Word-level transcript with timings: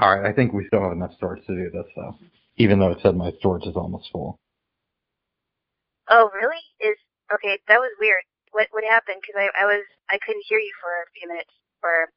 All 0.00 0.14
right, 0.14 0.30
I 0.30 0.32
think 0.32 0.52
we 0.52 0.66
still 0.66 0.82
have 0.82 0.92
enough 0.92 1.12
storage 1.16 1.44
to 1.46 1.54
do 1.54 1.70
this, 1.70 1.86
though, 1.96 2.14
even 2.56 2.78
though 2.78 2.92
it 2.92 2.98
said 3.02 3.16
my 3.16 3.32
storage 3.38 3.66
is 3.66 3.74
almost 3.76 4.08
full. 4.12 4.38
Oh, 6.08 6.30
really? 6.34 6.60
Is 6.80 6.96
okay. 7.34 7.58
That 7.68 7.78
was 7.78 7.90
weird. 8.00 8.22
What 8.52 8.68
what 8.70 8.84
happened? 8.84 9.18
Because 9.20 9.36
I 9.54 9.62
I 9.62 9.66
was 9.66 9.84
I 10.08 10.18
couldn't 10.24 10.44
hear 10.48 10.58
you 10.58 10.72
for 10.80 10.88
a 10.88 11.10
few 11.18 11.28
minutes. 11.28 11.50
Or 11.82 12.08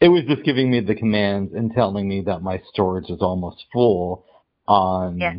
It 0.00 0.08
was 0.08 0.24
just 0.28 0.44
giving 0.44 0.70
me 0.70 0.80
the 0.80 0.94
commands 0.94 1.52
and 1.54 1.72
telling 1.72 2.08
me 2.08 2.22
that 2.22 2.42
my 2.42 2.62
storage 2.72 3.10
is 3.10 3.20
almost 3.22 3.64
full 3.72 4.24
on 4.68 5.18
Yeah. 5.18 5.34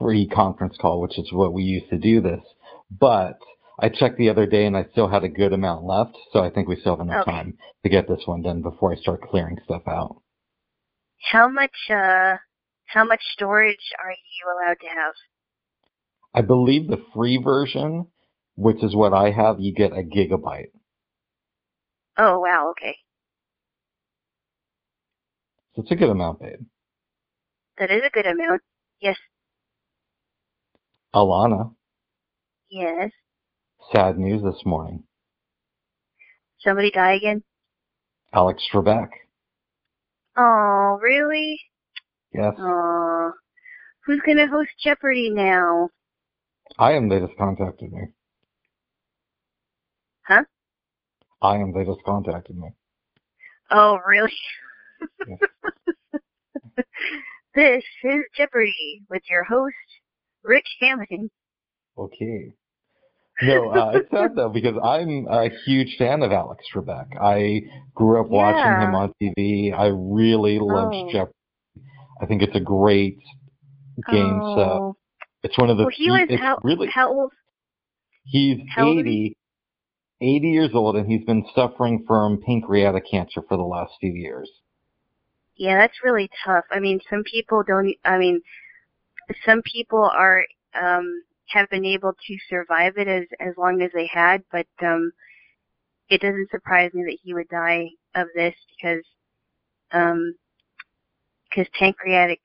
free 0.00 0.26
conference 0.28 0.76
call, 0.78 1.00
which 1.00 1.18
is 1.18 1.32
what 1.32 1.52
we 1.52 1.62
use 1.62 1.88
to 1.90 1.98
do 1.98 2.20
this. 2.20 2.44
But 2.90 3.38
I 3.78 3.88
checked 3.88 4.18
the 4.18 4.28
other 4.28 4.46
day 4.46 4.66
and 4.66 4.76
I 4.76 4.84
still 4.92 5.08
had 5.08 5.24
a 5.24 5.28
good 5.28 5.52
amount 5.52 5.84
left, 5.84 6.16
so 6.32 6.40
I 6.40 6.50
think 6.50 6.68
we 6.68 6.76
still 6.76 6.96
have 6.96 7.06
enough 7.06 7.22
Okay. 7.22 7.30
time 7.30 7.58
to 7.84 7.88
get 7.88 8.08
this 8.08 8.26
one 8.26 8.42
done 8.42 8.62
before 8.62 8.92
I 8.92 8.96
start 8.96 9.22
clearing 9.22 9.58
stuff 9.64 9.86
out. 9.88 10.20
How 11.32 11.48
much 11.48 11.76
uh 11.90 12.36
how 12.86 13.04
much 13.04 13.20
storage 13.32 13.92
are 14.02 14.10
you 14.10 14.46
allowed 14.52 14.80
to 14.80 14.86
have? 14.88 15.14
I 16.34 16.42
believe 16.42 16.88
the 16.88 17.02
free 17.14 17.38
version, 17.42 18.06
which 18.56 18.82
is 18.82 18.94
what 18.94 19.12
I 19.12 19.30
have, 19.30 19.60
you 19.60 19.72
get 19.74 19.92
a 19.92 20.02
gigabyte. 20.02 20.70
Oh 22.16 22.38
wow. 22.40 22.70
Okay. 22.72 22.96
So 25.74 25.82
it's 25.82 25.90
a 25.92 25.96
good 25.96 26.10
amount, 26.10 26.40
babe. 26.40 26.60
That 27.78 27.90
is 27.90 28.02
a 28.06 28.10
good 28.10 28.26
amount. 28.26 28.62
Yes. 29.00 29.16
Alana, 31.14 31.74
Yes. 32.68 33.10
sad 33.92 34.18
news 34.18 34.42
this 34.42 34.62
morning. 34.64 35.04
Somebody 36.58 36.90
die 36.90 37.14
again? 37.14 37.42
Alex 38.32 38.62
Trebek. 38.72 39.08
Oh, 40.36 40.98
really? 41.02 41.60
Yes, 42.32 42.54
Oh. 42.58 43.32
Who's 44.06 44.20
gonna 44.24 44.46
host 44.46 44.70
Jeopardy 44.82 45.30
now? 45.30 45.90
I 46.78 46.92
am. 46.92 47.08
They 47.08 47.20
just 47.20 47.36
contacted 47.36 47.92
me. 47.92 48.02
Huh? 50.22 50.44
I 51.42 51.56
am. 51.56 51.72
They 51.72 51.84
just 51.84 52.02
contacted 52.04 52.56
me. 52.56 52.70
Oh, 53.70 53.98
really? 54.06 54.32
Yes. 55.28 55.38
this 57.54 57.84
is 58.04 58.24
Jeopardy 58.36 59.02
with 59.08 59.22
your 59.30 59.44
host, 59.44 59.74
Rich 60.42 60.68
Hammond. 60.80 61.30
Okay. 61.96 62.52
No, 63.42 63.70
uh, 63.70 63.90
it's 63.94 64.10
sad 64.10 64.34
though 64.36 64.48
because 64.48 64.74
I'm 64.82 65.26
a 65.30 65.48
huge 65.66 65.96
fan 65.98 66.22
of 66.22 66.32
Alex 66.32 66.64
Trebek. 66.74 67.06
I 67.20 67.62
grew 67.94 68.20
up 68.20 68.28
watching 68.28 68.82
him 68.82 68.94
on 68.94 69.12
TV. 69.22 69.72
I 69.76 69.86
really 69.86 70.58
loved 70.60 70.94
Oh. 70.94 71.10
Jeopardy. 71.12 71.34
I 72.22 72.26
think 72.26 72.42
it's 72.42 72.54
a 72.56 72.60
great 72.60 73.18
game 74.10 74.40
oh. 74.42 74.96
It's 75.42 75.56
one 75.58 75.70
of 75.70 75.78
the 75.78 75.84
Well, 75.84 75.92
he 75.96 76.10
was 76.10 76.28
how, 76.38 76.58
really 76.62 76.88
how 76.92 77.10
old? 77.12 77.32
he's 78.24 78.58
how 78.74 78.86
old 78.88 78.98
80 78.98 79.36
80 80.20 80.48
years 80.48 80.70
old 80.74 80.96
and 80.96 81.10
he's 81.10 81.24
been 81.24 81.44
suffering 81.54 82.04
from 82.06 82.40
pancreatic 82.46 83.04
cancer 83.10 83.40
for 83.48 83.56
the 83.56 83.62
last 83.62 83.92
few 84.00 84.12
years. 84.12 84.50
Yeah, 85.56 85.78
that's 85.78 85.96
really 86.04 86.28
tough. 86.44 86.64
I 86.70 86.78
mean, 86.78 87.00
some 87.08 87.22
people 87.24 87.62
don't. 87.66 87.94
I 88.04 88.18
mean, 88.18 88.40
some 89.46 89.62
people 89.62 90.02
are 90.02 90.44
um 90.74 91.22
have 91.50 91.68
been 91.70 91.84
able 91.84 92.12
to 92.12 92.36
survive 92.48 92.94
it 92.96 93.08
as 93.08 93.24
as 93.40 93.54
long 93.56 93.82
as 93.82 93.90
they 93.92 94.06
had, 94.06 94.42
but 94.52 94.66
um 94.82 95.12
it 96.08 96.20
doesn't 96.20 96.50
surprise 96.50 96.92
me 96.94 97.04
that 97.04 97.18
he 97.22 97.34
would 97.34 97.48
die 97.48 97.88
of 98.14 98.28
this 98.34 98.54
because 98.76 99.04
um 99.92 100.34
because 101.48 101.68
pancreatic 101.78 102.40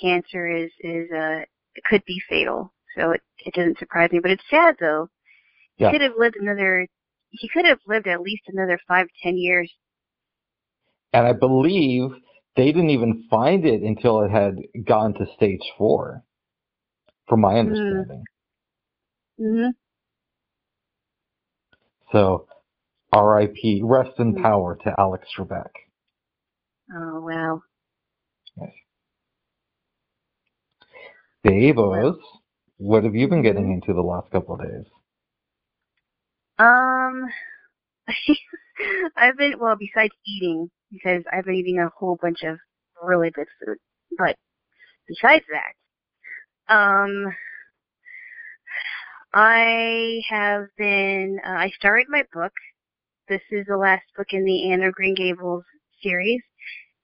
cancer 0.00 0.48
is 0.48 0.70
is 0.80 1.10
uh 1.12 1.40
it 1.74 1.84
could 1.84 2.04
be 2.06 2.20
fatal. 2.28 2.72
So 2.96 3.10
it 3.12 3.22
it 3.38 3.54
doesn't 3.54 3.78
surprise 3.78 4.10
me, 4.12 4.20
but 4.20 4.30
it's 4.30 4.48
sad 4.50 4.76
though. 4.80 5.08
He 5.76 5.84
Yeah. 5.84 5.90
could 5.90 6.00
have 6.02 6.12
lived 6.18 6.36
another. 6.36 6.86
He 7.30 7.48
could 7.48 7.64
have 7.64 7.80
lived 7.86 8.06
at 8.06 8.20
least 8.20 8.42
another 8.48 8.78
five 8.86 9.06
ten 9.22 9.36
years. 9.36 9.72
And 11.12 11.26
I 11.26 11.32
believe 11.32 12.10
they 12.56 12.66
didn't 12.66 12.90
even 12.90 13.24
find 13.30 13.64
it 13.64 13.82
until 13.82 14.22
it 14.22 14.30
had 14.30 14.56
gone 14.86 15.14
to 15.14 15.26
stage 15.36 15.62
4 15.78 16.22
from 17.32 17.40
my 17.40 17.58
understanding. 17.58 18.22
hmm 19.38 19.68
So, 22.12 22.46
RIP, 23.14 23.80
rest 23.82 24.18
in 24.18 24.34
Mm. 24.34 24.42
power 24.42 24.76
to 24.84 24.94
Alex 25.00 25.26
Trebek. 25.34 25.70
Oh 26.94 27.20
wow. 27.22 27.62
Yes. 28.58 28.72
Babos, 31.42 32.18
what 32.76 33.04
have 33.04 33.14
you 33.14 33.28
been 33.28 33.42
getting 33.42 33.64
Mhm. 33.64 33.74
into 33.74 33.94
the 33.94 34.02
last 34.02 34.30
couple 34.30 34.56
of 34.56 34.60
days? 34.60 34.86
Um, 36.58 37.26
I've 39.16 39.38
been 39.38 39.58
well 39.58 39.76
besides 39.76 40.14
eating 40.26 40.70
because 40.90 41.24
I've 41.32 41.44
been 41.46 41.54
eating 41.54 41.78
a 41.80 41.88
whole 41.96 42.16
bunch 42.20 42.42
of 42.42 42.58
really 43.02 43.30
good 43.30 43.48
food. 43.64 43.78
But 44.18 44.36
besides 45.08 45.46
that, 45.50 45.72
um, 46.68 47.26
I 49.34 50.20
have 50.28 50.66
been. 50.76 51.40
Uh, 51.44 51.50
I 51.50 51.70
started 51.76 52.06
my 52.08 52.24
book. 52.32 52.52
This 53.28 53.40
is 53.50 53.66
the 53.66 53.76
last 53.76 54.02
book 54.16 54.28
in 54.30 54.44
the 54.44 54.72
Anne 54.72 54.82
of 54.82 54.92
Green 54.94 55.14
Gables 55.14 55.64
series. 56.02 56.42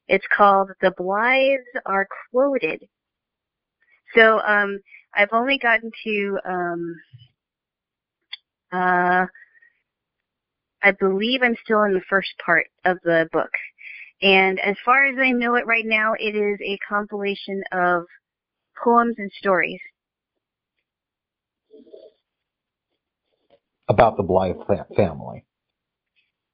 It's 0.09 0.27
called 0.37 0.71
The 0.81 0.93
Blythes 0.99 1.65
Are 1.87 2.07
Quoted. 2.31 2.87
So, 4.15 4.41
um, 4.41 4.81
I've 5.15 5.33
only 5.33 5.59
gotten 5.59 5.91
to 6.05 6.39
um, 6.45 6.97
uh, 8.73 9.27
I 10.83 10.93
believe 10.93 11.43
I'm 11.43 11.57
still 11.65 11.83
in 11.85 11.95
the 11.95 12.03
first 12.09 12.33
part 12.45 12.67
of 12.85 12.99
the 13.05 13.29
book. 13.33 13.51
And 14.23 14.59
as 14.61 14.77
far 14.85 15.05
as 15.05 15.17
I 15.19 15.31
know 15.31 15.55
it 15.55 15.67
right 15.67 15.87
now, 15.87 16.15
it 16.19 16.35
is 16.35 16.59
a 16.61 16.79
compilation 16.89 17.63
of 17.73 18.05
poems 18.83 19.17
and 19.19 19.31
stories. 19.33 19.81
About 23.89 24.17
the 24.17 24.23
Blythe 24.23 24.57
family. 24.97 25.45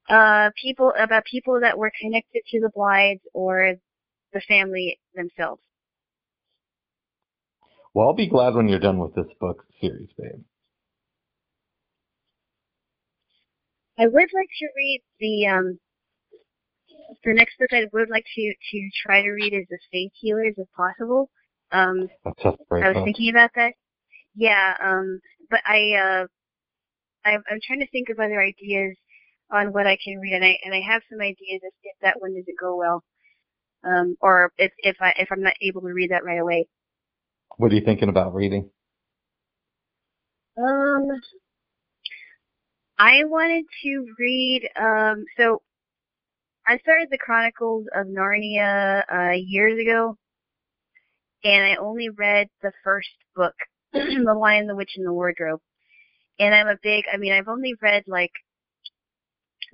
Uh, 0.08 0.50
people 0.60 0.92
about 0.98 1.24
people 1.24 1.60
that 1.60 1.78
were 1.78 1.90
connected 2.00 2.42
to 2.50 2.60
the 2.60 2.70
Blythes 2.76 3.20
or 3.32 3.74
the 4.32 4.40
family 4.46 5.00
themselves. 5.14 5.62
Well, 7.94 8.08
I'll 8.08 8.14
be 8.14 8.28
glad 8.28 8.54
when 8.54 8.68
you're 8.68 8.80
done 8.80 8.98
with 8.98 9.14
this 9.14 9.32
book 9.40 9.64
series, 9.80 10.10
babe. 10.18 10.44
I 13.98 14.06
would 14.06 14.30
like 14.34 14.50
to 14.58 14.68
read 14.76 15.02
the 15.20 15.46
um 15.46 15.78
the 17.24 17.32
next 17.32 17.58
book 17.58 17.70
I 17.72 17.84
would 17.92 18.10
like 18.10 18.26
to 18.34 18.54
to 18.70 18.90
try 19.04 19.22
to 19.22 19.30
read 19.30 19.54
is 19.54 19.66
the 19.70 19.78
Faith 19.92 20.12
Healers 20.20 20.54
if 20.56 20.66
possible. 20.76 21.30
Um 21.74 22.08
That's 22.24 22.44
I 22.72 22.88
was 22.88 23.04
thinking 23.04 23.30
about 23.30 23.50
that. 23.56 23.72
Yeah, 24.34 24.74
um, 24.82 25.20
but 25.50 25.60
I, 25.64 25.92
uh, 25.94 26.26
I'm, 27.24 27.42
I'm 27.48 27.60
trying 27.64 27.80
to 27.80 27.88
think 27.90 28.08
of 28.08 28.18
other 28.18 28.40
ideas 28.42 28.96
on 29.50 29.72
what 29.72 29.86
I 29.86 29.96
can 30.02 30.18
read, 30.18 30.34
and 30.34 30.44
I 30.44 30.56
and 30.64 30.74
I 30.74 30.80
have 30.80 31.02
some 31.10 31.20
ideas 31.20 31.60
if, 31.62 31.74
if 31.82 31.96
that 32.02 32.20
one 32.20 32.34
doesn't 32.34 32.58
go 32.60 32.76
well, 32.76 33.02
um, 33.84 34.16
or 34.20 34.52
if 34.58 34.72
if 34.78 34.96
I 35.00 35.12
if 35.18 35.28
I'm 35.30 35.42
not 35.42 35.54
able 35.62 35.82
to 35.82 35.92
read 35.92 36.10
that 36.10 36.24
right 36.24 36.40
away. 36.40 36.66
What 37.56 37.70
are 37.70 37.74
you 37.76 37.84
thinking 37.84 38.08
about 38.08 38.34
reading? 38.34 38.70
Um, 40.58 41.06
I 42.98 43.24
wanted 43.24 43.64
to 43.84 44.06
read. 44.18 44.68
Um, 44.76 45.24
so 45.36 45.62
I 46.66 46.78
started 46.78 47.08
the 47.10 47.18
Chronicles 47.18 47.86
of 47.94 48.06
Narnia 48.06 49.04
uh, 49.12 49.32
years 49.32 49.78
ago, 49.78 50.16
and 51.44 51.64
I 51.64 51.76
only 51.76 52.08
read 52.08 52.48
the 52.62 52.72
first 52.82 53.08
book, 53.36 53.54
The 53.92 54.36
Lion, 54.38 54.66
the 54.66 54.74
Witch, 54.74 54.92
and 54.96 55.06
the 55.06 55.12
Wardrobe. 55.12 55.60
And 56.38 56.54
I'm 56.54 56.66
a 56.66 56.78
big. 56.82 57.04
I 57.12 57.16
mean, 57.16 57.32
I've 57.32 57.48
only 57.48 57.74
read 57.80 58.04
like 58.08 58.32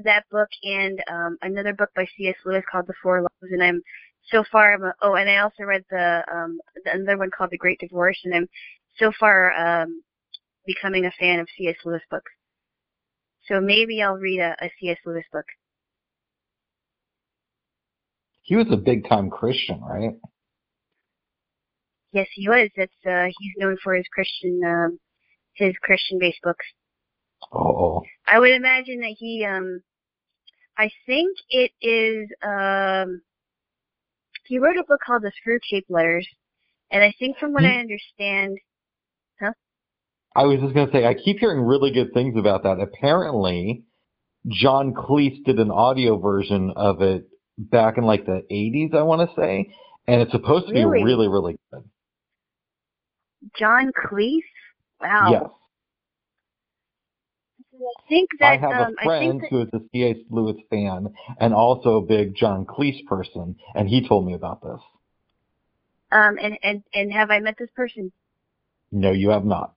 that 0.04 0.24
book 0.30 0.48
and 0.62 1.02
um, 1.10 1.38
another 1.42 1.72
book 1.72 1.90
by 1.94 2.06
C.S. 2.16 2.36
Lewis 2.44 2.64
called 2.70 2.86
The 2.86 2.94
Four 3.02 3.22
Loves, 3.22 3.52
and 3.52 3.62
I'm 3.62 3.82
so 4.30 4.44
far. 4.50 4.74
I'm 4.74 4.84
a, 4.84 4.94
oh, 5.00 5.14
and 5.14 5.30
I 5.30 5.38
also 5.38 5.62
read 5.62 5.84
the 5.90 6.22
um, 6.30 6.58
the 6.84 6.92
another 6.92 7.18
one 7.18 7.30
called 7.30 7.50
The 7.50 7.58
Great 7.58 7.78
Divorce, 7.80 8.18
and 8.24 8.34
I'm 8.34 8.48
so 8.98 9.12
far 9.18 9.52
um, 9.52 10.02
becoming 10.66 11.06
a 11.06 11.12
fan 11.18 11.40
of 11.40 11.48
C.S. 11.56 11.76
Lewis 11.84 12.02
books. 12.10 12.32
So 13.48 13.60
maybe 13.60 14.02
I'll 14.02 14.14
read 14.14 14.40
a, 14.40 14.54
a 14.62 14.70
C.S. 14.80 14.98
Lewis 15.06 15.24
book. 15.32 15.46
He 18.42 18.56
was 18.56 18.66
a 18.70 18.76
big 18.76 19.08
time 19.08 19.30
Christian, 19.30 19.80
right? 19.80 20.12
Yes, 22.12 22.26
he 22.34 22.48
was. 22.48 22.68
That's 22.76 22.92
uh, 23.06 23.26
he's 23.38 23.52
known 23.58 23.76
for 23.82 23.94
his 23.94 24.06
Christian 24.12 24.60
um, 24.66 24.98
his 25.54 25.74
Christian 25.82 26.18
based 26.18 26.40
books. 26.42 26.66
Oh, 27.52 28.02
I 28.26 28.38
would 28.38 28.50
imagine 28.52 29.00
that 29.00 29.14
he 29.18 29.44
um 29.44 29.82
I 30.76 30.90
think 31.06 31.36
it 31.50 31.72
is 31.80 32.28
um 32.42 33.22
he 34.46 34.58
wrote 34.58 34.76
a 34.76 34.84
book 34.84 35.00
called 35.06 35.22
The 35.22 35.32
Screwtape 35.46 35.84
Letters, 35.88 36.26
and 36.90 37.02
I 37.04 37.14
think 37.18 37.38
from 37.38 37.52
what 37.52 37.62
Hmm. 37.62 37.70
I 37.70 37.78
understand, 37.78 38.58
huh? 39.40 39.52
I 40.34 40.44
was 40.44 40.60
just 40.60 40.74
going 40.74 40.86
to 40.86 40.92
say, 40.92 41.06
I 41.06 41.14
keep 41.14 41.38
hearing 41.38 41.60
really 41.60 41.92
good 41.92 42.12
things 42.14 42.36
about 42.36 42.62
that. 42.64 42.78
Apparently, 42.80 43.84
John 44.48 44.92
Cleese 44.94 45.44
did 45.44 45.58
an 45.60 45.70
audio 45.70 46.18
version 46.18 46.72
of 46.76 47.02
it 47.02 47.24
back 47.58 47.98
in 47.98 48.04
like 48.04 48.26
the 48.26 48.42
80s, 48.50 48.94
I 48.94 49.02
want 49.02 49.28
to 49.28 49.36
say, 49.40 49.72
and 50.06 50.20
it's 50.22 50.32
supposed 50.32 50.66
to 50.68 50.72
Really? 50.72 50.98
be 51.00 51.04
really, 51.04 51.28
really 51.28 51.58
good. 51.72 51.82
John 53.58 53.92
Cleese. 53.92 54.42
Wow. 55.00 55.30
Yes. 55.32 55.50
I 57.74 58.08
think 58.08 58.30
I 58.42 58.56
have 58.56 58.72
um, 58.72 58.78
a 58.78 58.96
I 58.98 59.04
friend 59.04 59.40
that, 59.40 59.50
who 59.50 59.62
is 59.62 59.68
a 59.72 59.80
C.S. 59.92 60.16
Lewis 60.30 60.56
fan 60.70 61.14
and 61.38 61.54
also 61.54 61.96
a 61.98 62.02
big 62.06 62.34
John 62.34 62.66
Cleese 62.66 63.04
person, 63.06 63.56
and 63.74 63.88
he 63.88 64.06
told 64.06 64.26
me 64.26 64.34
about 64.34 64.62
this. 64.62 64.80
um 66.12 66.38
and 66.40 66.58
and 66.62 66.82
and 66.94 67.12
have 67.12 67.30
I 67.30 67.40
met 67.40 67.56
this 67.58 67.70
person? 67.74 68.12
No, 68.92 69.10
you 69.12 69.30
have 69.30 69.44
not. 69.44 69.74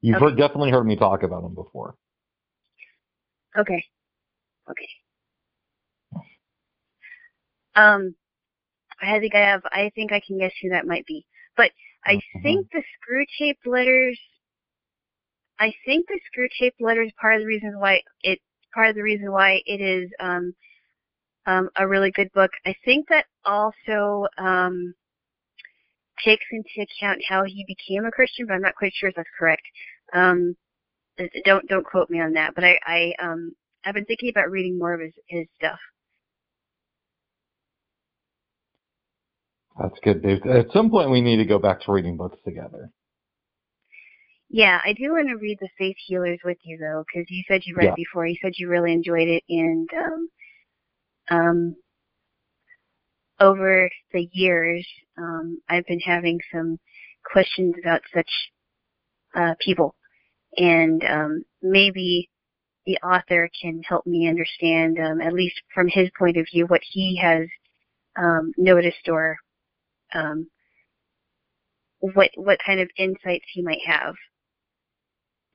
You've 0.00 0.16
Okay. 0.16 0.26
heard, 0.26 0.36
definitely 0.36 0.70
heard 0.70 0.86
me 0.86 0.96
talk 0.96 1.22
about 1.22 1.44
him 1.44 1.54
before. 1.54 1.96
Okay. 3.56 3.84
Okay. 4.70 4.88
Um, 7.74 8.14
I 9.00 9.18
think 9.20 9.34
I 9.34 9.40
have. 9.40 9.62
I 9.66 9.90
think 9.94 10.12
I 10.12 10.20
can 10.26 10.38
guess 10.38 10.52
who 10.62 10.70
that 10.70 10.86
might 10.86 11.06
be. 11.06 11.26
But 11.56 11.72
I 12.06 12.20
Mhm. 12.36 12.42
think 12.42 12.70
the 12.72 12.82
screw 12.94 13.24
tape 13.38 13.58
letters. 13.66 14.18
I 15.58 15.72
think 15.84 16.06
the 16.08 16.20
screw 16.26 16.48
tape 16.58 16.74
letters 16.80 17.12
part 17.20 17.34
of 17.34 17.40
the 17.40 17.46
reason 17.46 17.78
why 17.78 18.02
it 18.22 18.40
part 18.74 18.90
of 18.90 18.94
the 18.96 19.02
reason 19.02 19.32
why 19.32 19.62
it 19.66 19.80
is 19.80 20.10
um 20.20 20.54
um 21.46 21.70
a 21.76 21.86
really 21.88 22.10
good 22.10 22.32
book. 22.32 22.52
I 22.64 22.74
think 22.84 23.08
that 23.08 23.26
also 23.44 24.26
um 24.38 24.94
takes 26.24 26.44
into 26.50 26.70
account 26.82 27.20
how 27.28 27.44
he 27.44 27.64
became 27.66 28.04
a 28.06 28.10
Christian, 28.10 28.46
but 28.46 28.54
I'm 28.54 28.62
not 28.62 28.74
quite 28.76 28.92
sure 28.94 29.08
if 29.10 29.16
that's 29.16 29.28
correct. 29.38 29.62
Um, 30.12 30.56
don't 31.44 31.66
don't 31.68 31.86
quote 31.86 32.10
me 32.10 32.20
on 32.20 32.32
that, 32.34 32.54
but 32.54 32.64
I 32.64 32.78
I 32.86 33.14
um 33.20 33.54
I've 33.84 33.94
been 33.94 34.04
thinking 34.06 34.30
about 34.30 34.50
reading 34.50 34.78
more 34.78 34.94
of 34.94 35.00
his 35.00 35.14
his 35.28 35.46
stuff. 35.56 35.78
That's 39.78 39.98
good, 40.02 40.22
Dave. 40.22 40.44
At 40.46 40.72
some 40.72 40.90
point, 40.90 41.10
we 41.10 41.20
need 41.20 41.36
to 41.36 41.44
go 41.44 41.58
back 41.58 41.82
to 41.82 41.92
reading 41.92 42.16
books 42.16 42.38
together. 42.44 42.90
Yeah, 44.48 44.80
I 44.84 44.92
do 44.92 45.12
want 45.12 45.28
to 45.28 45.36
read 45.36 45.58
the 45.60 45.68
Faith 45.76 45.96
Healers 46.06 46.38
with 46.44 46.58
you 46.62 46.78
though, 46.78 47.04
because 47.06 47.28
you 47.30 47.42
said 47.48 47.62
you 47.64 47.74
read 47.74 47.86
Yeah. 47.86 47.90
it 47.92 47.96
before. 47.96 48.26
You 48.26 48.36
said 48.40 48.52
you 48.56 48.68
really 48.68 48.92
enjoyed 48.92 49.28
it, 49.28 49.42
and 49.48 49.88
um, 49.92 50.28
um, 51.28 51.76
over 53.40 53.90
the 54.12 54.28
years, 54.32 54.86
um, 55.18 55.60
I've 55.68 55.86
been 55.86 56.00
having 56.00 56.38
some 56.52 56.78
questions 57.24 57.74
about 57.82 58.02
such 58.14 58.30
uh, 59.34 59.54
people, 59.60 59.94
and 60.56 61.02
um, 61.04 61.42
maybe 61.60 62.30
the 62.86 62.98
author 62.98 63.50
can 63.60 63.82
help 63.82 64.06
me 64.06 64.28
understand, 64.28 64.98
um, 65.00 65.20
at 65.20 65.32
least 65.32 65.60
from 65.74 65.88
his 65.88 66.08
point 66.16 66.36
of 66.36 66.46
view, 66.52 66.66
what 66.66 66.82
he 66.88 67.16
has 67.20 67.48
um, 68.16 68.52
noticed 68.56 69.08
or 69.08 69.36
um, 70.14 70.48
what 72.00 72.30
what 72.36 72.58
kind 72.64 72.80
of 72.80 72.88
insights 72.98 73.44
he 73.52 73.62
might 73.62 73.80
have. 73.86 74.14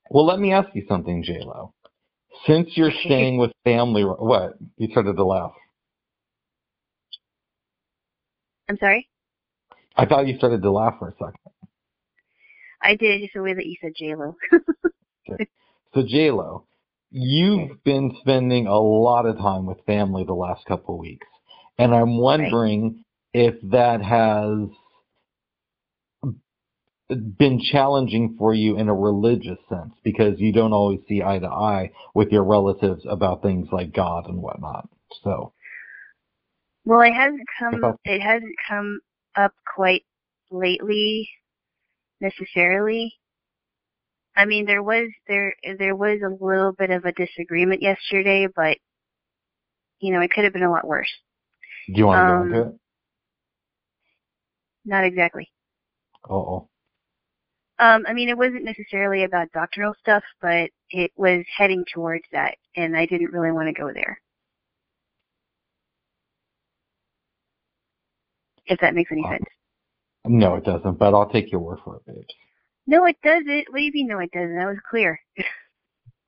Well, 0.10 0.26
let 0.26 0.40
me 0.40 0.52
ask 0.52 0.70
you 0.74 0.86
something, 0.88 1.24
J 1.24 1.40
Lo. 1.42 1.74
Since 2.46 2.70
you're 2.76 2.92
staying 3.06 3.38
with 3.38 3.52
family, 3.64 4.04
what? 4.04 4.54
You 4.78 4.90
started 4.92 5.16
to 5.16 5.26
laugh. 5.26 5.54
I'm 8.70 8.78
sorry. 8.78 9.10
I 9.96 10.06
thought 10.06 10.28
you 10.28 10.38
started 10.38 10.62
to 10.62 10.72
laugh 10.72 10.96
for 11.00 11.10
a 11.10 11.14
second. 11.14 11.36
I 12.82 12.96
did 12.96 13.22
just 13.22 13.34
the 13.34 13.44
way 13.44 13.54
that 13.54 13.66
you 13.66 13.76
said 13.82 13.92
J 13.96 14.16
Lo. 14.16 14.36
So, 15.94 16.04
J 16.08 16.32
Lo, 16.32 16.66
you've 17.10 17.84
been 17.84 18.16
spending 18.22 18.66
a 18.66 18.80
lot 18.80 19.26
of 19.26 19.38
time 19.38 19.66
with 19.66 19.86
family 19.86 20.24
the 20.24 20.34
last 20.34 20.66
couple 20.66 20.96
of 20.96 21.02
weeks, 21.02 21.28
and 21.78 21.94
I'm 21.94 22.18
wondering 22.18 23.04
if 23.34 23.56
that 23.72 24.02
has 24.02 24.70
been 27.38 27.60
challenging 27.60 28.36
for 28.38 28.54
you 28.54 28.78
in 28.78 28.88
a 28.88 28.94
religious 28.94 29.58
sense 29.70 29.94
because 30.04 30.40
you 30.40 30.54
don't 30.54 30.74
always 30.74 31.00
see 31.08 31.22
eye 31.22 31.40
to 31.40 31.48
eye 31.48 31.92
with 32.16 32.30
your 32.32 32.44
relatives 32.44 33.04
about 33.10 33.42
things 33.42 33.68
like 33.72 33.94
God 33.94 34.28
and 34.28 34.42
whatnot. 34.42 34.88
So, 35.24 35.54
well, 36.86 37.02
it 37.02 37.14
hasn't 37.14 37.42
come. 37.60 37.82
It 38.06 38.22
hasn't 38.22 38.56
come 38.68 39.00
up 39.36 39.54
quite 39.76 40.04
lately, 40.52 41.30
necessarily. 42.22 43.14
I 44.36 44.46
mean, 44.46 44.66
there 44.66 44.84
was 44.84 45.10
there 45.28 45.54
there 45.78 45.96
was 45.96 46.20
a 46.26 46.44
little 46.44 46.72
bit 46.72 46.90
of 46.92 47.04
a 47.06 47.12
disagreement 47.12 47.82
yesterday, 47.82 48.48
but 48.56 48.78
you 50.00 50.14
know, 50.14 50.22
it 50.22 50.32
could 50.32 50.46
have 50.46 50.54
been 50.54 50.64
a 50.64 50.72
lot 50.72 50.88
worse. 50.88 51.12
do 51.88 51.94
you 52.00 52.06
want 52.08 52.26
to 52.26 52.34
Um, 52.34 52.50
go 52.50 52.58
into 52.58 52.70
it? 52.70 52.81
Not 54.86 55.04
exactly. 55.04 55.52
Oh, 56.30 56.68
Um, 57.80 58.06
I 58.08 58.14
mean, 58.14 58.30
it 58.30 58.38
wasn't 58.38 58.64
necessarily 58.64 59.24
about 59.24 59.52
doctrinal 59.54 59.94
stuff, 60.00 60.24
but 60.42 60.70
it 60.92 61.12
was 61.16 61.44
heading 61.56 61.84
towards 61.94 62.26
that, 62.32 62.56
and 62.76 62.96
I 62.96 63.06
didn't 63.08 63.32
really 63.32 63.52
want 63.52 63.68
to 63.76 63.82
go 63.82 63.92
there. 63.94 64.22
If 68.68 68.80
that 68.82 68.94
makes 68.94 69.12
any 69.12 69.24
Uh, 69.26 69.30
sense. 69.32 69.46
no, 70.28 70.56
it 70.56 70.64
doesn't, 70.64 71.00
but 71.00 71.14
I'll 71.14 71.30
take 71.30 71.52
your 71.52 71.62
word 71.62 71.80
for 71.84 71.98
it, 71.98 72.06
babes. 72.06 72.34
No, 72.88 73.06
it 73.06 73.18
doesn't. 73.24 73.66
What 73.70 73.78
do 73.80 73.84
you 73.84 73.92
mean? 73.94 74.08
No, 74.08 74.20
it 74.20 74.32
doesn't. 74.32 74.56
That 74.56 74.68
was 74.68 74.80
clear. 74.90 75.20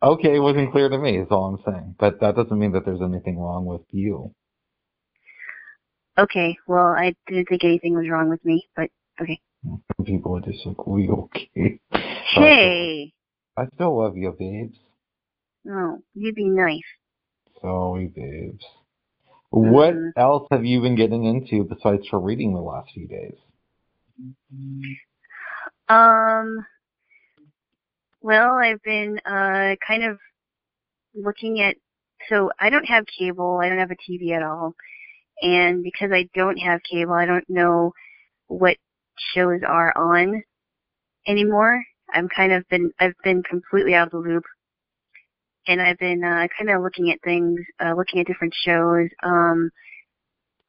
Okay, 0.01 0.35
it 0.35 0.39
wasn't 0.39 0.71
clear 0.73 0.89
to 0.89 0.97
me, 0.97 1.17
is 1.17 1.27
all 1.31 1.45
I'm 1.55 1.63
saying. 1.63 1.95
But 1.97 2.19
that 2.19 2.35
doesn't 2.35 2.59
mean 2.59 2.73
that 2.73 2.83
there's 2.85 3.01
anything 3.01 3.39
wrong 3.39 3.65
with 3.65 3.83
you. 3.91 4.33
Okay. 6.18 6.57
Well, 6.68 6.88
I 6.98 7.15
didn't 7.27 7.48
think 7.50 7.63
anything 7.63 7.95
was 7.95 8.07
wrong 8.10 8.30
with 8.30 8.44
me, 8.45 8.68
but 8.75 8.89
okay. 9.21 9.39
People 10.06 10.38
are 10.38 10.42
just 10.42 10.65
like, 10.65 10.86
we 10.86 11.10
okay. 11.10 11.80
Hey, 12.36 13.13
I 13.57 13.65
still 13.75 13.98
love 13.98 14.18
you, 14.18 14.31
babes. 14.38 14.77
no, 15.63 16.00
you'd 16.15 16.36
be 16.36 16.50
nice. 16.50 16.81
Sorry, 17.62 18.07
babes. 18.07 18.65
What 19.51 19.94
Mhm. 19.94 20.12
else 20.18 20.48
have 20.51 20.65
you 20.65 20.81
been 20.81 20.95
getting 20.95 21.24
into 21.25 21.63
besides 21.63 22.07
for 22.10 22.19
reading 22.19 22.54
the 22.54 22.60
last 22.62 22.92
few 22.92 23.07
days? 23.07 23.38
Um. 25.88 26.65
Well, 28.22 28.53
I've 28.55 28.82
been 28.84 29.20
uh 29.25 29.75
kind 29.86 30.03
of 30.03 30.20
looking 31.13 31.62
at. 31.62 31.75
So 32.29 32.51
I 32.60 32.70
don't 32.70 32.86
have 32.86 33.05
cable. 33.05 33.60
I 33.62 33.70
don't 33.70 33.79
have 33.79 33.91
a 33.91 33.96
TV 33.96 34.32
at 34.32 34.43
all, 34.43 34.75
and 35.41 35.83
because 35.83 36.11
I 36.11 36.29
don't 36.33 36.57
have 36.57 36.81
cable, 36.89 37.13
I 37.13 37.25
don't 37.25 37.49
know 37.49 37.93
what 38.47 38.77
shows 39.33 39.61
are 39.67 39.95
on 39.97 40.43
anymore. 41.27 41.83
I'm 42.13 42.29
kind 42.29 42.51
of 42.53 42.67
been 42.69 42.91
I've 42.99 43.15
been 43.23 43.43
completely 43.43 43.95
out 43.95 44.07
of 44.07 44.11
the 44.11 44.29
loop, 44.29 44.43
and 45.67 45.81
I've 45.81 45.97
been 45.97 46.23
uh, 46.23 46.47
kind 46.57 46.69
of 46.69 46.81
looking 46.81 47.11
at 47.11 47.21
things, 47.23 47.59
uh, 47.83 47.93
looking 47.95 48.19
at 48.19 48.27
different 48.27 48.53
shows. 48.65 49.09
Um, 49.23 49.71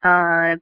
uh, 0.03 0.55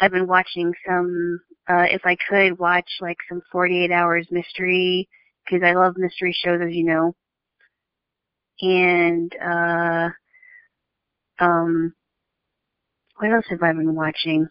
I've 0.00 0.12
been 0.12 0.26
watching 0.26 0.72
some. 0.86 1.40
Uh, 1.68 1.86
if 1.90 2.02
I 2.04 2.16
could 2.28 2.58
watch 2.58 2.88
like 3.00 3.16
some 3.28 3.40
48 3.50 3.90
hours 3.90 4.28
mystery, 4.30 5.08
because 5.44 5.62
I 5.64 5.72
love 5.72 5.94
mystery 5.96 6.36
shows, 6.44 6.60
as 6.62 6.72
you 6.72 6.84
know. 6.84 7.14
And 8.60 9.32
uh, 9.36 10.10
um, 11.38 11.94
what 13.18 13.30
else 13.32 13.46
have 13.50 13.62
I 13.62 13.72
been 13.72 13.94
watching? 13.94 14.48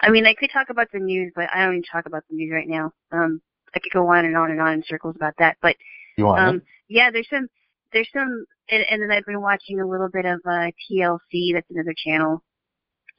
I 0.00 0.10
mean, 0.10 0.26
I 0.26 0.34
could 0.34 0.50
talk 0.52 0.68
about 0.70 0.88
the 0.92 0.98
news, 0.98 1.32
but 1.34 1.48
I 1.54 1.64
don't 1.64 1.74
even 1.74 1.84
talk 1.84 2.06
about 2.06 2.24
the 2.28 2.36
news 2.36 2.52
right 2.52 2.68
now. 2.68 2.92
Um, 3.12 3.40
I 3.74 3.78
could 3.78 3.92
go 3.92 4.08
on 4.12 4.24
and 4.24 4.36
on 4.36 4.50
and 4.50 4.60
on 4.60 4.74
in 4.74 4.84
circles 4.86 5.16
about 5.16 5.34
that, 5.38 5.56
but 5.62 5.76
You 6.16 6.26
want 6.26 6.40
um, 6.42 6.56
it? 6.56 6.62
yeah, 6.88 7.10
there's 7.10 7.28
some, 7.30 7.48
there's 7.92 8.08
some, 8.12 8.44
and, 8.68 8.84
and 8.90 9.00
then 9.00 9.10
I've 9.10 9.24
been 9.24 9.40
watching 9.40 9.80
a 9.80 9.86
little 9.86 10.08
bit 10.12 10.24
of 10.24 10.40
uh, 10.44 10.70
TLC. 10.90 11.54
That's 11.54 11.70
another 11.70 11.94
channel. 11.96 12.42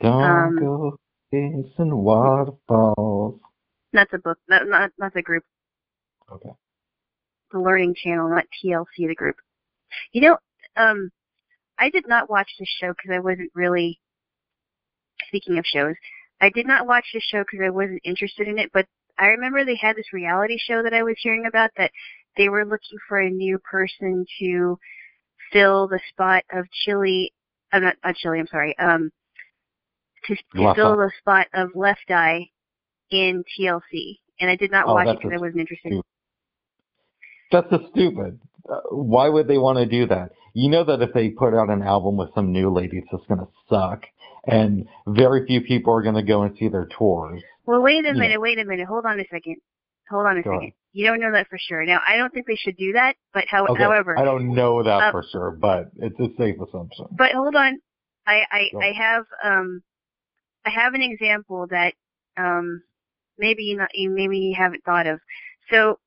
Don't 0.01 0.23
um, 0.23 0.59
go 0.59 0.99
chasing 1.31 1.95
waterfalls. 1.95 3.39
Not 3.93 4.09
the 4.11 4.17
book, 4.17 4.39
not 4.49 4.67
not, 4.67 4.91
not 4.97 5.13
the 5.13 5.21
group. 5.21 5.43
Okay. 6.31 6.49
The 7.51 7.59
Learning 7.59 7.93
Channel, 7.95 8.29
not 8.29 8.45
TLC, 8.63 9.07
the 9.07 9.15
group. 9.15 9.35
You 10.11 10.21
know, 10.21 10.37
um, 10.75 11.11
I 11.83 11.89
did 11.89 12.07
not 12.07 12.29
watch 12.29 12.49
this 12.59 12.69
show 12.79 12.89
because 12.89 13.11
I 13.13 13.19
wasn't 13.19 13.51
really. 13.53 13.99
Speaking 15.27 15.57
of 15.57 15.65
shows, 15.65 15.95
I 16.41 16.49
did 16.49 16.67
not 16.67 16.87
watch 16.87 17.05
this 17.13 17.23
show 17.23 17.43
because 17.43 17.65
I 17.65 17.69
wasn't 17.69 18.01
interested 18.03 18.47
in 18.47 18.59
it. 18.59 18.69
But 18.73 18.85
I 19.17 19.27
remember 19.27 19.63
they 19.63 19.75
had 19.75 19.95
this 19.95 20.13
reality 20.13 20.57
show 20.59 20.83
that 20.83 20.93
I 20.93 21.03
was 21.03 21.15
hearing 21.21 21.45
about 21.47 21.71
that 21.77 21.91
they 22.37 22.49
were 22.49 22.65
looking 22.65 22.97
for 23.07 23.19
a 23.19 23.29
new 23.29 23.57
person 23.59 24.25
to 24.39 24.77
fill 25.51 25.87
the 25.87 25.99
spot 26.11 26.43
of 26.51 26.65
Chili 26.85 27.31
I'm 27.73 27.81
not, 27.81 27.95
not 28.05 28.15
Chili, 28.15 28.39
I'm 28.39 28.47
sorry, 28.47 28.77
um, 28.77 29.11
to, 30.25 30.35
to 30.35 30.73
fill 30.75 30.95
the 30.95 31.11
spot 31.19 31.47
of 31.53 31.69
Left 31.75 32.09
Eye 32.09 32.47
in 33.09 33.43
TLC. 33.59 34.19
And 34.39 34.49
I 34.49 34.55
did 34.55 34.71
not 34.71 34.87
Oh, 34.87 34.93
watch 34.93 35.07
it 35.07 35.17
because 35.17 35.31
I 35.33 35.41
wasn't 35.41 35.61
interested. 35.61 36.01
That's 37.51 37.69
just 37.69 37.91
stupid. 37.91 38.39
Uh, 38.69 38.79
why 38.91 39.27
would 39.29 39.47
they 39.47 39.57
want 39.57 39.77
to 39.77 39.85
do 39.85 40.05
that? 40.07 40.31
You 40.53 40.69
know 40.69 40.83
that 40.85 41.01
if 41.01 41.13
they 41.13 41.29
put 41.29 41.53
out 41.53 41.69
an 41.69 41.81
album 41.81 42.15
with 42.17 42.29
some 42.33 42.51
new 42.51 42.71
lady, 42.71 42.97
it's 42.99 43.09
just 43.11 43.27
going 43.27 43.39
to 43.41 43.47
suck. 43.69 44.03
And 44.45 44.87
very 45.07 45.45
few 45.45 45.61
people 45.61 45.93
are 45.93 46.01
going 46.01 46.15
to 46.15 46.23
go 46.23 46.43
and 46.43 46.55
see 46.57 46.67
their 46.69 46.87
tours. 46.97 47.41
Well, 47.65 47.81
wait 47.81 48.05
a 48.05 48.09
Yeah. 48.09 48.13
minute, 48.13 48.39
wait 48.41 48.59
a 48.59 48.65
minute. 48.65 48.87
Hold 48.87 49.05
on 49.05 49.19
a 49.19 49.25
second. 49.31 49.55
Hold 50.09 50.25
on 50.27 50.37
a 50.37 50.43
Go 50.43 50.51
second. 50.51 50.59
ahead. 50.61 50.73
You 50.91 51.05
don't 51.07 51.19
know 51.19 51.31
that 51.31 51.47
for 51.49 51.57
sure. 51.57 51.83
Now, 51.85 52.01
I 52.07 52.17
don't 52.17 52.31
think 52.33 52.45
they 52.45 52.55
should 52.55 52.77
do 52.77 52.93
that, 52.93 53.15
but 53.33 53.45
how, 53.47 53.65
Okay, 53.67 53.83
however, 53.83 54.17
I 54.17 54.23
don't 54.25 54.53
know 54.53 54.83
that 54.83 55.03
uh, 55.05 55.11
for 55.11 55.23
sure, 55.31 55.51
but 55.51 55.89
it's 55.95 56.19
a 56.19 56.27
safe 56.37 56.55
assumption. 56.61 57.07
but 57.11 57.31
hold 57.31 57.55
on. 57.55 57.79
I, 58.27 58.43
I. 58.51 58.69
I 58.79 58.91
have, 58.97 59.25
um, 59.43 59.81
I 60.65 60.69
have 60.69 60.93
an 60.93 61.01
example 61.01 61.65
that, 61.71 61.93
um, 62.37 62.83
maybe 63.37 63.63
you 63.63 63.77
not, 63.77 63.89
you 63.93 64.09
maybe 64.11 64.37
you 64.37 64.55
haven't 64.55 64.83
thought 64.85 65.07
of. 65.07 65.19
So, 65.71 65.97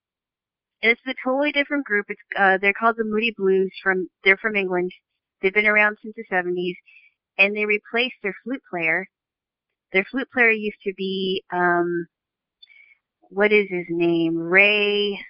it's 0.91 1.01
a 1.07 1.15
totally 1.25 1.53
different 1.53 1.85
group. 1.85 2.07
It's, 2.09 2.21
uh, 2.39 2.59
they're 2.61 2.73
called 2.73 2.97
the 2.97 3.05
Moody 3.05 3.35
Blues 3.37 3.73
from, 3.83 4.09
they're 4.25 4.37
from 4.37 4.57
England. 4.57 4.91
They've 5.41 5.55
been 5.55 5.67
around 5.67 5.99
since 6.03 6.15
the 6.17 6.25
70s 6.33 6.75
and 7.39 7.57
they 7.57 7.65
replaced 7.65 8.17
their 8.23 8.35
flute 8.45 8.63
player. 8.71 9.07
Their 9.93 10.05
flute 10.11 10.29
player 10.33 10.51
used 10.51 10.81
to 10.85 10.93
be, 10.97 11.45
um, 11.53 12.07
what 13.31 13.53
is 13.53 13.67
his 13.69 13.87
name? 13.89 14.37
Ray. 14.37 15.21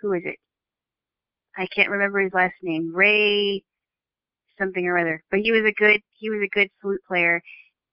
Who 0.00 0.12
is 0.12 0.22
it? 0.24 0.36
I 1.56 1.66
can't 1.66 1.90
remember 1.90 2.20
his 2.20 2.32
last 2.32 2.54
name. 2.62 2.94
Ray 2.94 3.64
something 4.60 4.86
or 4.86 4.98
other. 4.98 5.22
But 5.30 5.40
he 5.40 5.50
was 5.50 5.64
a 5.64 5.72
good 5.72 6.00
he 6.18 6.30
was 6.30 6.42
a 6.44 6.54
good 6.54 6.70
flute 6.80 7.00
player 7.08 7.42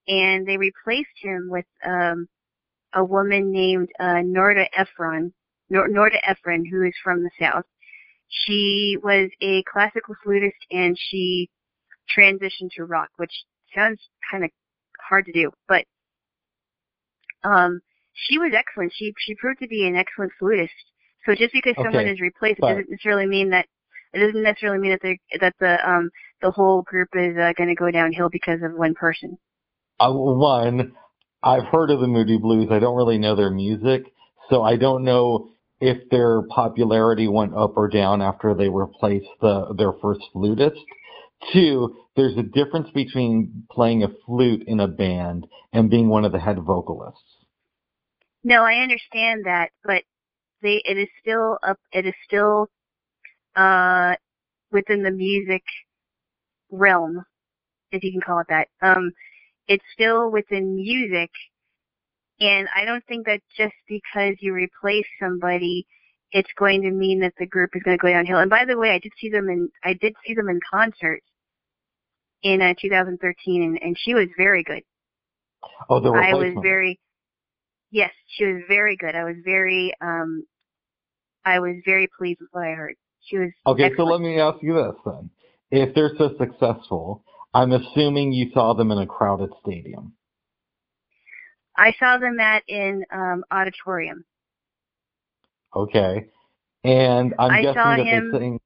and 0.07 0.47
they 0.47 0.57
replaced 0.57 1.09
him 1.21 1.47
with 1.50 1.65
um 1.86 2.27
a 2.93 3.03
woman 3.03 3.51
named 3.51 3.89
uh 4.00 4.21
Norda 4.24 4.67
Ephron. 4.77 5.33
Nor- 5.69 5.89
Norda 5.89 6.19
Ephron, 6.25 6.65
who 6.65 6.83
is 6.83 6.93
from 7.03 7.24
the 7.24 7.31
south. 7.39 7.65
She 8.29 8.97
was 9.01 9.29
a 9.41 9.63
classical 9.63 10.15
flutist 10.24 10.57
and 10.71 10.97
she 10.97 11.50
transitioned 12.15 12.71
to 12.75 12.86
rock, 12.86 13.09
which 13.17 13.31
sounds 13.74 14.00
kind 14.29 14.43
of 14.43 14.51
hard 15.09 15.25
to 15.25 15.31
do, 15.31 15.51
but 15.67 15.86
um 17.43 17.81
she 18.13 18.39
was 18.39 18.51
excellent. 18.57 18.91
She 18.95 19.13
she 19.19 19.36
proved 19.36 19.59
to 19.59 19.67
be 19.67 19.88
an 19.88 19.95
excellent 19.95 20.31
flutist. 20.39 20.74
So 21.25 21.36
just 21.36 21.53
because 21.53 21.75
someone 21.83 22.07
is 22.07 22.19
replaced, 22.19 22.59
it 22.59 22.62
doesn't 22.62 22.89
necessarily 22.89 23.27
mean 23.27 23.50
that 23.51 23.65
it 24.13 24.19
doesn't 24.19 24.41
necessarily 24.41 24.79
mean 24.79 24.91
that 24.91 25.01
they 25.01 25.19
that 25.39 25.53
the 25.59 25.77
um 25.88 26.09
the 26.41 26.51
whole 26.51 26.81
group 26.83 27.09
is 27.13 27.38
uh, 27.38 27.53
going 27.57 27.69
to 27.69 27.75
go 27.75 27.91
downhill 27.91 28.29
because 28.29 28.62
of 28.63 28.74
one 28.74 28.93
person. 28.95 29.38
Uh, 30.00 30.12
one, 30.12 30.93
I've 31.43 31.65
heard 31.65 31.89
of 31.89 32.00
the 32.00 32.07
Moody 32.07 32.38
Blues. 32.38 32.69
I 32.71 32.79
don't 32.79 32.95
really 32.95 33.17
know 33.17 33.36
their 33.36 33.50
music, 33.50 34.13
so 34.50 34.63
I 34.63 34.77
don't 34.77 35.03
know 35.03 35.50
if 35.79 36.10
their 36.10 36.41
popularity 36.43 37.27
went 37.27 37.55
up 37.55 37.77
or 37.77 37.88
down 37.88 38.22
after 38.22 38.53
they 38.53 38.69
replaced 38.69 39.29
the 39.41 39.74
their 39.77 39.93
first 40.01 40.22
flutist. 40.34 40.79
Two, 41.53 41.96
there's 42.15 42.36
a 42.38 42.43
difference 42.43 42.89
between 42.96 43.65
playing 43.69 44.03
a 44.03 44.07
flute 44.25 44.63
in 44.65 44.79
a 44.79 44.88
band 44.88 45.46
and 45.72 45.89
being 45.89 46.10
one 46.10 46.25
of 46.25 46.31
the 46.31 46.39
head 46.39 46.57
vocalists. 46.60 47.22
No, 48.43 48.63
I 48.63 48.81
understand 48.81 49.46
that, 49.46 49.69
but 49.84 50.03
they 50.62 50.81
it 50.84 50.98
is 50.98 51.10
still 51.22 51.60
up. 51.62 51.77
It 51.91 52.05
is 52.05 52.15
still 52.25 52.69
uh 53.55 54.15
within 54.72 55.03
the 55.03 55.12
music 55.12 55.63
realm, 56.72 57.24
if 57.91 58.03
you 58.03 58.12
can 58.12 58.22
call 58.22 58.39
it 58.39 58.48
that. 58.50 58.67
Um, 58.81 59.12
it's 59.67 59.84
still 59.93 60.31
within 60.31 60.75
music, 60.75 61.29
and 62.39 62.67
I 62.75 62.86
don't 62.86 63.06
think 63.08 63.25
that 63.25 63.41
just 63.56 63.74
because 63.88 64.36
you 64.39 64.53
replace 64.53 65.06
somebody, 65.20 65.88
it's 66.32 66.50
going 66.58 66.82
to 66.84 66.91
mean 66.91 67.20
that 67.22 67.34
the 67.39 67.48
group 67.48 67.72
is 67.74 67.84
going 67.84 67.98
to 67.98 68.01
go 68.01 68.10
downhill. 68.10 68.39
And 68.39 68.50
by 68.50 68.65
the 68.65 68.77
way, 68.77 68.91
I 68.91 69.00
did 69.00 69.12
see 69.20 69.29
them 69.29 69.50
in 69.50 69.70
I 69.84 69.94
did 69.94 70.13
see 70.25 70.34
them 70.34 70.50
in 70.50 70.60
concert 70.70 71.22
in 72.44 72.62
uh, 72.62 72.74
2013, 72.79 73.63
and, 73.63 73.79
and 73.82 73.98
she 74.00 74.13
was 74.13 74.27
very 74.38 74.63
good. 74.63 74.84
Oh, 75.89 76.00
the 76.00 76.12
replacement. 76.12 76.44
I 76.44 76.50
was 76.50 76.58
very 76.62 77.00
yes, 77.91 78.12
she 78.27 78.46
was 78.46 78.63
very 78.67 78.96
good. 78.98 79.15
I 79.15 79.24
was 79.24 79.38
very 79.44 79.94
um 80.01 80.46
I 81.46 81.60
was 81.60 81.75
very 81.86 82.08
pleased 82.17 82.39
with 82.41 82.50
what 82.51 82.65
I 82.65 82.74
heard. 82.74 82.96
She 83.22 83.38
was 83.38 83.51
Okay, 83.65 83.91
so 83.98 84.03
let 84.03 84.22
me 84.22 84.39
ask 84.39 84.58
you 84.62 84.74
this 84.74 84.96
then. 85.06 85.29
If 85.72 85.96
they're 85.96 86.15
so 86.17 86.36
successful, 86.38 87.24
I'm 87.53 87.72
assuming 87.72 88.32
you 88.32 88.51
saw 88.53 88.74
them 88.74 88.91
in 88.91 89.00
a 89.00 89.08
crowded 89.08 89.50
stadium. 89.62 90.13
I 91.77 91.93
saw 92.00 92.17
them 92.17 92.39
at 92.39 92.63
in 92.67 93.05
um 93.12 93.43
auditorium. 93.51 94.25
Okay. 95.75 96.29
And 96.84 97.34
I'm 97.39 97.51
I 97.51 97.62
guessing 97.62 97.74
that 97.75 98.00
him- 98.00 98.31
they're 98.31 98.39
saying 98.41 98.60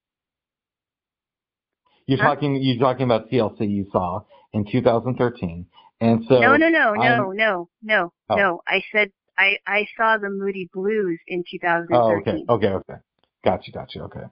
you're 2.07 2.17
Huh? 2.19 2.35
talking 2.35 2.55
you're 2.61 2.79
talking 2.79 3.03
about 3.05 3.29
TLC 3.29 3.69
you 3.69 3.87
saw 3.91 4.21
in 4.53 4.65
2013. 4.65 5.65
And 5.99 6.25
so 6.25 6.39
no, 6.39 6.55
no, 6.55 6.69
no, 6.69 6.93
no, 6.93 7.01
I'm- 7.01 7.35
no, 7.35 7.69
no, 7.81 8.13
Oh. 8.29 8.35
no. 8.35 8.61
I 8.67 8.83
said 8.91 9.11
I 9.37 9.57
I 9.67 9.87
saw 9.97 10.17
the 10.17 10.29
Moody 10.29 10.69
Blues 10.73 11.19
in 11.27 11.43
2013. 11.49 11.95
Oh, 11.99 12.17
okay. 12.17 12.45
Okay, 12.49 12.73
okay. 12.75 13.01
Gotcha, 13.43 13.71
gotcha, 13.71 14.03
okay. 14.03 14.23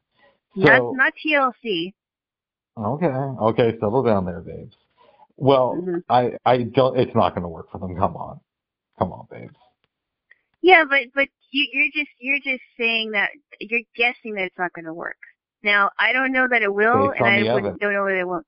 Not 0.56 0.78
So 0.80 0.92
not 0.96 1.14
TLC. 1.24 1.94
okay, 2.78 3.08
okay, 3.08 3.72
settle 3.80 4.04
down 4.04 4.26
there, 4.26 4.42
babes. 4.42 4.76
Well, 5.38 5.76
Mhm. 5.76 6.04
I 6.10 6.38
I 6.46 6.64
don't 6.64 6.98
it's 7.00 7.16
not 7.16 7.34
gonna 7.36 7.50
work 7.50 7.70
for 7.72 7.78
them. 7.80 7.96
Come 7.96 8.16
on. 8.18 8.40
Come 9.00 9.14
on, 9.14 9.28
babes. 9.32 9.56
Yeah, 10.62 10.84
but 10.88 11.00
but 11.16 11.30
you, 11.52 11.68
you're 11.72 11.88
just 11.94 12.12
you're 12.20 12.40
just 12.40 12.64
saying 12.78 13.12
that 13.12 13.30
you're 13.60 13.82
guessing 13.96 14.36
that 14.36 14.44
it's 14.44 14.58
not 14.58 14.74
going 14.74 14.86
to 14.86 14.94
work. 14.94 15.18
Now 15.64 15.90
I 15.98 16.12
don't 16.14 16.32
know 16.32 16.48
that 16.50 16.62
it 16.62 16.74
will, 16.74 17.12
Based 17.12 17.22
and 17.22 17.28
I 17.28 17.44
don't 17.44 17.80
know 17.94 18.06
that 18.06 18.20
it 18.20 18.28
won't. 18.28 18.46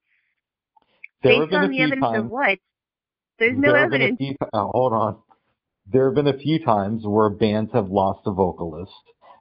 There 1.24 1.40
Based 1.40 1.54
on 1.54 1.72
the 1.72 1.80
evidence 1.80 2.02
times 2.02 2.26
of 2.26 2.30
what? 2.30 2.60
There's 3.40 3.58
no 3.58 3.72
there 3.72 3.82
have 3.82 3.92
been 3.92 4.02
a 4.02 4.06
evidence. 4.06 4.20
few, 4.20 4.36
oh, 4.54 4.72
hold 4.74 4.94
on. 4.94 5.18
There 5.92 6.06
have 6.06 6.16
been 6.16 6.28
a 6.28 6.38
few 6.38 6.64
times 6.64 7.04
where 7.06 7.30
bands 7.30 7.72
have 7.74 7.90
lost 7.90 8.22
a 8.26 8.32
vocalist, 8.32 8.92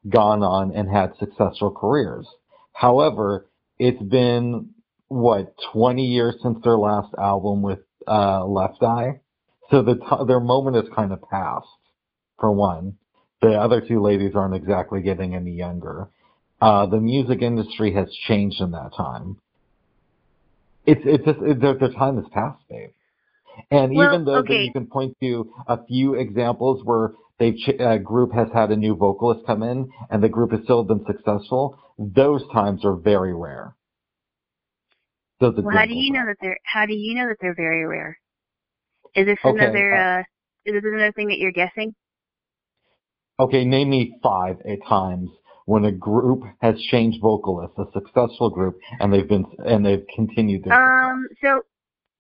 gone 0.08 0.42
on 0.42 0.74
and 0.74 0.88
had 0.88 1.12
successful 1.18 1.70
careers. 1.70 2.26
However, 2.72 3.50
it's 3.78 4.02
been 4.02 4.70
what 5.08 5.54
20 5.72 6.02
years 6.02 6.36
since 6.42 6.58
their 6.62 6.78
last 6.78 7.12
album 7.18 7.62
with 7.62 7.80
uh, 8.06 8.44
Left 8.44 8.82
Eye, 8.82 9.20
so 9.70 9.82
the 9.82 9.94
t- 9.94 10.24
their 10.26 10.40
moment 10.40 10.76
has 10.76 10.86
kind 10.94 11.12
of 11.12 11.22
passed. 11.22 11.66
For 12.38 12.50
one, 12.50 12.96
the 13.42 13.52
other 13.52 13.80
two 13.80 14.02
ladies 14.02 14.32
aren't 14.34 14.54
exactly 14.54 15.02
getting 15.02 15.34
any 15.34 15.52
younger. 15.52 16.08
Uh, 16.60 16.86
the 16.86 17.00
music 17.00 17.42
industry 17.42 17.92
has 17.94 18.08
changed 18.26 18.60
in 18.60 18.70
that 18.72 18.92
time. 18.96 19.38
It's 20.86 21.02
it's 21.04 21.24
just 21.24 21.38
it, 21.40 21.60
their, 21.60 21.78
their 21.78 21.92
time 21.92 22.16
has 22.16 22.26
passed, 22.32 22.62
babe. 22.68 22.90
And 23.70 23.94
Well, 23.94 24.08
even 24.08 24.24
though 24.24 24.42
that 24.42 24.50
okay. 24.50 24.64
you 24.64 24.72
can 24.72 24.86
point 24.86 25.16
to 25.20 25.52
a 25.66 25.84
few 25.84 26.14
examples 26.14 26.82
where 26.84 27.12
they've 27.38 27.56
ch- 27.56 27.80
a 27.80 27.98
group 27.98 28.32
has 28.32 28.48
had 28.52 28.70
a 28.70 28.76
new 28.76 28.94
vocalist 28.94 29.46
come 29.46 29.62
in 29.62 29.90
and 30.10 30.22
the 30.22 30.28
group 30.28 30.52
has 30.52 30.62
still 30.64 30.84
been 30.84 31.04
successful, 31.06 31.78
those 31.98 32.42
times 32.52 32.84
are 32.84 32.96
very 32.96 33.34
rare. 33.34 33.74
Well, 35.40 35.52
how 35.70 35.86
do 35.86 35.94
you 35.94 36.12
know 36.12 36.26
that 36.26 36.36
they're 36.40 36.58
how 36.64 36.84
do 36.84 36.94
you 36.94 37.14
know 37.14 37.28
that 37.28 37.36
they're 37.40 37.54
very 37.54 37.86
rare? 37.86 38.19
Is 39.14 39.26
this 39.26 39.38
Okay, 39.44 39.64
another 39.64 39.94
uh, 39.94 40.20
uh, 40.20 40.22
is 40.64 40.74
this 40.74 40.84
another 40.84 41.12
thing 41.12 41.28
that 41.28 41.38
you're 41.38 41.52
guessing? 41.52 41.94
Okay, 43.38 43.64
name 43.64 43.90
me 43.90 44.18
five 44.22 44.56
at 44.68 44.78
times 44.86 45.30
when 45.64 45.84
a 45.84 45.92
group 45.92 46.42
has 46.60 46.80
changed 46.90 47.20
vocalists, 47.20 47.78
a 47.78 47.84
successful 47.92 48.50
group, 48.50 48.78
and 48.98 49.12
they've 49.12 49.28
been 49.28 49.46
and 49.64 49.84
they've 49.84 50.04
continued 50.14 50.64
their. 50.64 50.74
Um. 50.74 51.26
So 51.42 51.62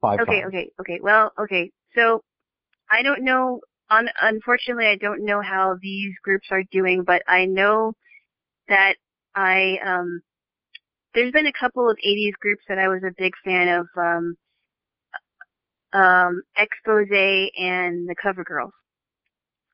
five 0.00 0.20
okay, 0.20 0.40
times. 0.40 0.46
okay, 0.48 0.70
okay. 0.80 1.00
Well, 1.02 1.32
okay. 1.38 1.70
So 1.94 2.22
I 2.90 3.02
don't 3.02 3.22
know. 3.22 3.60
Un- 3.90 4.08
unfortunately, 4.22 4.86
I 4.86 4.96
don't 4.96 5.24
know 5.24 5.42
how 5.42 5.76
these 5.82 6.14
groups 6.22 6.46
are 6.50 6.62
doing, 6.70 7.02
but 7.04 7.22
I 7.28 7.46
know 7.46 7.92
that 8.68 8.94
I 9.34 9.78
um. 9.84 10.22
There's 11.12 11.32
been 11.32 11.46
a 11.46 11.52
couple 11.52 11.90
of 11.90 11.96
80s 12.06 12.34
groups 12.40 12.62
that 12.68 12.78
I 12.78 12.86
was 12.86 13.02
a 13.02 13.12
big 13.18 13.32
fan 13.44 13.68
of. 13.68 13.86
Um. 13.96 14.36
Um. 15.92 16.42
Expose 16.56 17.08
and 17.58 18.08
the 18.08 18.14
Cover 18.20 18.44
Girls. 18.44 18.72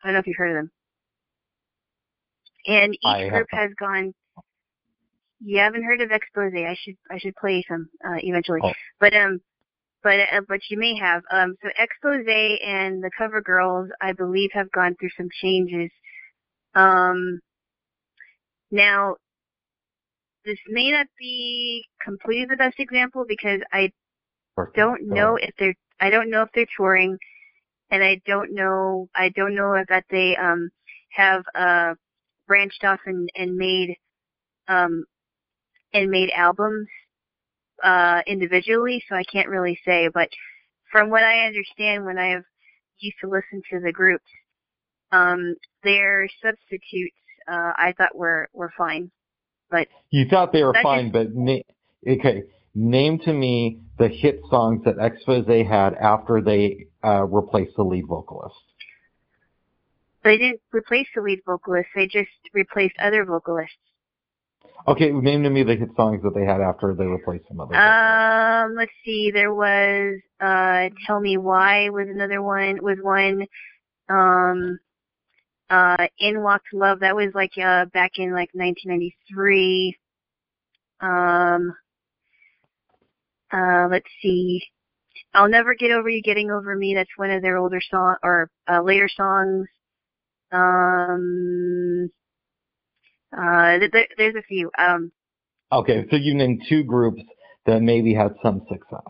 I 0.02 0.08
don't 0.08 0.14
know 0.14 0.20
if 0.20 0.26
you've 0.26 0.36
heard 0.36 0.56
of 0.56 0.62
them. 0.62 0.70
And 2.66 2.94
each 2.94 3.00
I 3.04 3.28
group 3.28 3.48
has 3.50 3.70
gone. 3.78 4.12
You 5.40 5.58
haven't 5.58 5.84
heard 5.84 6.00
of 6.00 6.10
Expose? 6.10 6.52
I 6.54 6.76
should 6.80 6.96
I 7.10 7.18
should 7.18 7.36
play 7.36 7.64
some 7.68 7.88
uh, 8.04 8.16
eventually. 8.18 8.60
Oh. 8.62 8.72
But 8.98 9.14
um, 9.14 9.40
but 10.02 10.20
uh, 10.20 10.40
but 10.48 10.60
you 10.70 10.78
may 10.78 10.96
have. 10.96 11.22
Um, 11.30 11.54
so 11.62 11.68
Expose 11.78 12.26
and 12.64 13.02
the 13.02 13.10
Cover 13.16 13.40
Girls, 13.40 13.88
I 14.00 14.12
believe, 14.12 14.50
have 14.52 14.70
gone 14.72 14.96
through 14.98 15.10
some 15.16 15.28
changes. 15.42 15.90
Um, 16.74 17.40
now 18.70 19.16
this 20.44 20.58
may 20.68 20.92
not 20.92 21.06
be 21.18 21.84
completely 22.04 22.46
the 22.46 22.56
best 22.56 22.78
example 22.78 23.24
because 23.26 23.60
I 23.72 23.90
don't 24.74 25.08
know 25.08 25.36
if 25.36 25.50
they're 25.58 25.74
I 26.00 26.10
don't 26.10 26.30
know 26.30 26.42
if 26.42 26.48
they're 26.54 26.66
touring, 26.76 27.18
and 27.90 28.02
I 28.04 28.20
don't 28.26 28.54
know 28.54 29.08
I 29.14 29.30
don't 29.30 29.54
know 29.54 29.74
if 29.74 29.86
that 29.88 30.04
they 30.10 30.36
um 30.36 30.70
have 31.10 31.44
uh 31.54 31.94
branched 32.46 32.84
off 32.84 33.00
and 33.06 33.28
and 33.36 33.56
made 33.56 33.96
um 34.68 35.04
and 35.92 36.10
made 36.10 36.30
albums 36.30 36.88
uh 37.82 38.22
individually. 38.26 39.02
So 39.08 39.14
I 39.16 39.24
can't 39.24 39.48
really 39.48 39.78
say, 39.84 40.08
but 40.12 40.28
from 40.90 41.10
what 41.10 41.22
I 41.24 41.46
understand, 41.46 42.04
when 42.04 42.18
I 42.18 42.28
have 42.28 42.44
used 42.98 43.16
to 43.22 43.28
listen 43.28 43.62
to 43.70 43.80
the 43.80 43.92
groups, 43.92 44.24
um 45.12 45.56
their 45.82 46.28
substitutes 46.42 47.16
uh 47.48 47.72
I 47.76 47.94
thought 47.96 48.16
were 48.16 48.48
were 48.52 48.72
fine. 48.76 49.10
But 49.70 49.88
You 50.10 50.26
thought 50.28 50.52
they 50.52 50.62
were 50.62 50.74
fine, 50.82 51.10
but 51.10 51.34
na- 51.34 51.62
okay. 52.08 52.44
Name 52.78 53.18
to 53.20 53.32
me 53.32 53.80
the 53.98 54.08
hit 54.08 54.42
songs 54.50 54.84
that 54.84 54.96
Expose 55.00 55.46
had 55.46 55.94
after 55.94 56.42
they 56.42 56.88
uh, 57.02 57.24
replaced 57.24 57.74
the 57.74 57.82
lead 57.82 58.06
vocalist. 58.06 58.54
they 60.22 60.36
didn't 60.36 60.60
replace 60.72 61.06
the 61.14 61.22
lead 61.22 61.40
vocalist; 61.46 61.88
they 61.94 62.06
just 62.06 62.28
replaced 62.52 62.94
other 62.98 63.24
vocalists. 63.24 63.78
Okay, 64.86 65.10
name 65.10 65.42
to 65.44 65.48
me 65.48 65.62
the 65.62 65.74
hit 65.74 65.88
songs 65.96 66.22
that 66.22 66.34
they 66.34 66.44
had 66.44 66.60
after 66.60 66.94
they 66.94 67.06
replaced 67.06 67.48
some 67.48 67.60
other. 67.60 67.72
vocalists. 67.72 68.66
Um, 68.70 68.74
let's 68.76 68.92
see. 69.06 69.30
There 69.32 69.54
was 69.54 70.20
uh, 70.38 70.90
"Tell 71.06 71.18
Me 71.18 71.38
Why" 71.38 71.88
was 71.88 72.08
another 72.10 72.42
one. 72.42 72.82
Was 72.82 72.98
one. 73.00 73.46
Um, 74.10 74.78
uh, 75.70 76.08
"In 76.18 76.42
Walked 76.42 76.74
Love" 76.74 77.00
that 77.00 77.16
was 77.16 77.30
like 77.34 77.56
uh 77.56 77.86
back 77.86 78.18
in 78.18 78.34
like 78.34 78.50
1993. 78.52 79.96
Um, 81.00 81.74
uh, 83.52 83.88
let's 83.90 84.10
see. 84.22 84.62
"I'll 85.34 85.48
Never 85.48 85.74
Get 85.74 85.90
Over 85.90 86.08
You, 86.08 86.22
Getting 86.22 86.50
Over 86.50 86.76
Me." 86.76 86.94
That's 86.94 87.10
one 87.16 87.30
of 87.30 87.42
their 87.42 87.56
older 87.56 87.80
song 87.80 88.16
or 88.22 88.50
uh, 88.68 88.82
later 88.82 89.08
songs. 89.08 89.68
Um, 90.52 92.10
uh, 93.36 93.78
th- 93.78 93.92
th- 93.92 94.10
there's 94.16 94.36
a 94.36 94.42
few. 94.42 94.70
Um, 94.78 95.12
Okay, 95.72 96.06
so 96.10 96.16
you 96.16 96.34
named 96.34 96.62
two 96.68 96.84
groups 96.84 97.20
that 97.66 97.82
maybe 97.82 98.14
had 98.14 98.34
some 98.42 98.60
success. 98.70 99.02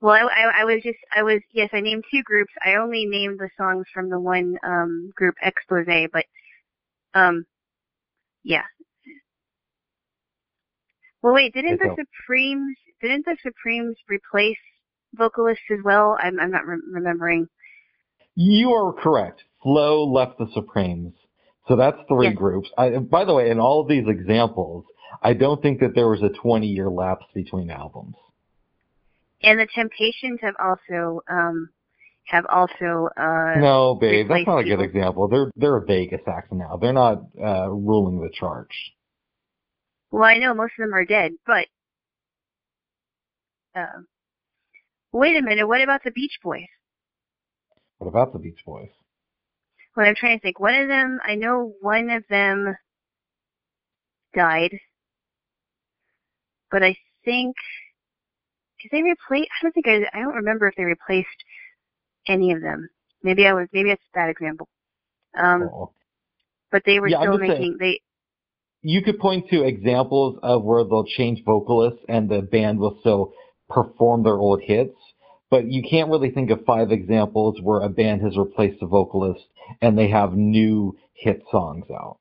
Well, 0.00 0.14
I, 0.14 0.22
I, 0.22 0.60
I 0.60 0.64
was 0.64 0.82
just, 0.82 0.98
I 1.14 1.22
was, 1.22 1.42
yes, 1.52 1.68
I 1.74 1.80
named 1.80 2.04
two 2.10 2.22
groups. 2.22 2.52
I 2.64 2.76
only 2.76 3.04
named 3.04 3.38
the 3.38 3.50
songs 3.58 3.84
from 3.92 4.08
the 4.08 4.18
one 4.18 4.56
um, 4.64 5.12
group, 5.14 5.34
Expose, 5.42 6.08
but, 6.10 6.24
um, 7.12 7.44
yeah. 8.42 8.64
Well, 11.20 11.34
wait, 11.34 11.52
didn't 11.52 11.78
the 11.78 11.94
Supremes, 11.94 12.78
didn't 13.00 13.24
the 13.24 13.36
Supremes 13.42 13.96
replace 14.08 14.58
vocalists 15.14 15.64
as 15.70 15.78
well? 15.84 16.16
I'm, 16.20 16.38
I'm 16.40 16.50
not 16.50 16.66
re- 16.66 16.78
remembering. 16.92 17.48
You 18.34 18.70
are 18.72 18.92
correct. 18.92 19.42
Flo 19.62 20.04
left 20.04 20.38
the 20.38 20.46
Supremes. 20.54 21.14
So 21.68 21.76
that's 21.76 21.98
three 22.08 22.28
Yes. 22.28 22.36
groups. 22.36 22.70
I, 22.78 22.90
by 22.98 23.24
the 23.24 23.34
way, 23.34 23.50
in 23.50 23.60
all 23.60 23.80
of 23.82 23.88
these 23.88 24.06
examples, 24.08 24.84
I 25.22 25.34
don't 25.34 25.60
think 25.62 25.80
that 25.80 25.94
there 25.94 26.08
was 26.08 26.22
a 26.22 26.30
20 26.30 26.66
year 26.66 26.88
lapse 26.90 27.26
between 27.34 27.70
albums. 27.70 28.14
And 29.42 29.58
the 29.58 29.66
Temptations 29.74 30.38
have 30.42 30.54
also, 30.58 31.20
um, 31.28 31.70
have 32.26 32.44
also, 32.46 33.08
uh, 33.16 33.54
No, 33.58 33.94
babe, 34.00 34.28
that's 34.28 34.46
not 34.46 34.58
a 34.58 34.64
good 34.64 34.70
people. 34.78 34.84
example. 34.84 35.28
They're 35.28 35.50
they're 35.56 35.76
a 35.76 35.84
Vegas 35.84 36.20
act 36.26 36.52
now. 36.52 36.76
They're 36.80 36.92
not 36.92 37.22
uh, 37.42 37.68
ruling 37.70 38.20
the 38.20 38.30
charge. 38.32 38.92
well, 40.10 40.24
I 40.24 40.38
know 40.38 40.54
most 40.54 40.72
of 40.78 40.84
them 40.84 40.94
are 40.94 41.04
dead, 41.04 41.32
but, 41.46 41.66
uh, 43.76 44.02
wait 45.12 45.36
a 45.36 45.42
minute, 45.42 45.66
what 45.66 45.80
about 45.80 46.02
the 46.04 46.10
Beach 46.10 46.38
Boys? 46.42 46.66
What 47.98 48.08
about 48.08 48.32
the 48.32 48.38
Beach 48.38 48.60
Boys? 48.64 48.88
Well, 49.96 50.06
I'm 50.06 50.14
trying 50.14 50.38
to 50.38 50.42
think. 50.42 50.60
One 50.60 50.74
of 50.74 50.88
them, 50.88 51.18
I 51.24 51.34
know 51.34 51.72
one 51.80 52.10
of 52.10 52.24
them 52.30 52.76
died, 54.34 54.78
but 56.70 56.82
I 56.82 56.96
think 57.24 57.56
did 58.82 58.90
they 58.92 59.02
replace? 59.02 59.46
I 59.60 59.62
don't 59.64 59.72
think 59.72 59.86
I. 59.88 60.06
I 60.16 60.22
don't 60.22 60.34
remember 60.36 60.68
if 60.68 60.74
they 60.76 60.84
replaced 60.84 61.28
any 62.28 62.52
of 62.52 62.62
them. 62.62 62.88
Maybe 63.22 63.46
I 63.46 63.52
was. 63.52 63.68
Maybe 63.72 63.90
that's 63.90 64.00
a 64.14 64.16
bad 64.18 64.30
example. 64.30 64.68
Um, 65.36 65.68
Oh. 65.72 65.92
but 66.70 66.82
they 66.86 66.98
were 67.00 67.08
Yeah, 67.08 67.20
still 67.20 67.36
just 67.38 67.48
saying- 67.50 67.60
making. 67.60 67.76
They 67.78 68.00
You 68.82 69.02
could 69.02 69.18
point 69.18 69.48
to 69.50 69.64
examples 69.64 70.38
of 70.42 70.64
where 70.64 70.82
they'll 70.84 71.04
change 71.04 71.42
vocalists 71.44 72.02
and 72.08 72.30
the 72.30 72.40
band 72.40 72.78
will 72.78 72.98
still 73.00 73.34
perform 73.70 74.22
their 74.22 74.34
old 74.34 74.60
hits, 74.62 74.96
but 75.50 75.66
you 75.66 75.82
can't 75.88 76.10
really 76.10 76.30
think 76.30 76.50
of 76.50 76.64
five 76.64 76.92
examples 76.92 77.60
where 77.62 77.80
a 77.80 77.88
band 77.88 78.22
has 78.22 78.36
replaced 78.36 78.82
a 78.82 78.86
vocalist 78.86 79.44
and 79.80 79.96
they 79.96 80.08
have 80.08 80.34
new 80.34 80.96
hit 81.14 81.42
songs 81.50 81.86
out. 81.90 82.18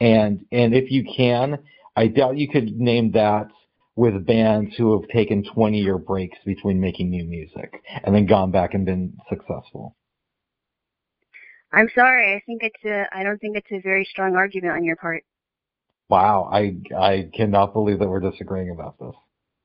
And 0.00 0.44
and 0.52 0.74
if 0.74 0.90
you 0.90 1.04
can, 1.16 1.58
I 1.96 2.08
doubt 2.08 2.36
you 2.36 2.48
could 2.48 2.78
name 2.78 3.12
that 3.12 3.48
with 3.96 4.26
bands 4.26 4.74
who 4.76 5.00
have 5.00 5.08
taken 5.08 5.44
20 5.54 5.78
year 5.78 5.98
breaks 5.98 6.38
between 6.44 6.80
making 6.80 7.10
new 7.10 7.24
music 7.24 7.82
and 8.02 8.14
then 8.14 8.26
gone 8.26 8.50
back 8.50 8.74
and 8.74 8.84
been 8.84 9.16
successful. 9.28 9.96
I'm 11.72 11.88
sorry. 11.94 12.34
I 12.34 12.42
think 12.46 12.62
it's 12.62 12.84
a. 12.84 13.06
I 13.12 13.22
don't 13.24 13.38
think 13.38 13.56
it's 13.56 13.70
a 13.72 13.80
very 13.80 14.04
strong 14.04 14.36
argument 14.36 14.74
on 14.74 14.84
your 14.84 14.96
part. 14.96 15.24
Wow, 16.08 16.48
I 16.52 16.76
I 16.96 17.30
cannot 17.34 17.72
believe 17.72 17.98
that 17.98 18.08
we're 18.08 18.20
disagreeing 18.20 18.70
about 18.70 18.98
this. 18.98 19.14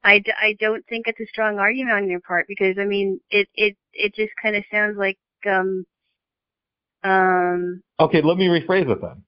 I, 0.03 0.19
d- 0.19 0.33
I 0.41 0.53
don't 0.59 0.85
think 0.87 1.07
it's 1.07 1.19
a 1.19 1.25
strong 1.27 1.59
argument 1.59 1.95
on 1.95 2.09
your 2.09 2.21
part 2.21 2.47
because 2.47 2.77
I 2.79 2.85
mean 2.85 3.19
it 3.29 3.47
it 3.53 3.75
it 3.93 4.15
just 4.15 4.31
kind 4.41 4.55
of 4.55 4.63
sounds 4.71 4.97
like 4.97 5.17
um 5.45 5.85
um 7.03 7.81
Okay, 7.99 8.21
let 8.21 8.37
me 8.37 8.47
rephrase 8.47 8.89
it 8.89 9.01
then. 9.01 9.23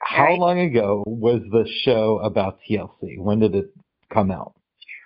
How 0.00 0.22
Alright. 0.24 0.38
long 0.38 0.60
ago 0.60 1.04
was 1.06 1.42
the 1.50 1.68
show 1.82 2.18
about 2.24 2.58
TLC? 2.68 3.18
When 3.18 3.38
did 3.40 3.54
it 3.54 3.66
come 4.12 4.30
out? 4.30 4.54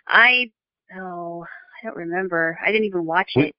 I 0.09 0.51
oh 0.97 1.45
I 1.83 1.87
don't 1.87 1.97
remember. 1.97 2.59
I 2.65 2.73
didn't 2.73 2.87
even 2.87 3.05
watch 3.05 3.31
We- 3.37 3.43
it. 3.49 3.55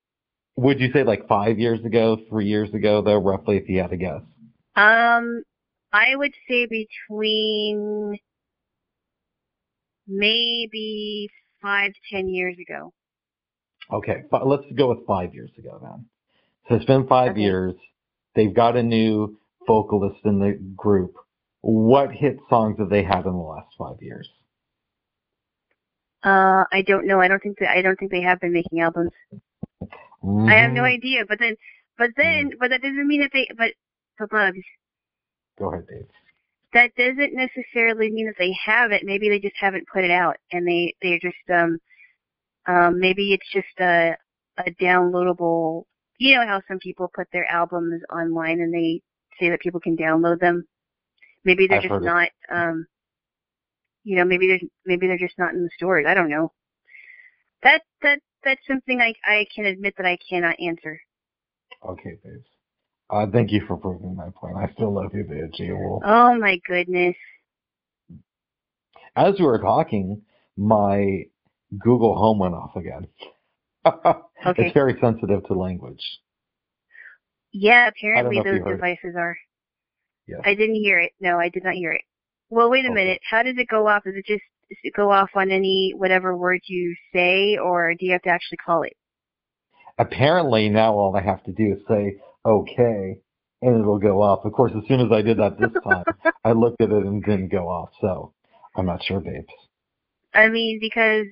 Would 0.57 0.79
you 0.79 0.89
say 0.93 1.03
like 1.03 1.27
five 1.27 1.59
years 1.59 1.83
ago, 1.83 2.17
three 2.29 2.45
years 2.45 2.73
ago, 2.73 3.01
though, 3.01 3.17
roughly, 3.21 3.57
if 3.57 3.67
you 3.67 3.81
had 3.81 3.89
to 3.89 3.97
guess? 3.97 4.21
Um, 4.77 5.43
I 5.91 6.15
would 6.15 6.31
say 6.47 6.65
between 6.65 8.17
maybe 10.07 11.29
five 11.61 11.93
to 11.93 11.99
ten 12.11 12.27
years 12.27 12.57
ago. 12.59 12.93
Okay, 13.91 14.23
fi- 14.31 14.43
let's 14.43 14.65
go 14.75 14.89
with 14.89 15.05
five 15.05 15.33
years 15.33 15.51
ago 15.57 15.79
then. 15.81 16.05
So 16.67 16.75
it's 16.75 16.85
been 16.85 17.07
five 17.07 17.31
Okay. 17.33 17.41
years. 17.41 17.75
They've 18.35 18.53
got 18.53 18.75
a 18.75 18.83
new 18.83 19.37
vocalist 19.67 20.19
in 20.25 20.39
the 20.39 20.53
group. 20.75 21.15
What 21.61 22.11
hit 22.11 22.37
songs 22.49 22.79
have 22.79 22.89
they 22.89 23.03
had 23.03 23.25
in 23.25 23.31
the 23.33 23.37
last 23.37 23.73
five 23.77 24.01
years? 24.01 24.29
Uh, 26.23 26.65
I 26.71 26.81
don't 26.85 27.05
know. 27.05 27.21
I 27.21 27.27
don't 27.27 27.41
think 27.41 27.59
that 27.59 27.69
I 27.69 27.81
don't 27.81 27.97
think 27.97 28.11
they 28.11 28.21
have 28.21 28.39
been 28.39 28.53
making 28.53 28.79
albums. 28.79 29.11
I 30.23 30.55
have 30.55 30.71
no 30.71 30.81
Mhm. 30.81 30.95
idea. 30.95 31.25
But 31.25 31.37
then, 31.39 31.55
but 31.97 32.11
then, 32.17 32.51
but 32.59 32.69
that 32.69 32.81
doesn't 32.81 33.07
mean 33.07 33.21
that 33.21 33.31
they. 33.31 33.47
But 33.55 33.73
the 34.17 34.27
bugs. 34.27 34.65
Go 35.59 35.71
ahead, 35.71 35.87
Dave. 35.87 36.07
That 36.75 36.91
doesn't 36.97 37.33
necessarily 37.33 38.11
mean 38.11 38.25
that 38.25 38.35
they 38.37 38.53
have 38.65 38.91
it. 38.91 39.03
Maybe 39.05 39.29
they 39.29 39.39
just 39.39 39.55
haven't 39.57 39.87
put 39.91 40.03
it 40.03 40.11
out, 40.11 40.35
and 40.51 40.67
they 40.67 40.93
they're 41.01 41.19
just 41.19 41.37
um 41.49 41.79
um 42.67 42.99
maybe 42.99 43.33
it's 43.33 43.49
just 43.51 43.79
a 43.79 44.17
a 44.57 44.71
downloadable. 44.71 45.85
You 46.17 46.35
know 46.35 46.45
how 46.45 46.61
some 46.67 46.79
people 46.79 47.09
put 47.15 47.27
their 47.31 47.49
albums 47.49 48.01
online 48.13 48.59
and 48.59 48.73
they 48.73 49.01
say 49.39 49.49
that 49.49 49.61
people 49.61 49.79
can 49.79 49.95
download 49.95 50.39
them. 50.39 50.65
Maybe 51.45 51.65
they're 51.65 51.77
I've 51.77 51.83
just 51.83 51.93
it. 51.93 52.03
not. 52.03 52.29
Um, 52.51 52.85
you 54.03 54.17
know, 54.17 54.25
maybe 54.25 54.47
they're 54.47 54.69
maybe 54.85 55.07
they're 55.07 55.17
just 55.17 55.39
not 55.39 55.53
in 55.53 55.63
the 55.63 55.69
stores. 55.77 56.05
I 56.05 56.13
don't 56.13 56.29
know. 56.29 56.51
That 57.63 57.83
that 58.01 58.19
that's 58.43 58.67
something 58.67 58.99
I 58.99 59.13
I 59.25 59.45
can 59.55 59.65
admit 59.65 59.93
that 59.95 60.05
I 60.05 60.17
cannot 60.29 60.59
answer. 60.59 60.99
Okay, 61.87 62.17
Dave. 62.21 62.43
Uh, 63.09 63.25
thank 63.31 63.51
you 63.51 63.61
for 63.67 63.77
proving 63.77 64.15
my 64.15 64.29
point. 64.35 64.57
I 64.57 64.71
still 64.73 64.93
love 64.93 65.11
you, 65.13 65.25
G. 65.53 65.71
Wolf. 65.71 66.03
Oh 66.05 66.37
my 66.39 66.59
goodness. 66.67 67.15
As 69.15 69.35
we 69.39 69.45
were 69.45 69.59
talking, 69.59 70.23
my 70.57 71.23
Google 71.77 72.15
Home 72.17 72.39
went 72.39 72.53
off 72.55 72.75
again. 72.75 73.07
Okay. 74.47 74.67
It's 74.67 74.73
very 74.75 74.95
sensitive 75.01 75.43
to 75.47 75.53
language. 75.55 76.03
Yeah, 77.51 77.87
apparently 77.87 78.35
know 78.35 78.41
if 78.41 78.45
you 78.45 78.63
those 78.63 78.73
devices 78.75 79.15
are. 79.17 79.35
Yes. 80.27 80.41
I 80.43 80.53
didn't 80.53 80.75
hear 80.75 80.99
it. 80.99 81.13
No, 81.19 81.39
I 81.39 81.49
did 81.49 81.63
not 81.63 81.73
hear 81.73 81.93
it. 81.93 82.01
Well, 82.49 82.69
wait 82.69 82.85
a 82.85 82.89
Okay. 82.89 82.93
minute. 82.93 83.21
How 83.27 83.41
does 83.41 83.55
it 83.57 83.67
go 83.67 83.87
off? 83.87 84.03
Does 84.03 84.13
it 84.15 84.25
just 84.27 84.43
does 84.69 84.77
it 84.83 84.93
go 84.95 85.11
off 85.11 85.29
on 85.35 85.49
any 85.49 85.93
whatever 85.95 86.37
word 86.37 86.61
you 86.67 86.95
say, 87.11 87.57
or 87.57 87.95
do 87.95 88.05
you 88.05 88.11
have 88.11 88.21
to 88.23 88.29
actually 88.29 88.57
call 88.57 88.83
it? 88.83 88.93
Apparently, 89.97 90.69
now 90.69 90.93
all 90.93 91.15
I 91.15 91.21
have 91.21 91.43
to 91.45 91.51
do 91.51 91.73
is 91.73 91.79
say 91.87 92.17
okay, 92.45 93.17
and 93.61 93.79
it'll 93.79 93.99
go 93.99 94.21
off. 94.21 94.45
Of 94.45 94.53
course, 94.53 94.71
as 94.75 94.87
soon 94.87 95.01
as 95.01 95.11
I 95.11 95.21
did 95.21 95.37
that 95.39 95.57
this 95.59 95.71
time, 95.83 96.05
I 96.43 96.51
looked 96.51 96.81
at 96.81 96.91
it 96.91 97.05
and 97.05 97.23
didn't 97.23 97.49
go 97.49 97.67
off. 97.67 97.89
So 98.01 98.33
I'm 98.75 98.85
not 98.85 99.03
sure, 99.03 99.19
babes. 99.19 99.47
I 100.33 100.49
mean, 100.49 100.79
because 100.79 101.27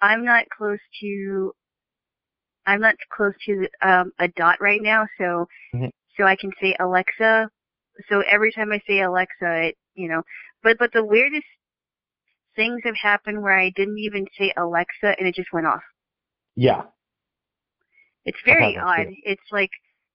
I'm 0.00 0.24
not 0.24 0.44
close 0.56 0.78
to, 1.00 1.52
I'm 2.66 2.80
not 2.80 2.94
close 3.14 3.34
to 3.46 3.68
um, 3.82 4.12
a 4.18 4.28
dot 4.28 4.60
right 4.60 4.82
now, 4.82 5.06
so 5.18 5.46
Mhm. 5.74 5.90
so 6.16 6.24
I 6.24 6.36
can 6.36 6.52
say 6.60 6.74
Alexa. 6.80 7.50
So 8.08 8.20
every 8.20 8.52
time 8.52 8.72
I 8.72 8.80
say 8.86 9.00
Alexa, 9.00 9.68
it 9.68 9.76
you 9.94 10.08
know, 10.08 10.22
but 10.62 10.78
but 10.78 10.92
the 10.92 11.04
weirdest 11.04 11.46
things 12.56 12.80
have 12.84 12.96
happened 12.96 13.42
where 13.42 13.58
I 13.58 13.70
didn't 13.76 13.98
even 13.98 14.26
say 14.36 14.52
Alexa 14.56 15.14
and 15.18 15.28
it 15.28 15.34
just 15.34 15.52
went 15.52 15.66
off. 15.66 15.82
Yeah. 16.56 16.82
It's 18.24 18.38
very 18.44 18.76
odd. 18.76 19.06
too. 19.06 19.14
It's 19.22 19.52
like 19.52 19.70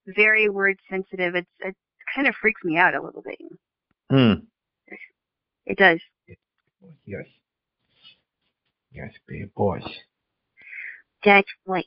very 0.08 0.50
word 0.50 0.78
sensitive. 0.90 1.36
It's 1.36 1.50
it 1.60 1.76
kind 2.14 2.28
of 2.28 2.36
freaks 2.42 2.64
me 2.64 2.78
out 2.78 2.96
a 2.96 3.02
little 3.02 3.22
bit. 3.22 3.38
Hmm. 4.10 4.46
It 5.66 5.78
does. 5.78 6.00
Yes. 7.06 7.26
Yes, 8.92 9.12
big 9.28 9.54
boys. 9.56 9.84
That's 11.24 11.48
right. 11.66 11.86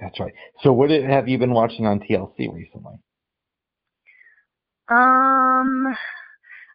That's 0.00 0.18
right. 0.18 0.32
So, 0.62 0.72
what 0.72 0.90
have 0.90 1.28
you 1.28 1.38
been 1.38 1.52
watching 1.52 1.86
on 1.86 2.00
TLC 2.00 2.52
recently? 2.52 2.94
Um, 4.88 5.94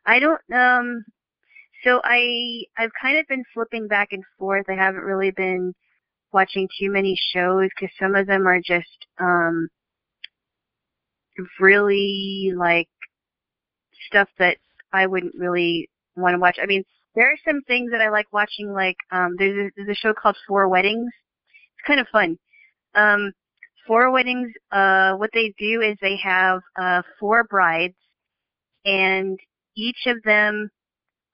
I 0.06 0.20
don't. 0.20 0.42
Um, 0.54 1.04
so 1.84 2.02
I 2.04 2.64
I've 2.78 2.92
kind 3.00 3.18
of 3.18 3.28
been 3.28 3.44
flipping 3.54 3.88
back 3.88 4.10
and 4.12 4.24
forth. 4.38 4.66
I 4.70 4.74
haven't 4.74 5.04
really 5.04 5.32
been 5.32 5.74
watching 6.32 6.68
too 6.80 6.92
many 6.92 7.20
shows 7.34 7.70
because 7.76 7.94
some 8.00 8.16
of 8.16 8.28
them 8.28 8.48
are 8.48 8.60
just 8.60 9.08
um 9.20 9.70
really 11.60 12.52
like 12.56 12.89
stuff 14.08 14.30
that 14.39 14.58
I 14.91 15.06
wouldn't 15.06 15.36
really 15.38 15.89
want 16.15 16.36
to 16.36 16.39
watch. 16.39 16.58
I 16.62 16.65
mean, 16.65 16.84
there 17.15 17.32
are 17.32 17.38
some 17.45 17.62
things 17.67 17.91
that 17.91 18.02
I 18.02 18.10
like 18.10 18.32
watching. 18.32 18.71
Like 18.73 18.97
um, 19.12 19.36
there's 19.38 19.67
a, 19.67 19.71
there's 19.75 19.97
a 19.97 20.02
show 20.02 20.13
called 20.13 20.38
Four 20.47 20.67
Weddings. 20.67 21.12
It's 21.78 21.88
kind 21.88 21.99
of 21.99 22.08
fun. 22.12 22.38
Um, 22.95 23.32
Four 23.88 24.12
Weddings. 24.12 24.52
Uh, 24.71 25.13
what 25.13 25.32
they 25.34 25.54
do 25.58 25.82
is 25.82 25.97
they 26.02 26.17
have 26.23 26.62
uh 26.80 27.02
four 27.19 27.43
brides, 27.43 27.95
and 28.86 29.39
each 29.75 30.06
of 30.06 30.21
them 30.23 30.69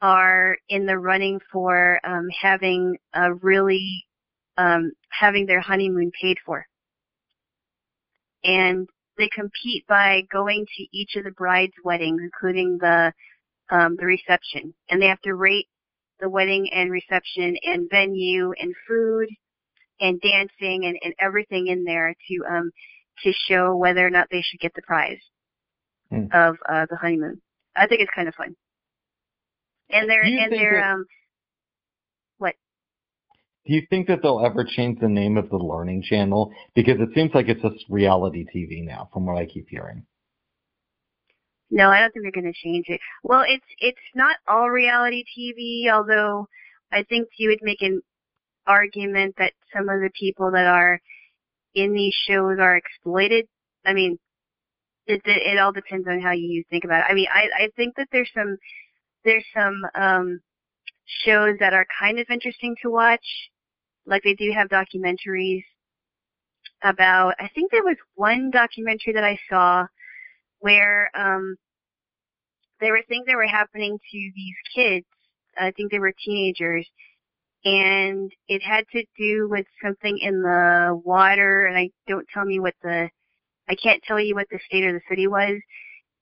are 0.02 0.58
in 0.70 0.86
the 0.86 0.98
running 0.98 1.40
for 1.52 2.00
um, 2.04 2.28
having 2.42 2.98
a 3.14 3.34
really 3.34 4.06
um, 4.58 4.92
having 5.10 5.46
their 5.46 5.62
honeymoon 5.62 6.12
paid 6.22 6.38
for. 6.46 6.66
And 8.44 8.88
they 9.18 9.30
compete 9.34 9.86
by 9.88 10.22
going 10.32 10.66
to 10.78 10.84
each 10.98 11.16
of 11.16 11.24
the 11.24 11.32
bride's 11.32 11.74
weddings, 11.84 12.22
including 12.24 12.78
the 12.80 13.14
um, 13.72 13.96
the 14.00 14.06
reception, 14.06 14.74
and 14.90 15.02
they 15.02 15.08
have 15.08 15.22
to 15.22 15.34
rate 15.34 15.68
the 16.20 16.30
wedding 16.30 16.70
and 16.72 16.92
reception 16.92 17.58
and 17.64 17.90
venue 17.90 18.54
and 18.60 18.74
food 18.88 19.28
and 20.00 20.22
dancing 20.22 20.86
and, 20.86 20.98
and 21.04 21.14
everything 21.20 21.68
in 21.68 21.84
there 21.84 22.14
to 22.28 22.46
um 22.50 22.72
to 23.24 23.32
show 23.48 23.76
whether 23.76 24.06
or 24.06 24.10
not 24.10 24.28
they 24.30 24.42
should 24.42 24.60
get 24.60 24.74
the 24.76 24.82
prize 24.82 25.20
Hmm. 26.12 26.26
of 26.32 26.58
uh, 26.70 26.86
the 26.90 26.98
honeymoon. 26.98 27.42
I 27.76 27.88
think 27.88 28.02
it's 28.02 28.12
kind 28.14 28.28
of 28.28 28.36
fun. 28.36 28.56
And 29.90 30.08
they're 30.10 30.22
and 30.24 30.52
they're 30.52 30.84
um 30.94 31.06
Do 33.66 33.74
you 33.74 33.82
think 33.90 34.08
that 34.08 34.22
they'll 34.22 34.46
ever 34.46 34.64
change 34.64 35.00
the 35.00 35.10
name 35.10 35.38
of 35.38 35.50
the 35.50 35.58
Learning 35.58 36.04
Channel? 36.04 36.52
Because 36.76 37.00
it 37.00 37.10
seems 37.16 37.32
like 37.34 37.48
it's 37.48 37.62
just 37.62 37.86
reality 37.90 38.46
TV 38.46 38.86
now, 38.86 39.10
from 39.12 39.26
what 39.26 39.38
I 39.38 39.46
keep 39.46 39.68
hearing. 39.70 40.06
No, 41.72 41.90
I 41.90 42.00
don't 42.00 42.14
think 42.14 42.24
they're 42.24 42.42
going 42.42 42.54
to 42.54 42.60
change 42.64 42.86
it. 42.90 43.02
Well, 43.24 43.44
it's 43.48 43.66
it's 43.80 43.98
not 44.14 44.36
all 44.48 44.70
reality 44.70 45.24
TV, 45.38 45.92
although 45.92 46.48
I 46.92 47.04
think 47.04 47.28
you 47.38 47.50
would 47.50 47.60
make 47.64 47.82
an 47.82 48.02
argument 48.68 49.36
that 49.40 49.54
some 49.74 49.90
of 49.90 50.00
the 50.00 50.12
people 50.18 50.52
that 50.52 50.68
are 50.68 51.02
in 51.74 51.94
these 51.94 52.14
shows 52.28 52.60
are 52.60 52.78
exploited. 52.78 53.48
I 53.84 53.94
mean, 53.94 54.20
it 55.08 55.22
it, 55.26 55.54
it 55.54 55.60
all 55.60 55.72
depends 55.72 56.08
on 56.08 56.22
how 56.22 56.32
you 56.32 56.64
think 56.70 56.84
about 56.84 57.00
it. 57.00 57.12
I 57.12 57.16
mean, 57.16 57.28
I 57.34 57.64
I 57.64 57.70
think 57.76 57.96
that 57.98 58.10
there's 58.12 58.30
some 58.34 58.58
there's 59.24 59.46
some 59.56 59.82
um 59.96 60.42
shows 61.06 61.58
that 61.60 61.74
are 61.74 61.86
kind 62.00 62.20
of 62.20 62.28
interesting 62.30 62.76
to 62.84 62.90
watch. 62.90 63.26
Like 64.06 64.24
they 64.24 64.34
do 64.36 64.52
have 64.52 64.70
documentaries 64.70 65.64
about 66.84 67.36
I 67.40 67.50
think 67.56 67.72
there 67.72 67.84
was 67.84 67.98
one 68.16 68.52
documentary 68.52 69.14
that 69.14 69.24
I 69.24 69.40
saw 69.50 69.86
where 70.60 71.10
um 71.16 71.56
there 72.80 72.92
were 72.92 73.04
things 73.08 73.26
that 73.28 73.36
were 73.36 73.48
happening 73.48 73.98
to 73.98 74.32
these 74.36 74.56
kids. 74.76 75.06
I 75.58 75.72
think 75.72 75.92
they 75.92 76.00
were 76.00 76.14
teenagers 76.26 76.88
and 77.64 78.32
it 78.48 78.62
had 78.62 78.86
to 78.92 79.04
do 79.18 79.48
with 79.50 79.66
something 79.84 80.18
in 80.20 80.42
the 80.42 81.00
water 81.04 81.66
and 81.66 81.78
I 81.78 81.90
don't 82.08 82.28
tell 82.34 82.46
me 82.46 82.60
what 82.60 82.76
the 82.84 83.10
I 83.70 83.76
can't 83.76 84.04
tell 84.04 84.20
you 84.20 84.36
what 84.36 84.48
the 84.52 84.60
state 84.68 84.86
or 84.86 84.94
the 84.94 85.02
city 85.10 85.28
was 85.28 85.60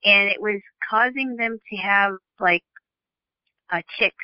and 0.06 0.30
it 0.30 0.42
was 0.42 0.62
causing 0.90 1.36
them 1.38 1.60
to 1.72 1.76
have 1.78 2.14
like 2.40 2.64
uh 3.72 3.82
tics 4.00 4.16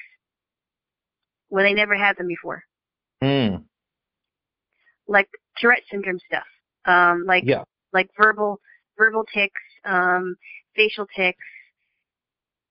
when 1.49 1.65
they 1.65 1.73
never 1.73 1.95
had 1.95 2.17
them 2.17 2.27
before. 2.27 2.63
Hmm. 3.21 3.63
Like 5.07 5.29
Tourette 5.57 5.83
syndrome 5.89 6.19
stuff. 6.27 6.47
Um 6.85 7.25
like 7.25 7.43
Yeah. 7.45 7.63
like 7.93 8.09
verbal 8.17 8.59
verbal 8.97 9.23
tics, 9.33 9.61
um, 9.85 10.35
facial 10.75 11.07
tics, 11.15 11.43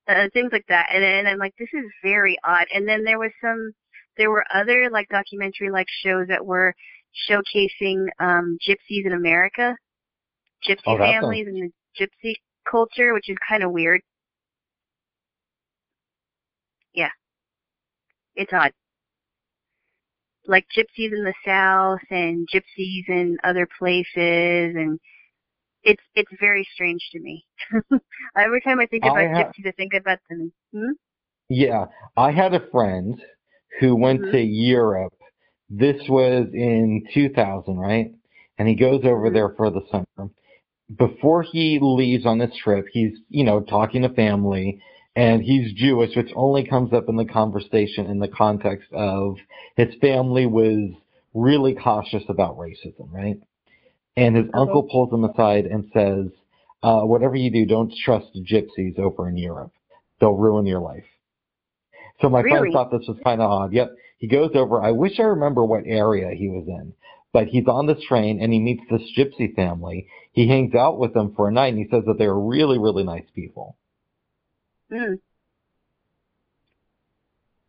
uh, 0.09 0.29
things 0.33 0.51
like 0.53 0.67
that. 0.69 0.89
And 0.93 1.03
then 1.03 1.27
I'm 1.27 1.39
like, 1.39 1.55
this 1.59 1.69
is 1.73 1.85
very 2.03 2.37
odd. 2.45 2.67
And 2.73 2.89
then 2.89 3.05
there 3.05 3.19
was 3.19 3.33
some, 3.41 3.73
there 4.17 4.31
were 4.31 4.45
other 4.55 4.91
like 4.91 5.09
documentary 5.09 5.71
like 5.71 5.87
shows 6.03 6.29
that 6.29 6.45
were 6.45 6.75
showcasing 7.29 8.07
um, 8.21 8.59
gypsies 8.67 9.07
in 9.07 9.13
America, 9.13 9.77
gypsy 10.69 10.81
Oh, 10.87 10.99
families 10.99 11.47
and 11.47 11.57
the 11.57 11.71
gypsy 12.01 12.35
culture, 12.71 13.15
which 13.15 13.29
is 13.29 13.37
kind 13.49 13.63
of 13.63 13.73
weird. 13.73 14.03
Yeah, 16.95 17.11
it's 18.35 18.53
odd. 18.53 18.73
Like 20.49 20.67
gypsies 20.77 21.13
in 21.13 21.25
the 21.25 21.35
South 21.47 22.01
and 22.11 22.49
gypsies 22.53 23.09
in 23.09 23.37
other 23.45 23.69
places, 23.79 24.75
and 24.77 24.99
it's 25.85 26.03
it's 26.15 26.33
very 26.41 26.67
strange 26.75 27.09
to 27.13 27.21
me. 27.21 27.47
Every 28.37 28.61
time 28.63 28.81
I 28.81 28.87
think 28.87 29.05
I 29.05 29.09
about 29.09 29.29
ha- 29.29 29.53
gypsies, 29.55 29.67
I 29.69 29.73
think 29.73 29.95
about 29.95 30.19
them. 30.31 30.53
Hmm? 30.75 30.93
Yeah. 31.49 31.87
I 32.17 32.31
had 32.33 32.55
a 32.55 32.69
friend 32.71 33.21
who 33.81 33.97
went 33.97 34.23
Mhm. 34.23 34.33
to 34.33 34.41
Europe. 34.41 35.15
This 35.71 35.97
was 36.09 36.49
in 36.53 37.05
2000, 37.15 37.79
right? 37.79 38.13
And 38.59 38.69
he 38.69 38.75
goes 38.75 39.03
over 39.05 39.31
Mhm. 39.31 39.33
there 39.33 39.51
for 39.57 39.71
the 39.71 39.83
summer. 39.91 40.31
Before 40.97 41.43
he 41.43 41.79
leaves 41.81 42.27
on 42.27 42.39
this 42.39 42.57
trip, 42.57 42.87
he's, 42.93 43.19
you 43.29 43.45
know, 43.45 43.61
talking 43.61 44.03
to 44.03 44.09
family 44.11 44.81
and 45.19 45.43
he's 45.43 45.73
Jewish, 45.73 46.15
which 46.15 46.31
only 46.37 46.65
comes 46.65 46.93
up 46.93 47.09
in 47.09 47.17
the 47.17 47.25
conversation 47.25 48.07
in 48.07 48.21
the 48.21 48.29
context 48.29 48.87
of 48.93 49.35
his 49.77 49.93
family 50.01 50.47
was 50.47 50.93
really 51.35 51.75
cautious 51.75 52.23
about 52.29 52.57
racism, 52.57 53.11
right? 53.11 53.37
And 54.17 54.37
his 54.37 54.47
uncle 54.55 54.85
pulls 54.85 55.13
him 55.13 55.25
aside 55.25 55.67
and 55.67 55.91
says, 55.93 56.31
uh, 56.85 57.01
whatever 57.01 57.35
you 57.35 57.51
do, 57.51 57.67
don't 57.67 57.93
trust 58.05 58.29
gypsies 58.49 58.97
over 59.01 59.29
in 59.29 59.37
Europe. 59.37 59.73
They'll 60.21 60.37
ruin 60.37 60.67
your 60.67 60.79
life. 60.81 61.05
So 62.23 62.29
my 62.29 62.41
Really? 62.41 62.71
friend 62.71 62.73
thought 62.73 62.93
this 62.93 63.09
was 63.09 63.19
kind 63.25 63.43
of 63.43 63.51
odd. 63.51 63.73
Yep. 63.73 63.91
He 64.19 64.29
goes 64.29 64.53
over. 64.55 64.81
I 64.81 64.93
wish 64.93 65.19
I 65.19 65.25
remember 65.25 65.65
what 65.65 65.83
area 65.85 66.31
he 66.33 66.49
was 66.49 66.69
in, 66.69 66.93
but 67.33 67.49
he's 67.49 67.67
on 67.67 67.87
this 67.87 68.03
train 68.05 68.41
and 68.41 68.53
he 68.53 68.61
meets 68.61 68.85
this 68.89 69.03
gypsy 69.19 69.53
family. 69.57 70.07
He 70.31 70.47
hangs 70.47 70.77
out 70.77 71.01
with 71.01 71.13
them 71.13 71.35
for 71.35 71.49
a 71.49 71.53
night 71.53 71.75
and 71.75 71.79
he 71.79 71.89
says 71.91 72.05
that 72.07 72.19
they're 72.19 72.39
really, 72.39 72.79
really 72.79 73.03
nice 73.03 73.27
people. 73.35 73.75
Mm. 74.91 75.19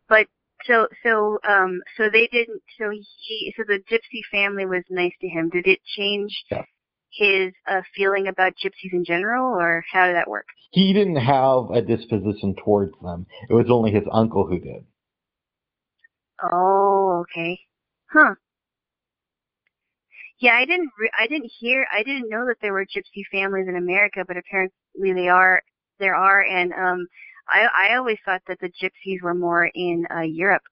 But 0.08 0.26
so 0.64 0.88
so 1.02 1.38
um 1.48 1.80
so 1.96 2.08
they 2.10 2.26
didn't 2.26 2.62
so 2.78 2.90
he 2.90 3.54
so 3.56 3.64
the 3.66 3.78
gypsy 3.90 4.20
family 4.30 4.66
was 4.66 4.84
nice 4.90 5.14
to 5.20 5.28
him. 5.28 5.48
Did 5.50 5.66
it 5.66 5.80
change 5.84 6.44
Yeah. 6.50 6.64
his 7.10 7.52
uh 7.66 7.82
feeling 7.94 8.26
about 8.28 8.54
gypsies 8.62 8.92
in 8.92 9.04
general 9.04 9.54
or 9.58 9.84
how 9.92 10.06
did 10.06 10.16
that 10.16 10.28
work? 10.28 10.46
He 10.72 10.92
didn't 10.92 11.16
have 11.16 11.70
a 11.70 11.82
disposition 11.82 12.54
towards 12.56 12.92
them. 13.02 13.26
It 13.48 13.54
was 13.54 13.70
only 13.70 13.90
his 13.90 14.04
uncle 14.10 14.46
who 14.46 14.58
did. 14.58 14.84
Oh, 16.42 17.22
okay. 17.22 17.60
Huh. 18.12 18.34
Yeah, 20.40 20.54
I 20.54 20.64
didn't 20.64 20.90
re- 20.98 21.10
I 21.18 21.26
didn't 21.26 21.50
hear 21.58 21.86
I 21.92 22.02
didn't 22.02 22.28
know 22.30 22.46
that 22.46 22.56
there 22.60 22.72
were 22.72 22.84
gypsy 22.86 23.22
families 23.30 23.68
in 23.68 23.76
America, 23.76 24.24
but 24.26 24.36
apparently 24.36 25.12
they 25.12 25.28
are 25.28 25.62
there 26.00 26.16
are 26.16 26.44
and 26.44 26.72
um 26.72 27.06
I 27.48 27.90
I 27.90 27.96
always 27.96 28.18
thought 28.24 28.42
that 28.48 28.58
the 28.60 28.70
gypsies 28.82 29.22
were 29.22 29.34
more 29.34 29.70
in 29.74 30.06
uh 30.14 30.20
Europe. 30.22 30.62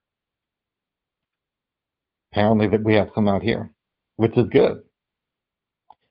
Apparently 2.33 2.69
that 2.69 2.83
we 2.85 2.95
have 2.95 3.11
some 3.15 3.29
out 3.29 3.43
here, 3.43 3.71
which 4.17 4.37
is 4.37 4.49
good. 4.51 4.83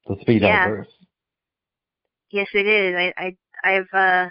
Let's 0.08 0.24
be 0.24 0.40
Yeah. 0.40 0.66
diverse. 0.66 0.88
Yes, 2.32 2.48
it 2.54 2.66
is. 2.66 2.96
I, 2.96 3.14
I, 3.18 3.36
I've, 3.64 3.94
uh, 3.94 4.30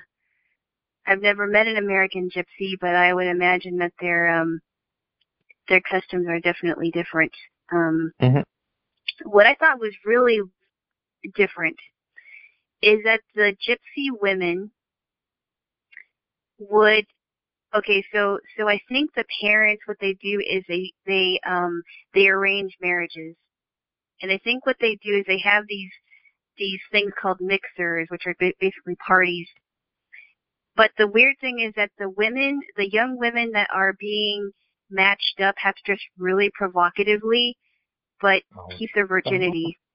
I've 1.06 1.22
never 1.22 1.46
met 1.46 1.66
an 1.66 1.76
American 1.76 2.28
gypsy, 2.28 2.74
but 2.80 2.94
I 2.94 3.14
would 3.14 3.26
imagine 3.26 3.78
that 3.78 3.92
their 4.00 4.28
um 4.28 4.60
their 5.68 5.80
customs 5.80 6.26
are 6.28 6.40
definitely 6.40 6.90
different. 6.90 7.32
Um, 7.72 8.12
Mhm. 8.20 8.44
What 9.24 9.46
I 9.46 9.54
thought 9.54 9.80
was 9.80 9.94
really 10.04 10.40
different 11.34 11.76
is 12.82 13.02
that 13.04 13.20
the 13.34 13.56
gypsy 13.66 14.08
women 14.20 14.70
would 16.58 17.04
okay 17.74 18.04
so 18.12 18.38
so 18.56 18.68
i 18.68 18.78
think 18.88 19.12
the 19.14 19.24
parents 19.40 19.82
what 19.86 19.98
they 20.00 20.14
do 20.14 20.40
is 20.48 20.62
they 20.68 20.92
they 21.06 21.38
um 21.46 21.82
they 22.14 22.28
arrange 22.28 22.76
marriages. 22.80 23.36
And 24.22 24.30
i 24.32 24.38
think 24.38 24.64
what 24.66 24.76
they 24.80 24.98
do 25.02 25.18
is 25.18 25.24
they 25.26 25.38
have 25.38 25.64
these 25.68 25.90
these 26.58 26.80
things 26.90 27.12
called 27.20 27.40
mixers 27.40 28.08
which 28.10 28.26
are 28.26 28.34
basically 28.38 28.96
parties. 29.06 29.48
But 30.74 30.90
the 30.98 31.06
weird 31.08 31.36
thing 31.40 31.60
is 31.60 31.72
that 31.76 31.90
the 31.98 32.08
women 32.10 32.60
the 32.76 32.88
young 32.88 33.18
women 33.18 33.52
that 33.52 33.68
are 33.72 33.94
being 33.98 34.52
matched 34.90 35.40
up 35.40 35.56
have 35.58 35.74
to 35.74 35.82
dress 35.84 36.00
really 36.18 36.50
provocatively 36.54 37.56
but 38.20 38.42
Oh, 38.56 38.68
keep 38.78 38.90
their 38.94 39.06
virginity. 39.06 39.78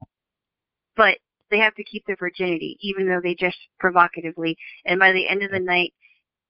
But 0.96 1.20
they 1.50 1.60
have 1.60 1.74
to 1.76 1.84
keep 1.86 2.06
their 2.06 2.18
virginity 2.18 2.78
even 2.82 3.08
though 3.08 3.22
they 3.24 3.34
dress 3.34 3.56
provocatively. 3.80 4.58
And 4.86 5.00
by 5.00 5.14
the 5.14 5.28
end 5.28 5.42
of 5.42 5.50
the 5.52 5.60
night 5.60 5.94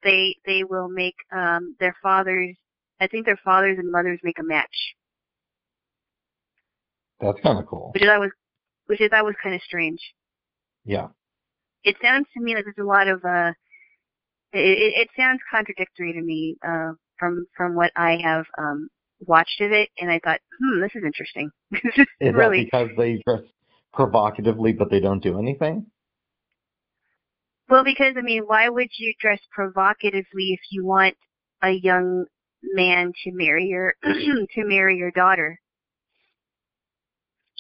they 0.04 0.36
they 0.46 0.64
will 0.64 0.90
make 0.90 1.16
um 1.32 1.76
their 1.80 1.96
fathers 2.02 2.56
I 3.00 3.08
think 3.08 3.26
their 3.26 3.40
fathers 3.44 3.78
and 3.80 3.92
mothers 3.92 4.20
make 4.24 4.38
a 4.40 4.44
match, 4.44 4.96
That's 7.20 7.40
kind 7.42 7.58
of 7.60 7.66
cool. 7.66 7.92
which 7.94 8.04
I 8.04 8.18
was 8.20 8.30
which 8.86 9.02
I 9.02 9.08
thought 9.08 9.26
was 9.26 9.36
kind 9.42 9.56
of 9.56 9.62
strange. 9.62 10.00
Yeah. 10.86 11.08
It 11.84 11.96
sounds 12.02 12.28
to 12.36 12.44
me 12.44 12.54
like 12.56 12.66
there's 12.66 12.76
a 12.80 12.84
lot 12.88 13.08
of 13.08 13.24
uh 13.26 13.54
it, 14.54 14.94
it, 14.98 15.10
sounds 15.18 15.40
contradictory 15.50 16.14
to 16.14 16.22
me 16.22 16.58
uh 16.68 16.92
from 17.18 17.46
from 17.56 17.76
what 17.76 17.92
I 17.96 18.20
have 18.24 18.46
um 18.58 18.90
watched 19.26 19.62
of 19.62 19.72
it 19.72 19.90
and 20.00 20.12
I 20.12 20.20
thought, 20.24 20.40
hmm, 20.60 20.82
this 20.82 20.92
is 20.96 21.04
interesting. 21.04 21.50
this 21.72 21.82
is 21.98 22.06
Is 22.20 22.34
really 22.34 22.66
that 22.66 22.66
because 22.66 22.90
they 22.98 23.22
dress 23.26 23.42
provocatively 23.94 24.74
but 24.74 24.90
they 24.92 25.00
don't 25.00 25.24
do 25.24 25.40
anything? 25.40 25.88
Well, 27.72 27.86
because 27.86 28.16
I 28.18 28.22
mean, 28.22 28.44
why 28.44 28.68
would 28.68 28.90
you 28.98 29.14
dress 29.18 29.40
provocatively 29.50 30.50
if 30.52 30.60
you 30.72 30.86
want 30.86 31.16
a 31.64 31.70
young 31.70 32.26
man 32.62 33.14
to 33.24 33.32
marry 33.32 33.66
your 33.68 33.94
to 34.04 34.66
marry 34.66 34.98
your 34.98 35.12
daughter? 35.12 35.58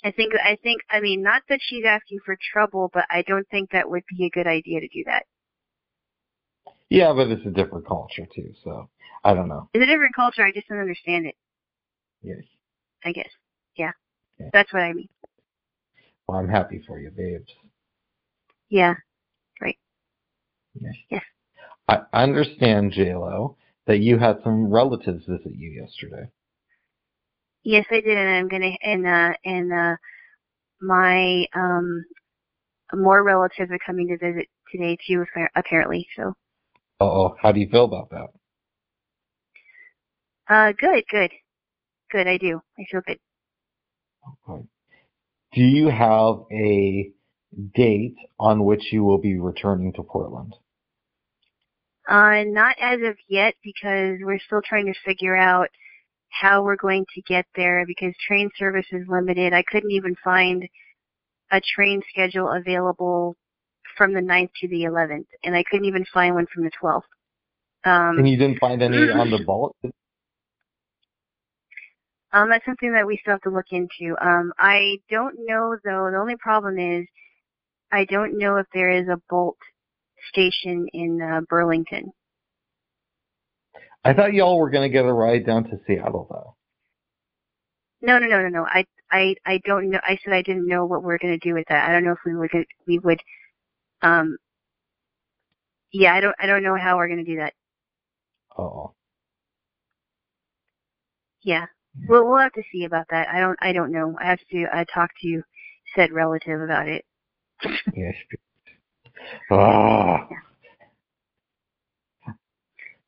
I 0.03 0.11
think 0.11 0.33
I 0.43 0.57
think 0.61 0.81
I 0.89 0.99
mean 0.99 1.21
not 1.21 1.43
that 1.47 1.59
she's 1.61 1.85
asking 1.87 2.19
for 2.25 2.37
trouble, 2.51 2.91
but 2.93 3.05
I 3.09 3.21
don't 3.21 3.47
think 3.49 3.71
that 3.71 3.89
would 3.89 4.03
be 4.09 4.25
a 4.25 4.29
good 4.29 4.47
idea 4.47 4.81
to 4.81 4.87
do 4.89 5.01
that. 5.05 5.23
Yeah, 6.89 7.13
but 7.13 7.29
it's 7.29 7.45
a 7.45 7.49
different 7.49 7.87
culture 7.87 8.27
too, 8.35 8.53
so 8.65 8.89
I 9.23 9.33
don't 9.33 9.47
know. 9.47 9.69
It's 9.73 9.81
a 9.81 9.87
different 9.87 10.13
culture. 10.13 10.43
I 10.43 10.51
just 10.51 10.67
don't 10.67 10.79
understand 10.79 11.25
it. 11.25 11.35
Yes. 12.21 12.43
I 13.05 13.13
guess. 13.13 13.29
Yeah, 13.77 13.91
Yeah. 14.37 14.49
that's 14.51 14.73
what 14.73 14.81
I 14.83 14.91
mean. 14.91 15.07
Well, 16.27 16.37
I'm 16.37 16.49
happy 16.49 16.83
for 16.85 16.99
you, 16.99 17.11
babes. 17.11 17.53
Yeah. 18.67 18.95
Yes. 20.75 20.95
Yes. 21.09 21.23
I 21.87 21.99
I 22.13 22.23
understand, 22.23 22.93
JLo, 22.93 23.55
that 23.87 23.99
you 23.99 24.17
had 24.17 24.37
some 24.43 24.71
relatives 24.71 25.25
visit 25.25 25.53
you 25.55 25.71
yesterday. 25.71 26.29
Yes, 27.63 27.85
I 27.91 28.01
did, 28.01 28.17
and 28.17 28.29
I'm 28.29 28.47
gonna 28.47 28.75
and 28.81 29.05
uh 29.05 29.33
and 29.45 29.73
uh 29.73 29.95
my 30.81 31.45
um 31.55 32.05
more 32.93 33.23
relatives 33.23 33.71
are 33.71 33.79
coming 33.85 34.07
to 34.07 34.17
visit 34.17 34.47
today 34.71 34.97
too, 35.07 35.25
apparently. 35.55 36.07
So. 36.15 36.33
Oh, 36.99 37.35
how 37.41 37.51
do 37.51 37.59
you 37.59 37.67
feel 37.69 37.85
about 37.85 38.09
that? 38.11 38.27
Uh, 40.47 40.73
good, 40.77 41.03
good, 41.09 41.31
good. 42.11 42.27
I 42.27 42.37
do. 42.37 42.61
I 42.77 42.83
feel 42.91 43.01
good. 43.05 43.19
Okay. 44.49 44.63
Do 45.53 45.61
you 45.61 45.87
have 45.87 46.43
a 46.51 47.11
date 47.75 48.15
on 48.39 48.65
which 48.65 48.91
you 48.91 49.03
will 49.03 49.17
be 49.17 49.39
returning 49.39 49.93
to 49.93 50.03
Portland? 50.03 50.55
Uh, 52.11 52.43
not 52.45 52.75
as 52.81 52.99
of 53.07 53.15
yet 53.29 53.55
because 53.63 54.17
we're 54.21 54.37
still 54.45 54.61
trying 54.61 54.85
to 54.85 54.99
figure 55.05 55.37
out 55.37 55.69
how 56.27 56.61
we're 56.61 56.75
going 56.75 57.05
to 57.15 57.21
get 57.21 57.45
there 57.55 57.85
because 57.87 58.13
train 58.27 58.49
service 58.57 58.85
is 58.91 59.07
limited. 59.07 59.53
I 59.53 59.63
couldn't 59.63 59.91
even 59.91 60.17
find 60.21 60.67
a 61.53 61.61
train 61.73 62.01
schedule 62.09 62.51
available 62.51 63.37
from 63.97 64.13
the 64.13 64.19
9th 64.19 64.49
to 64.59 64.67
the 64.67 64.83
11th, 64.83 65.27
and 65.45 65.55
I 65.55 65.63
couldn't 65.63 65.85
even 65.85 66.03
find 66.13 66.35
one 66.35 66.47
from 66.53 66.65
the 66.65 66.71
12th. 66.83 67.03
Um, 67.85 68.17
And 68.17 68.27
you 68.27 68.35
didn't 68.35 68.59
find 68.59 68.81
any 68.81 68.97
on 69.11 69.31
the 69.31 69.45
bullet? 69.45 69.73
Um, 72.33 72.49
that's 72.49 72.65
something 72.65 72.91
that 72.91 73.07
we 73.07 73.19
still 73.21 73.35
have 73.35 73.41
to 73.43 73.49
look 73.49 73.71
into. 73.71 74.17
Um, 74.21 74.51
I 74.59 74.97
don't 75.09 75.35
know 75.47 75.77
though. 75.85 76.09
The 76.11 76.17
only 76.19 76.35
problem 76.35 76.77
is 76.77 77.07
I 77.89 78.03
don't 78.03 78.37
know 78.37 78.57
if 78.57 78.67
there 78.73 78.89
is 78.89 79.07
a 79.07 79.21
Bolt 79.29 79.57
station 80.29 80.87
in 80.93 81.21
uh, 81.21 81.41
Burlington. 81.49 82.11
I 84.03 84.13
thought 84.13 84.33
y'all 84.33 84.57
were 84.57 84.69
going 84.69 84.89
to 84.89 84.93
get 84.93 85.05
a 85.05 85.13
ride 85.13 85.45
down 85.45 85.65
to 85.65 85.79
Seattle, 85.85 86.27
though. 86.29 86.55
No, 88.01 88.17
no, 88.17 88.27
no, 88.27 88.41
no, 88.41 88.47
no. 88.49 88.65
I, 88.65 88.85
I, 89.11 89.35
I 89.45 89.61
don't 89.65 89.91
know. 89.91 89.99
I 90.03 90.17
said 90.23 90.33
I 90.33 90.41
didn't 90.41 90.67
know 90.67 90.85
what 90.85 91.03
we're 91.03 91.19
going 91.19 91.39
to 91.39 91.47
do 91.47 91.53
with 91.53 91.65
that. 91.69 91.87
I 91.87 91.93
don't 91.93 92.03
know 92.03 92.13
if 92.13 92.19
we 92.25 92.35
would, 92.35 92.49
we 92.87 92.99
would, 92.99 93.19
um, 94.01 94.37
yeah, 95.93 96.15
I 96.15 96.19
don't, 96.19 96.35
I 96.39 96.47
don't 96.47 96.63
know 96.63 96.75
how 96.75 96.97
we're 96.97 97.07
going 97.07 97.23
to 97.23 97.31
do 97.31 97.37
that. 97.37 97.53
Oh. 98.57 98.93
Yeah, 101.43 101.65
we'll, 102.07 102.27
we'll 102.27 102.39
have 102.39 102.53
to 102.53 102.63
see 102.71 102.85
about 102.85 103.05
that. 103.11 103.27
I 103.27 103.39
don't, 103.39 103.57
I 103.61 103.71
don't 103.71 103.91
know. 103.91 104.15
I 104.19 104.25
have 104.25 104.39
to, 104.51 104.65
I 104.73 104.85
talk 104.93 105.11
to 105.21 105.41
said 105.95 106.11
relative 106.11 106.61
about 106.61 106.87
it. 106.87 107.05
Yes. 107.93 108.15
Ah. 109.51 110.27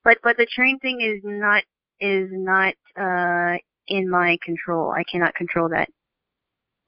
But 0.03 0.17
but 0.23 0.37
the 0.37 0.45
train 0.45 0.79
thing 0.79 1.01
is 1.01 1.21
not 1.23 1.63
is 1.99 2.29
not 2.31 2.73
uh 2.97 3.57
in 3.87 4.09
my 4.09 4.37
control. 4.43 4.91
I 4.91 5.03
cannot 5.09 5.35
control 5.35 5.69
that. 5.69 5.89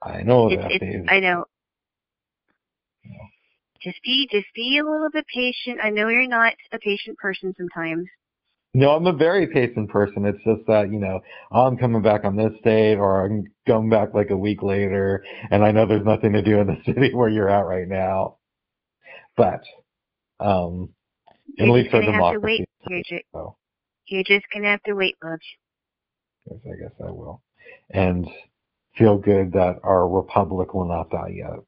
I 0.01 0.21
know 0.23 0.49
It's, 0.49 0.61
that, 0.61 0.71
it's. 0.71 1.07
I 1.09 1.19
know. 1.19 1.45
Yeah. 3.03 3.11
Just 3.81 4.01
be 4.03 4.27
just 4.31 4.47
be 4.53 4.79
a 4.79 4.89
little 4.89 5.09
bit 5.11 5.25
patient. 5.33 5.79
I 5.81 5.89
know 5.89 6.09
you're 6.09 6.27
not 6.27 6.53
a 6.71 6.79
patient 6.79 7.17
person 7.17 7.53
sometimes. 7.57 8.07
No, 8.75 8.89
I'm 8.89 9.07
a 9.07 9.13
very 9.13 9.47
patient 9.47 9.89
person. 9.89 10.25
It's 10.25 10.43
just 10.43 10.67
that, 10.67 10.91
you 10.91 10.99
know, 10.99 11.21
I'm 11.49 11.77
coming 11.77 12.01
back 12.01 12.25
on 12.25 12.35
this 12.35 12.51
date 12.61 12.97
or 12.97 13.25
I'm 13.25 13.45
going 13.65 13.89
back 13.89 14.13
like 14.13 14.31
a 14.31 14.35
week 14.35 14.61
later 14.61 15.23
and 15.49 15.63
I 15.63 15.71
know 15.71 15.85
there's 15.85 16.05
nothing 16.05 16.33
to 16.33 16.41
do 16.41 16.59
in 16.59 16.67
the 16.67 16.75
city 16.85 17.13
where 17.13 17.29
you're 17.29 17.49
at 17.49 17.65
right 17.65 17.87
now. 17.87 18.35
But, 19.37 19.63
um, 20.39 20.89
at 21.59 21.65
You're 21.65 21.73
least 21.73 21.85
just 21.85 21.91
for 21.91 22.01
gonna 22.01 22.13
have 22.13 22.33
to 22.33 22.39
democracy. 22.39 22.65
You're 22.87 23.01
just, 23.03 23.23
So, 23.33 23.57
you're 24.07 24.23
just 24.23 24.45
gonna 24.53 24.67
have 24.69 24.83
to 24.83 24.93
wait, 24.93 25.15
love. 25.23 25.39
yes, 26.45 26.59
I 26.65 26.75
guess 26.81 26.91
I 27.05 27.11
will. 27.11 27.41
And 27.89 28.27
feel 28.97 29.17
good 29.17 29.51
that 29.53 29.79
our 29.83 30.07
republic 30.07 30.73
will 30.73 30.87
not 30.87 31.09
die 31.09 31.33
yet. 31.35 31.59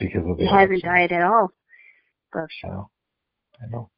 Because 0.00 0.26
of 0.28 0.36
the 0.38 0.44
It 0.44 0.48
hasn't 0.48 0.82
died 0.82 1.12
at 1.12 1.22
all, 1.22 1.50
love. 2.34 2.48
I 2.64 2.68
know. 2.68 2.90
I 3.62 3.66
know. 3.70 3.90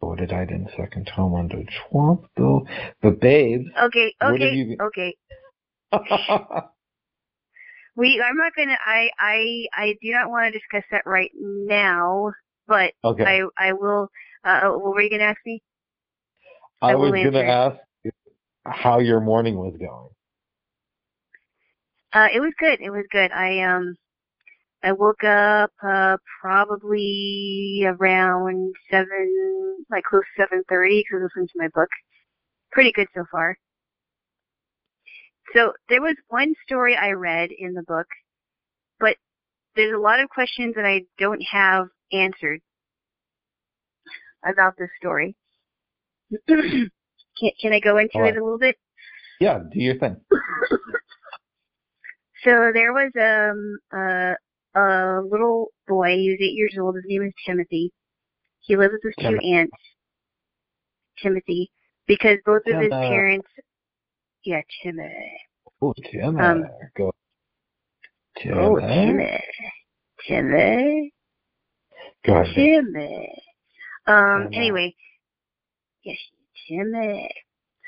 But 0.00 0.20
it 0.20 0.26
died 0.26 0.50
in 0.50 0.64
the 0.64 0.70
second 0.76 1.06
term 1.14 1.34
under 1.34 1.62
Trump, 1.90 2.26
though. 2.36 2.66
But 3.00 3.20
babe. 3.20 3.66
Okay, 3.80 4.14
okay, 4.22 4.38
been- 4.66 4.78
okay. 4.80 5.16
We 7.96 8.22
I'm 8.24 8.36
not 8.36 8.52
gonna 8.56 8.76
I 8.84 9.10
I 9.18 9.66
I 9.74 9.94
do 10.00 10.10
not 10.12 10.30
want 10.30 10.52
to 10.52 10.58
discuss 10.58 10.84
that 10.90 11.02
right 11.04 11.30
now, 11.34 12.32
but 12.66 12.92
okay. 13.04 13.24
I 13.58 13.68
I 13.68 13.72
will. 13.72 14.08
Uh, 14.44 14.70
what 14.70 14.94
were 14.94 15.02
you 15.02 15.10
gonna 15.10 15.24
ask 15.24 15.38
me? 15.44 15.62
I, 16.80 16.92
I 16.92 16.94
was 16.96 17.12
going 17.12 17.32
to 17.32 17.44
ask 17.44 17.76
how 18.64 18.98
your 18.98 19.20
morning 19.20 19.56
was 19.56 19.74
going. 19.78 20.08
Uh, 22.12 22.28
it 22.34 22.40
was 22.40 22.52
good. 22.58 22.80
It 22.80 22.90
was 22.90 23.04
good. 23.10 23.30
I 23.30 23.60
um, 23.60 23.94
I 24.82 24.92
woke 24.92 25.22
up 25.24 25.70
uh 25.86 26.16
probably 26.40 27.84
around 27.86 28.74
seven, 28.90 29.84
like 29.90 30.04
close 30.04 30.22
to 30.36 30.42
seven 30.42 30.62
thirty, 30.68 31.00
because 31.00 31.20
I 31.20 31.22
was 31.22 31.30
listening 31.36 31.48
to 31.48 31.58
my 31.58 31.68
book. 31.68 31.88
Pretty 32.72 32.90
good 32.92 33.06
so 33.14 33.24
far. 33.30 33.56
So 35.54 35.72
there 35.88 36.00
was 36.00 36.16
one 36.28 36.54
story 36.66 36.96
I 36.96 37.10
read 37.10 37.50
in 37.56 37.74
the 37.74 37.82
book, 37.82 38.06
but 38.98 39.16
there's 39.76 39.94
a 39.94 40.00
lot 40.00 40.20
of 40.20 40.28
questions 40.28 40.74
that 40.76 40.84
I 40.84 41.02
don't 41.18 41.42
have 41.50 41.88
answered 42.12 42.60
about 44.44 44.74
this 44.78 44.90
story. 44.98 45.36
can 46.48 46.90
can 47.60 47.72
I 47.72 47.80
go 47.80 47.98
into 47.98 48.18
right. 48.18 48.34
it 48.34 48.40
a 48.40 48.44
little 48.44 48.58
bit? 48.58 48.76
Yeah, 49.40 49.58
do 49.58 49.80
your 49.80 49.98
thing. 49.98 50.16
So 52.44 52.72
there 52.74 52.92
was 52.92 53.12
um 53.16 53.78
a 53.92 54.34
a 54.74 55.20
little 55.22 55.68
boy. 55.86 56.16
He 56.16 56.30
was 56.30 56.38
eight 56.40 56.56
years 56.56 56.76
old. 56.80 56.96
His 56.96 57.04
name 57.06 57.22
is 57.22 57.32
Timothy, 57.46 57.92
He 58.60 58.76
lives 58.76 58.94
with 58.94 59.14
his 59.14 59.24
two 59.24 59.38
aunts, 59.38 59.76
Timothy, 61.22 61.70
because 62.06 62.38
both 62.44 62.62
of 62.66 62.80
his 62.80 62.90
parents, 62.90 63.46
yeah, 64.44 64.60
Timmy. 64.82 65.08
Oh, 65.80 65.94
Timmy. 66.10 66.40
Um, 66.40 66.64
Go. 66.96 67.12
Timmy. 68.38 68.58
Oh, 68.58 68.78
Timmy. 68.78 69.40
Timmy. 70.26 71.12
Go 72.24 72.36
ahead. 72.36 72.54
Timmy. 72.54 73.28
Um, 74.06 74.44
Timmy. 74.44 74.56
anyway. 74.56 74.94
Yes, 76.04 76.18
Timmy. 76.68 77.30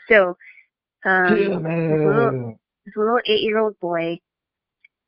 So, 0.08 0.36
um, 1.04 1.34
this 1.34 1.48
little, 1.48 2.30
Timmy. 2.30 2.56
this 2.86 2.96
little 2.96 3.20
eight-year-old 3.26 3.78
boy 3.80 4.18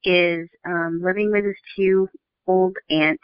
is 0.05 0.49
um, 0.67 1.01
living 1.03 1.31
with 1.33 1.45
his 1.45 1.57
two 1.77 2.09
old 2.47 2.77
aunts. 2.91 3.23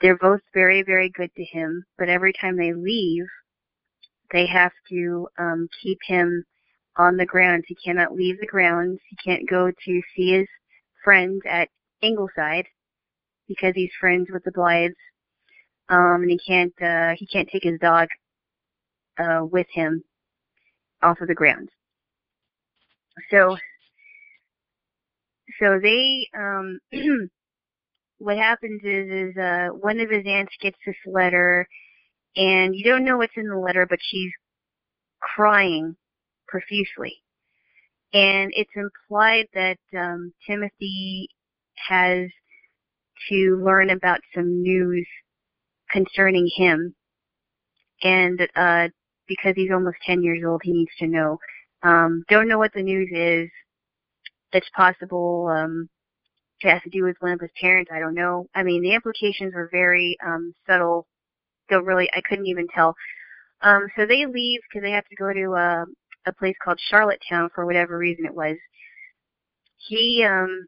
They're 0.00 0.18
both 0.18 0.40
very, 0.52 0.82
very 0.82 1.10
good 1.10 1.30
to 1.36 1.44
him, 1.44 1.84
but 1.98 2.08
every 2.08 2.32
time 2.32 2.56
they 2.56 2.72
leave, 2.74 3.24
they 4.32 4.46
have 4.46 4.72
to 4.90 5.28
um, 5.38 5.68
keep 5.82 5.98
him 6.06 6.44
on 6.98 7.16
the 7.16 7.26
grounds. 7.26 7.64
He 7.66 7.76
cannot 7.76 8.14
leave 8.14 8.40
the 8.40 8.46
grounds. 8.46 9.00
He 9.08 9.16
can't 9.16 9.48
go 9.48 9.70
to 9.70 10.02
see 10.14 10.32
his 10.32 10.48
friends 11.04 11.42
at 11.48 11.68
Ingleside 12.02 12.66
because 13.48 13.72
he's 13.74 13.92
friends 14.00 14.28
with 14.32 14.44
the 14.44 14.52
Blythes. 14.52 14.94
Um, 15.88 16.22
and 16.22 16.30
he 16.30 16.38
can't 16.38 16.74
uh, 16.82 17.14
he 17.16 17.26
can't 17.26 17.48
take 17.48 17.62
his 17.62 17.78
dog 17.80 18.08
uh, 19.18 19.44
with 19.44 19.68
him 19.72 20.02
off 21.02 21.20
of 21.20 21.28
the 21.28 21.34
grounds. 21.34 21.70
So 23.30 23.56
so 25.60 25.78
they 25.80 26.28
um 26.36 26.78
what 28.18 28.36
happens 28.36 28.80
is 28.82 29.08
is 29.08 29.36
uh 29.36 29.68
one 29.68 30.00
of 30.00 30.10
his 30.10 30.24
aunts 30.26 30.52
gets 30.60 30.76
this 30.86 30.96
letter 31.06 31.66
and 32.36 32.74
you 32.74 32.84
don't 32.84 33.04
know 33.04 33.16
what's 33.16 33.36
in 33.36 33.48
the 33.48 33.56
letter 33.56 33.86
but 33.88 33.98
she's 34.02 34.32
crying 35.20 35.96
profusely 36.48 37.14
and 38.12 38.52
it's 38.54 38.70
implied 38.76 39.46
that 39.54 39.78
um 39.96 40.32
timothy 40.46 41.28
has 41.88 42.28
to 43.28 43.60
learn 43.64 43.90
about 43.90 44.20
some 44.34 44.62
news 44.62 45.06
concerning 45.90 46.48
him 46.56 46.94
and 48.02 48.40
uh 48.56 48.88
because 49.26 49.54
he's 49.56 49.70
almost 49.72 49.96
10 50.06 50.22
years 50.22 50.42
old 50.46 50.60
he 50.64 50.72
needs 50.72 50.92
to 50.98 51.06
know 51.06 51.38
um 51.82 52.22
don't 52.28 52.48
know 52.48 52.58
what 52.58 52.72
the 52.74 52.82
news 52.82 53.08
is 53.12 53.50
it's 54.52 54.70
possible 54.76 55.48
um 55.48 55.88
it 56.62 56.70
has 56.70 56.82
to 56.82 56.90
do 56.90 57.04
with 57.04 57.16
one 57.20 57.32
of 57.32 57.40
his 57.40 57.50
parents. 57.60 57.90
I 57.92 57.98
don't 57.98 58.14
know. 58.14 58.46
I 58.54 58.62
mean, 58.62 58.82
the 58.82 58.94
implications 58.94 59.54
were 59.54 59.68
very 59.70 60.16
um 60.24 60.54
subtle. 60.66 61.06
Don't 61.68 61.84
really. 61.84 62.08
I 62.14 62.22
couldn't 62.26 62.46
even 62.46 62.66
tell. 62.74 62.94
Um, 63.62 63.88
so 63.96 64.06
they 64.06 64.26
leave 64.26 64.60
because 64.68 64.82
they 64.82 64.92
have 64.92 65.06
to 65.06 65.16
go 65.16 65.32
to 65.32 65.52
uh, 65.54 65.84
a 66.26 66.32
place 66.32 66.56
called 66.62 66.80
Charlottetown 66.90 67.50
for 67.54 67.64
whatever 67.64 67.96
reason 67.96 68.26
it 68.26 68.34
was. 68.34 68.56
He 69.76 70.26
um 70.28 70.66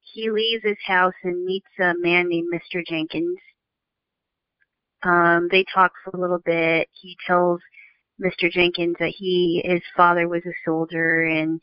he 0.00 0.30
leaves 0.30 0.64
his 0.64 0.78
house 0.86 1.14
and 1.22 1.44
meets 1.44 1.68
a 1.78 1.92
man 1.98 2.28
named 2.28 2.48
Mr. 2.52 2.84
Jenkins. 2.84 3.38
Um, 5.02 5.48
they 5.50 5.64
talk 5.72 5.92
for 6.02 6.10
a 6.10 6.20
little 6.20 6.40
bit. 6.44 6.88
He 6.92 7.16
tells 7.26 7.60
Mr. 8.20 8.50
Jenkins 8.50 8.96
that 8.98 9.14
he 9.16 9.62
his 9.64 9.82
father 9.96 10.26
was 10.28 10.42
a 10.46 10.52
soldier 10.64 11.22
and 11.22 11.60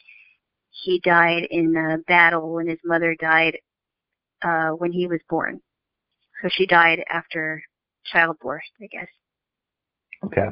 he 0.69 0.99
died 0.99 1.47
in 1.49 1.75
a 1.75 1.97
battle 2.07 2.59
and 2.59 2.69
his 2.69 2.79
mother 2.85 3.15
died 3.19 3.57
uh 4.43 4.69
when 4.69 4.91
he 4.91 5.07
was 5.07 5.19
born. 5.29 5.59
So 6.41 6.49
she 6.51 6.67
died 6.67 7.03
after 7.09 7.61
childbirth, 8.05 8.61
I 8.81 8.87
guess. 8.87 9.07
Okay. 10.25 10.47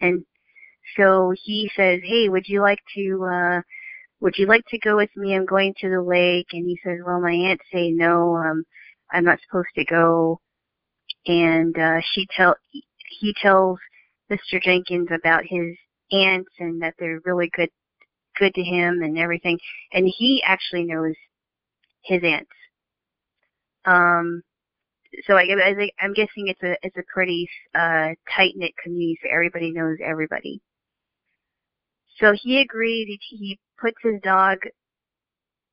And 0.00 0.24
so 0.96 1.32
he 1.44 1.70
says, 1.76 2.00
"Hey, 2.04 2.28
would 2.28 2.48
you 2.48 2.60
like 2.62 2.80
to 2.94 3.24
uh 3.30 3.62
would 4.20 4.34
you 4.38 4.46
like 4.46 4.64
to 4.68 4.78
go 4.78 4.96
with 4.96 5.10
me? 5.16 5.34
I'm 5.34 5.46
going 5.46 5.74
to 5.80 5.88
the 5.90 6.02
lake." 6.02 6.48
And 6.52 6.66
he 6.66 6.78
says, 6.84 6.98
"Well, 7.04 7.20
my 7.20 7.32
aunt 7.32 7.60
say 7.72 7.90
no. 7.90 8.36
Um 8.36 8.64
I'm 9.12 9.24
not 9.24 9.40
supposed 9.46 9.74
to 9.76 9.84
go." 9.84 10.40
And 11.26 11.76
uh 11.78 12.00
she 12.12 12.26
tell 12.36 12.56
he 12.72 13.34
tells 13.42 13.78
Mr. 14.30 14.62
Jenkins 14.62 15.08
about 15.12 15.44
his 15.44 15.76
aunts 16.12 16.50
and 16.58 16.82
that 16.82 16.94
they're 16.98 17.20
really 17.24 17.50
good 17.54 17.70
good 18.38 18.54
to 18.54 18.62
him 18.62 19.02
and 19.02 19.18
everything. 19.18 19.58
And 19.92 20.06
he 20.06 20.42
actually 20.44 20.84
knows 20.84 21.14
his 22.04 22.22
aunts. 22.24 22.50
Um 23.84 24.42
so 25.26 25.34
I, 25.34 25.42
I 25.42 25.74
think 25.74 25.92
I'm 26.00 26.12
guessing 26.14 26.48
it's 26.48 26.62
a 26.62 26.76
it's 26.82 26.96
a 26.96 27.02
pretty 27.12 27.48
uh 27.74 28.10
tight 28.34 28.52
knit 28.56 28.72
community, 28.82 29.18
so 29.22 29.28
everybody 29.32 29.72
knows 29.72 29.98
everybody. 30.04 30.60
So 32.20 32.34
he 32.40 32.60
agreed. 32.60 33.18
He, 33.28 33.36
he 33.36 33.58
puts 33.80 33.96
his 34.02 34.20
dog 34.22 34.58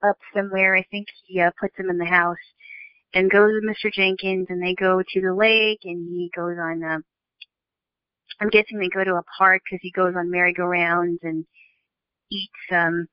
up 0.03 0.17
somewhere. 0.35 0.75
I 0.75 0.85
think 0.89 1.07
he 1.25 1.41
uh, 1.41 1.51
puts 1.59 1.77
him 1.77 1.89
in 1.89 1.97
the 1.97 2.05
house 2.05 2.37
and 3.13 3.31
goes 3.31 3.51
with 3.53 3.63
Mr. 3.63 3.91
Jenkins, 3.91 4.47
and 4.49 4.61
they 4.61 4.73
go 4.73 5.01
to 5.01 5.21
the 5.21 5.33
lake, 5.33 5.79
and 5.83 6.07
he 6.09 6.31
goes 6.35 6.57
on. 6.59 6.83
Uh, 6.83 6.99
I'm 8.39 8.49
guessing 8.49 8.79
they 8.79 8.89
go 8.89 9.03
to 9.03 9.15
a 9.15 9.23
park 9.37 9.63
because 9.65 9.79
he 9.81 9.91
goes 9.91 10.13
on 10.15 10.29
merry-go-rounds 10.29 11.19
and 11.23 11.45
eats. 12.31 12.51
Um, 12.71 13.07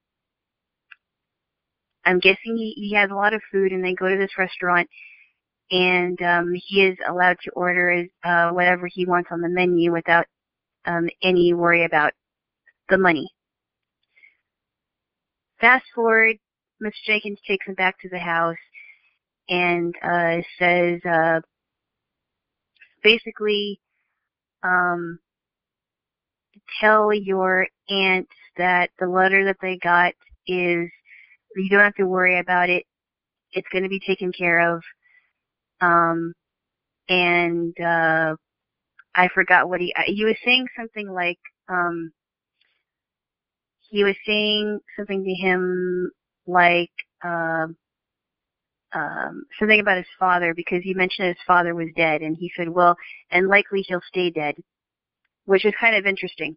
I'm 2.05 2.19
guessing 2.19 2.57
he, 2.57 2.75
he 2.77 2.95
has 2.95 3.11
a 3.11 3.15
lot 3.15 3.33
of 3.33 3.41
food, 3.51 3.73
and 3.73 3.83
they 3.83 3.95
go 3.95 4.09
to 4.09 4.19
this 4.19 4.37
restaurant 4.39 4.89
and 5.71 6.21
um, 6.23 6.53
he 6.55 6.83
is 6.83 6.99
allowed 7.09 7.37
to 7.43 7.51
order 7.53 8.05
uh, 8.23 8.51
whatever 8.51 8.87
he 8.87 9.07
wants 9.07 9.31
on 9.33 9.41
the 9.41 9.49
menu 9.49 9.93
without 9.93 10.27
um, 10.85 11.09
any 11.23 11.55
worry 11.55 11.85
about 11.85 12.13
the 12.89 12.99
money. 12.99 13.29
Fast 15.61 15.85
forward, 15.95 16.37
Mr. 16.83 16.93
Jenkins 17.07 17.39
takes 17.47 17.67
him 17.67 17.75
back 17.75 17.99
to 18.01 18.09
the 18.09 18.19
house 18.19 18.57
and 19.49 19.95
uh, 20.03 20.43
says, 20.59 21.01
uh, 21.05 21.41
basically, 23.03 23.81
um, 24.63 25.19
tell 26.81 27.13
your 27.13 27.67
aunt 27.89 28.29
that 28.57 28.91
the 28.99 29.07
letter 29.07 29.45
that 29.45 29.57
they 29.61 29.79
got 29.83 30.13
is 30.47 30.91
you 31.57 31.69
don't 31.71 31.81
have 31.81 31.95
to 31.95 32.07
worry 32.07 32.39
about 32.39 32.69
it. 32.69 32.85
It's 33.53 33.69
going 33.73 33.85
to 33.85 33.89
be 33.89 34.01
taken 34.01 34.33
care 34.33 34.75
of. 34.75 34.83
Um, 35.81 36.33
and 37.09 37.75
uh, 37.81 38.35
I 39.15 39.29
forgot 39.35 39.69
what 39.69 39.81
he 39.81 39.95
he 40.07 40.25
was 40.25 40.37
saying 40.45 40.67
something 40.77 41.09
like 41.09 41.39
um, 41.69 42.13
he 43.95 44.03
was 44.03 44.17
saying 44.27 44.81
something 44.97 45.23
to 45.23 45.35
him 45.35 46.11
like 46.49 46.91
uh, 47.25 47.69
um, 48.93 49.45
something 49.57 49.79
about 49.79 49.99
his 49.99 50.07
father 50.19 50.53
because 50.53 50.83
he 50.83 50.95
mentioned 50.95 51.29
his 51.29 51.47
father 51.47 51.77
was 51.77 51.87
dead, 51.97 52.21
and 52.21 52.37
he 52.37 52.51
said, 52.57 52.69
"Well, 52.69 52.97
and 53.31 53.47
likely 53.47 53.83
he'll 53.83 54.03
stay 54.09 54.31
dead," 54.31 54.57
which 55.45 55.63
was 55.63 55.75
kind 55.81 55.95
of 55.95 56.07
interesting. 56.07 56.57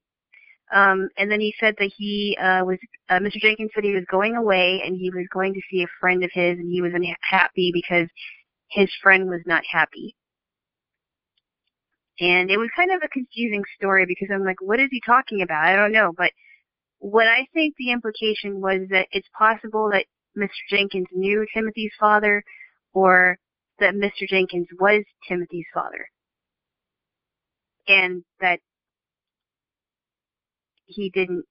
Um, 0.73 1.09
and 1.15 1.31
then 1.31 1.39
he 1.39 1.53
said 1.59 1.75
that 1.77 1.91
he 1.95 2.35
uh, 2.41 2.65
was 2.65 2.79
uh, 3.07 3.19
Mr. 3.19 3.39
Jenkins 3.39 3.69
said 3.75 3.83
he 3.83 3.93
was 3.93 4.05
going 4.09 4.35
away 4.35 4.81
and 4.83 4.97
he 4.97 5.11
was 5.11 5.27
going 5.31 5.53
to 5.53 5.61
see 5.69 5.83
a 5.83 5.97
friend 6.01 6.23
of 6.23 6.31
his, 6.33 6.57
and 6.57 6.71
he 6.71 6.81
was 6.81 6.93
unhappy 6.95 7.69
because 7.71 8.07
his 8.71 8.89
friend 9.03 9.29
was 9.29 9.41
not 9.45 9.61
happy. 9.71 10.15
And 12.19 12.49
it 12.49 12.57
was 12.57 12.71
kind 12.75 12.89
of 12.91 13.03
a 13.03 13.09
confusing 13.09 13.63
story 13.77 14.07
because 14.07 14.29
I'm 14.33 14.43
like, 14.43 14.59
what 14.59 14.79
is 14.79 14.89
he 14.89 15.01
talking 15.05 15.43
about? 15.43 15.63
I 15.65 15.75
don't 15.75 15.91
know. 15.91 16.11
But 16.17 16.31
what 16.99 17.27
I 17.27 17.47
think 17.53 17.75
the 17.77 17.91
implication 17.91 18.61
was 18.61 18.81
that 18.89 19.07
it's 19.11 19.27
possible 19.37 19.89
that 19.91 20.05
Mr. 20.37 20.49
Jenkins 20.69 21.07
knew 21.11 21.45
Timothy's 21.53 21.91
father 21.99 22.43
or 22.93 23.37
that 23.79 23.93
Mr. 23.93 24.27
Jenkins 24.27 24.67
was 24.79 25.03
Timothy's 25.27 25.65
father. 25.73 26.09
And 27.87 28.23
that 28.41 28.59
he 30.85 31.09
didn't 31.09 31.45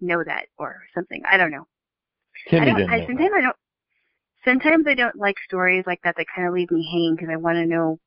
know 0.00 0.22
that 0.24 0.46
or 0.58 0.80
something. 0.94 1.22
I 1.30 1.36
don't 1.36 1.50
know. 1.50 1.66
Timmy 2.48 2.62
I 2.62 2.70
don't, 2.70 2.76
didn't 2.76 2.90
I, 2.90 2.98
know 2.98 3.06
sometimes 3.06 3.30
I 3.36 3.40
don't 3.40 3.56
sometimes 4.44 4.86
I 4.86 4.94
don't 4.94 5.16
like 5.16 5.36
stories 5.46 5.84
like 5.86 6.00
that 6.04 6.16
that 6.16 6.26
kind 6.34 6.48
of 6.48 6.54
leave 6.54 6.70
me 6.70 6.88
hanging 6.90 7.16
because 7.16 7.28
I 7.32 7.36
want 7.36 7.56
to 7.56 7.66
know 7.66 7.98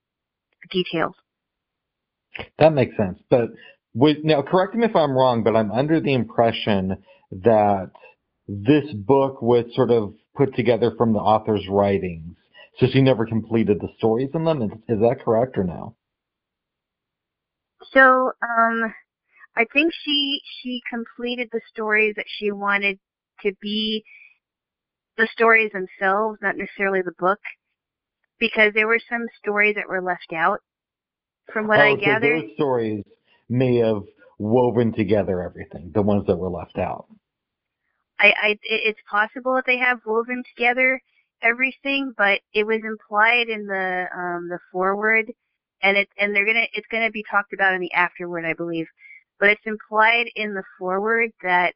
the 0.62 0.68
details. 0.70 1.16
that. 2.38 2.48
That 2.58 2.74
makes 2.74 2.96
sense. 2.98 3.20
But 3.30 3.50
now, 3.96 4.42
correct 4.42 4.76
me 4.76 4.86
if 4.86 4.96
I'm 4.96 5.12
wrong, 5.12 5.44
but 5.44 5.56
I'm 5.56 5.72
under 5.72 6.00
the 6.00 6.14
impression 6.14 7.04
that 7.32 7.92
this 8.48 8.92
book 8.94 9.42
was 9.42 9.66
sort 9.74 9.92
of 9.92 10.14
put 10.36 10.56
together 10.56 10.94
from 10.98 11.14
the 11.14 11.20
author's 11.20 11.68
writings. 11.70 12.36
So 12.80 12.88
she 12.92 13.02
never 13.02 13.26
completed 13.26 13.78
the 13.80 13.90
stories 13.98 14.30
in 14.34 14.46
them. 14.46 14.64
Is, 14.64 14.72
is 14.90 15.00
that 15.02 15.22
correct 15.24 15.58
or 15.58 15.64
no? 15.64 15.96
So, 17.92 18.32
um, 18.42 18.94
I 19.56 19.66
think 19.72 19.94
she 20.04 20.42
she 20.62 20.82
completed 20.90 21.50
the 21.52 21.62
stories 21.72 22.16
that 22.16 22.26
she 22.28 22.52
wanted 22.52 22.98
to 23.42 23.52
be 23.62 24.04
the 25.18 25.28
stories 25.32 25.72
themselves, 25.72 26.40
not 26.42 26.58
necessarily 26.58 27.02
the 27.04 27.14
book, 27.20 27.40
because 28.40 28.74
there 28.74 28.88
were 28.88 29.00
some 29.08 29.28
stories 29.38 29.76
that 29.76 29.88
were 29.88 30.02
left 30.02 30.34
out. 30.34 30.60
from 31.54 31.68
what 31.68 31.80
oh, 31.80 31.84
I 31.84 31.94
so 31.94 32.02
gathered. 32.02 32.42
those 32.44 32.56
stories 32.56 33.04
may 33.50 33.78
have 33.78 34.04
woven 34.40 34.94
together 34.94 35.42
everything, 35.42 35.92
the 35.94 36.02
ones 36.02 36.26
that 36.28 36.38
were 36.38 36.50
left 36.50 36.78
out. 36.78 37.08
I, 38.20 38.34
I, 38.42 38.60
it's 38.64 39.00
possible 39.10 39.56
that 39.56 39.66
they 39.66 39.78
have 39.78 40.00
woven 40.06 40.44
together 40.56 41.00
everything, 41.42 42.14
but 42.18 42.40
it 42.54 42.66
was 42.66 42.82
implied 42.84 43.50
in 43.50 43.68
the 43.68 44.06
um 44.16 44.48
the 44.50 44.60
forward, 44.72 45.32
and 45.82 45.98
it 45.98 46.10
and 46.18 46.36
they're 46.36 46.46
gonna 46.46 46.68
it's 46.74 46.88
gonna 46.92 47.12
be 47.12 47.24
talked 47.30 47.54
about 47.54 47.74
in 47.74 47.82
the 47.82 47.94
afterward, 47.94 48.46
I 48.46 48.54
believe. 48.54 48.88
But 49.40 49.50
it's 49.50 49.66
implied 49.66 50.28
in 50.36 50.54
the 50.54 50.64
forward 50.80 51.32
that 51.42 51.74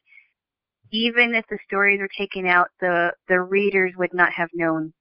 even 0.91 1.36
if 1.36 1.45
the 1.49 1.57
stories 1.65 1.99
were 1.99 2.09
taken 2.18 2.45
out, 2.45 2.70
the 2.80 3.11
the 3.28 3.41
readers 3.41 3.93
would 3.97 4.13
not 4.13 4.32
have 4.34 4.49
known 4.53 4.93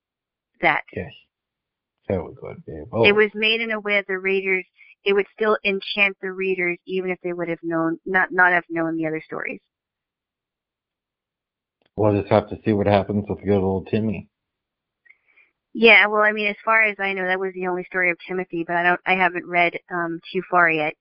that. 0.61 0.83
Yes. 0.95 1.13
Very 2.09 2.35
good, 2.41 2.65
babe. 2.67 2.87
Oh, 2.93 3.05
It 3.05 3.15
was 3.15 3.31
made 3.35 3.61
in 3.61 3.73
a 3.73 3.81
way 3.81 3.97
that 3.97 4.07
the 4.07 4.19
readers 4.19 4.65
it 5.07 5.15
would 5.15 5.27
still 5.33 5.57
enchant 5.65 6.17
the 6.21 6.33
readers 6.33 6.77
even 6.87 7.11
if 7.11 7.19
they 7.23 7.33
would 7.33 7.49
have 7.49 7.63
known 7.63 7.99
not 8.05 8.29
not 8.33 8.53
have 8.53 8.65
known 8.69 8.97
the 8.97 9.07
other 9.07 9.23
stories. 9.25 9.61
we'll 11.97 12.21
just 12.21 12.31
have 12.31 12.49
to 12.51 12.59
see 12.65 12.73
what 12.73 12.87
happens 12.87 13.25
with 13.29 13.45
good 13.45 13.63
old 13.63 13.89
Timmy. 13.89 14.29
Yeah, 15.73 16.07
well, 16.07 16.23
I 16.23 16.33
mean, 16.33 16.49
as 16.49 16.57
far 16.65 16.85
as 16.85 16.97
I 16.99 17.13
know, 17.13 17.27
that 17.27 17.41
was 17.41 17.53
the 17.55 17.67
only 17.67 17.85
story 17.85 18.11
of 18.11 18.17
Timothy, 18.27 18.65
but 18.67 18.77
I 18.77 18.83
don't, 18.83 19.01
I 19.07 19.15
haven't 19.15 19.47
read 19.47 19.79
um 19.91 20.21
too 20.33 20.43
far 20.51 20.71
yet. 20.71 20.95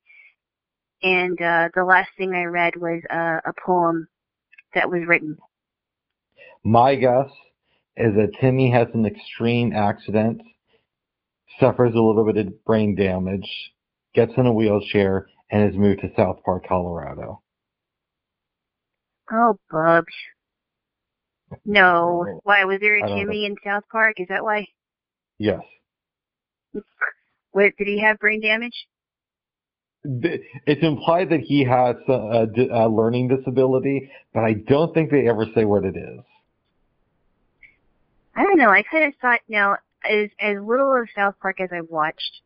And 1.04 1.42
uh 1.42 1.70
the 1.76 1.84
last 1.84 2.10
thing 2.18 2.34
I 2.34 2.44
read 2.44 2.76
was 2.76 3.02
uh, 3.10 3.40
a 3.46 3.54
poem 3.66 4.08
that 4.74 4.90
was 4.90 5.02
written. 5.08 5.38
My 6.64 6.96
guess 6.96 7.30
is 7.98 8.16
that 8.16 8.36
Timmy 8.42 8.72
has 8.72 8.88
an 8.94 9.06
extreme 9.06 9.72
accident, 9.74 10.42
suffers 11.60 11.94
a 11.94 12.02
little 12.02 12.26
bit 12.26 12.48
of 12.48 12.66
brain 12.66 12.96
damage, 12.96 13.50
gets 14.16 14.32
in 14.38 14.46
a 14.46 14.54
wheelchair, 14.54 15.28
and 15.52 15.70
is 15.70 15.78
moved 15.78 16.02
to 16.02 16.10
South 16.16 16.40
Park, 16.44 16.66
Colorado. 16.68 17.42
Oh, 19.32 19.58
Bubs. 19.72 20.08
No, 21.66 22.40
why 22.44 22.66
was 22.66 22.80
there 22.80 22.98
I 22.98 23.06
a 23.06 23.08
don't 23.08 23.20
Timmy 23.20 23.46
in 23.46 23.56
South 23.64 23.84
Park? 23.92 24.20
Is 24.20 24.28
that 24.30 24.44
why? 24.44 24.68
Yes. 25.38 25.62
What 27.52 27.72
did 27.78 27.88
he 27.88 28.02
have 28.02 28.20
brain 28.20 28.42
damage? 28.42 28.76
It's 30.04 30.84
implied 30.84 31.30
that 31.30 31.40
he 31.40 31.64
has 31.64 31.96
a, 32.10 32.12
a 32.12 32.86
a 32.86 32.90
learning 32.90 33.30
disability, 33.30 34.12
but 34.34 34.44
I 34.44 34.56
don't 34.68 34.94
think 34.94 35.10
they 35.10 35.30
ever 35.30 35.46
say 35.56 35.64
what 35.64 35.86
it 35.86 35.96
is. 35.96 36.20
I 38.36 38.44
don't 38.44 38.58
know. 38.58 38.70
I 38.70 38.84
kind 38.84 39.06
of 39.06 39.14
thought 39.22 39.40
now, 39.48 39.78
as 40.04 40.30
as 40.38 40.58
little 40.62 40.94
of 40.94 41.08
South 41.16 41.36
Park 41.42 41.62
as 41.62 41.70
I've 41.72 41.90
watched, 41.90 42.42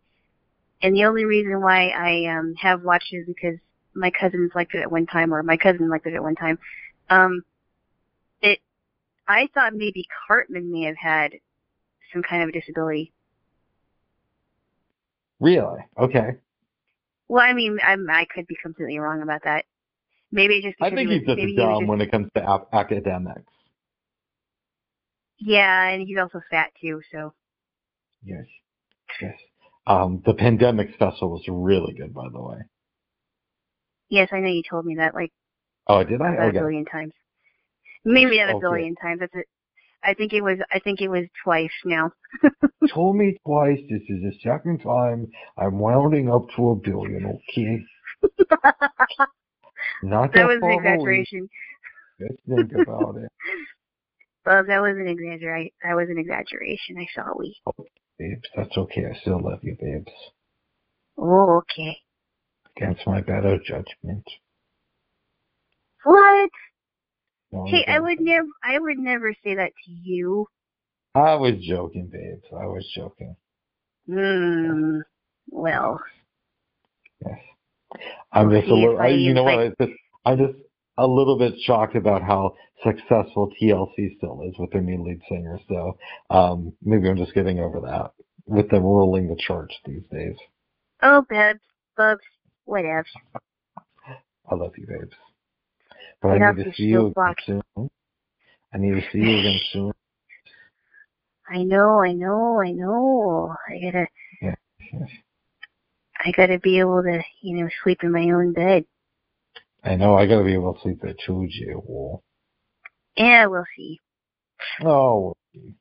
and 0.81 0.95
the 0.95 1.05
only 1.05 1.25
reason 1.25 1.61
why 1.61 1.89
I 1.89 2.25
um 2.37 2.55
have 2.55 2.83
watched 2.83 3.13
is 3.13 3.25
because 3.27 3.57
my 3.93 4.11
cousins 4.11 4.51
liked 4.55 4.73
it 4.75 4.81
at 4.81 4.91
one 4.91 5.05
time, 5.05 5.33
or 5.33 5.43
my 5.43 5.57
cousin 5.57 5.89
liked 5.89 6.05
it 6.05 6.13
at 6.13 6.23
one 6.23 6.35
time. 6.35 6.59
Um, 7.09 7.43
it, 8.41 8.59
I 9.27 9.49
thought 9.53 9.73
maybe 9.73 10.05
Cartman 10.27 10.71
may 10.71 10.83
have 10.83 10.97
had 10.97 11.33
some 12.13 12.23
kind 12.23 12.43
of 12.43 12.49
a 12.49 12.51
disability. 12.51 13.11
Really? 15.39 15.79
Okay. 15.97 16.37
Well, 17.27 17.43
I 17.43 17.53
mean, 17.53 17.79
I'm, 17.83 18.09
I 18.09 18.25
could 18.25 18.47
be 18.47 18.57
completely 18.61 18.99
wrong 18.99 19.21
about 19.21 19.43
that. 19.43 19.65
Maybe 20.31 20.61
just 20.61 20.75
I 20.81 20.89
think 20.89 21.09
he 21.09 21.17
he's 21.17 21.27
just 21.27 21.39
he 21.39 21.55
dumb 21.55 21.79
just, 21.79 21.89
when 21.89 22.01
it 22.01 22.11
comes 22.11 22.27
to 22.35 22.47
ap- 22.47 22.67
academics. 22.73 23.51
yeah, 25.39 25.89
and 25.89 26.07
he's 26.07 26.17
also 26.17 26.41
fat 26.49 26.71
too. 26.79 27.01
So 27.11 27.33
Yes. 28.23 28.45
Yes. 29.21 29.33
Um, 29.89 30.21
the 30.25 30.33
Pandemic 30.35 30.93
Special 30.93 31.31
was 31.31 31.43
really 31.49 31.93
good, 31.93 32.13
by 32.13 32.27
the 32.31 32.39
way. 32.41 32.57
yes, 34.09 34.29
I 34.31 34.39
know 34.39 34.47
you 34.47 34.63
told 34.69 34.85
me 34.85 34.95
that 34.97 35.13
like 35.15 35.31
Oh, 35.87 36.03
did 36.03 36.21
I? 36.21 36.33
about 36.35 36.49
a 36.49 36.53
billion 36.53 36.85
times. 36.85 37.13
Maybe 38.05 38.37
not 38.37 38.49
a 38.49 38.55
Okay. 38.55 38.61
billion 38.61 38.95
times. 38.95 39.19
That's 39.21 39.33
it. 39.35 39.47
I 40.03 40.13
think 40.13 40.31
it 40.33 40.41
was. 40.41 40.57
I 40.71 40.79
think 40.79 41.01
it 41.01 41.09
was 41.09 41.25
twice 41.43 41.71
now. 41.83 42.11
Told 42.93 43.17
me 43.17 43.35
twice. 43.45 43.79
This 43.89 44.01
is 44.07 44.21
the 44.23 44.31
second 44.41 44.79
time 44.79 45.27
I'm 45.57 45.75
rounding 45.75 46.29
up 46.31 46.45
to 46.55 46.69
a 46.69 46.75
billion. 46.75 47.25
Okay. 47.49 47.83
Not 50.03 50.31
that, 50.33 50.39
that 50.39 50.47
was 50.47 50.55
an 50.55 50.61
far 50.61 50.71
away. 50.71 50.83
exaggeration. 50.83 51.49
Just 52.19 52.39
think 52.47 52.71
about 52.73 53.15
it, 53.17 53.29
Well, 54.45 54.63
that 54.65 54.81
was 54.81 54.95
an 54.97 55.07
exaggeration. 55.07 55.71
That 55.83 55.95
was 55.95 56.07
an 56.09 56.17
exaggeration. 56.17 56.95
I 56.97 57.07
saw 57.13 57.33
we. 57.37 57.55
Babes. 58.19 58.47
That's 58.55 58.77
okay. 58.77 59.05
I 59.05 59.17
still 59.21 59.41
love 59.41 59.59
you, 59.63 59.75
babes. 59.79 60.11
Oh, 61.17 61.61
okay. 61.63 61.97
Against 62.77 63.07
my 63.07 63.21
better 63.21 63.57
judgment. 63.65 64.25
What? 66.03 66.49
No, 67.51 67.65
Hey, 67.67 67.83
I 67.87 67.99
would 67.99 68.19
never. 68.19 68.47
I 68.63 68.77
would 68.77 68.99
never 68.99 69.33
say 69.43 69.55
that 69.55 69.71
to 69.85 69.91
you. 69.91 70.45
I 71.15 71.35
was 71.35 71.55
joking, 71.67 72.07
babes. 72.11 72.45
I 72.53 72.65
was 72.67 72.85
joking. 72.95 73.35
Hmm. 74.07 74.99
Well, 75.51 75.99
Yes. 77.25 77.39
I'm 78.31 78.51
just 78.51 78.67
a 78.69 78.73
little, 78.75 78.97
I- 78.99 79.05
I, 79.05 79.07
you 79.09 79.33
know 79.33 79.43
what, 79.43 79.59
I- 79.59 79.69
just, 79.79 79.91
I'm 80.25 80.37
just 80.37 80.53
a 80.99 81.07
little 81.07 81.37
bit 81.37 81.53
shocked 81.61 81.95
about 81.95 82.21
how 82.21 82.55
successful 82.83 83.51
TLC 83.61 84.17
still 84.17 84.41
is 84.47 84.53
with 84.59 84.71
their 84.71 84.81
new 84.81 85.03
lead 85.03 85.21
singer. 85.29 85.59
So, 85.67 85.97
um, 86.29 86.73
maybe 86.83 87.09
I'm 87.09 87.17
just 87.17 87.33
getting 87.33 87.59
over 87.59 87.79
that 87.81 88.11
with 88.45 88.69
them 88.69 88.83
ruling 88.83 89.27
the 89.27 89.35
charts 89.35 89.75
these 89.85 90.03
days. 90.11 90.35
oh, 91.01 91.25
Bubs, 91.29 91.59
Bubs, 91.95 92.23
whatever. 92.65 93.05
I 94.51 94.55
love 94.55 94.73
you, 94.77 94.87
babes. 94.87 95.15
But 96.21 96.39
Get 96.39 96.41
I 96.41 96.51
need 96.51 96.63
to 96.63 96.73
see 96.73 96.83
you 96.83 97.07
again 97.07 97.35
soon. 97.45 97.89
I 98.73 98.77
need 98.77 98.95
to 98.95 99.01
see 99.11 99.19
you 99.19 99.39
again 99.39 99.59
soon. 99.71 99.91
I 101.49 101.63
know, 101.63 102.01
I 102.01 102.13
know, 102.13 102.61
I 102.61 102.71
know. 102.71 103.55
I 103.67 103.79
gotta, 103.83 104.07
Yes. 104.41 105.09
I 106.23 106.31
gotta 106.31 106.59
be 106.59 106.79
able 106.79 107.01
to, 107.03 107.21
you 107.41 107.63
know, 107.63 107.69
sleep 107.83 108.03
in 108.03 108.11
my 108.11 108.29
own 108.31 108.53
bed. 108.53 108.85
I 109.83 109.95
know 109.95 110.15
I 110.15 110.25
gotta 110.25 110.43
be 110.43 110.53
able 110.53 110.73
to 110.73 110.81
sleep 110.81 110.99
there 111.01 111.15
too, 111.25 111.47
Jewel. 111.49 112.23
Yeah, 113.15 113.45
we'll 113.47 113.65
see. 113.75 113.99
Oh, 114.83 115.19
we'll 115.19 115.37
see. 115.53 115.75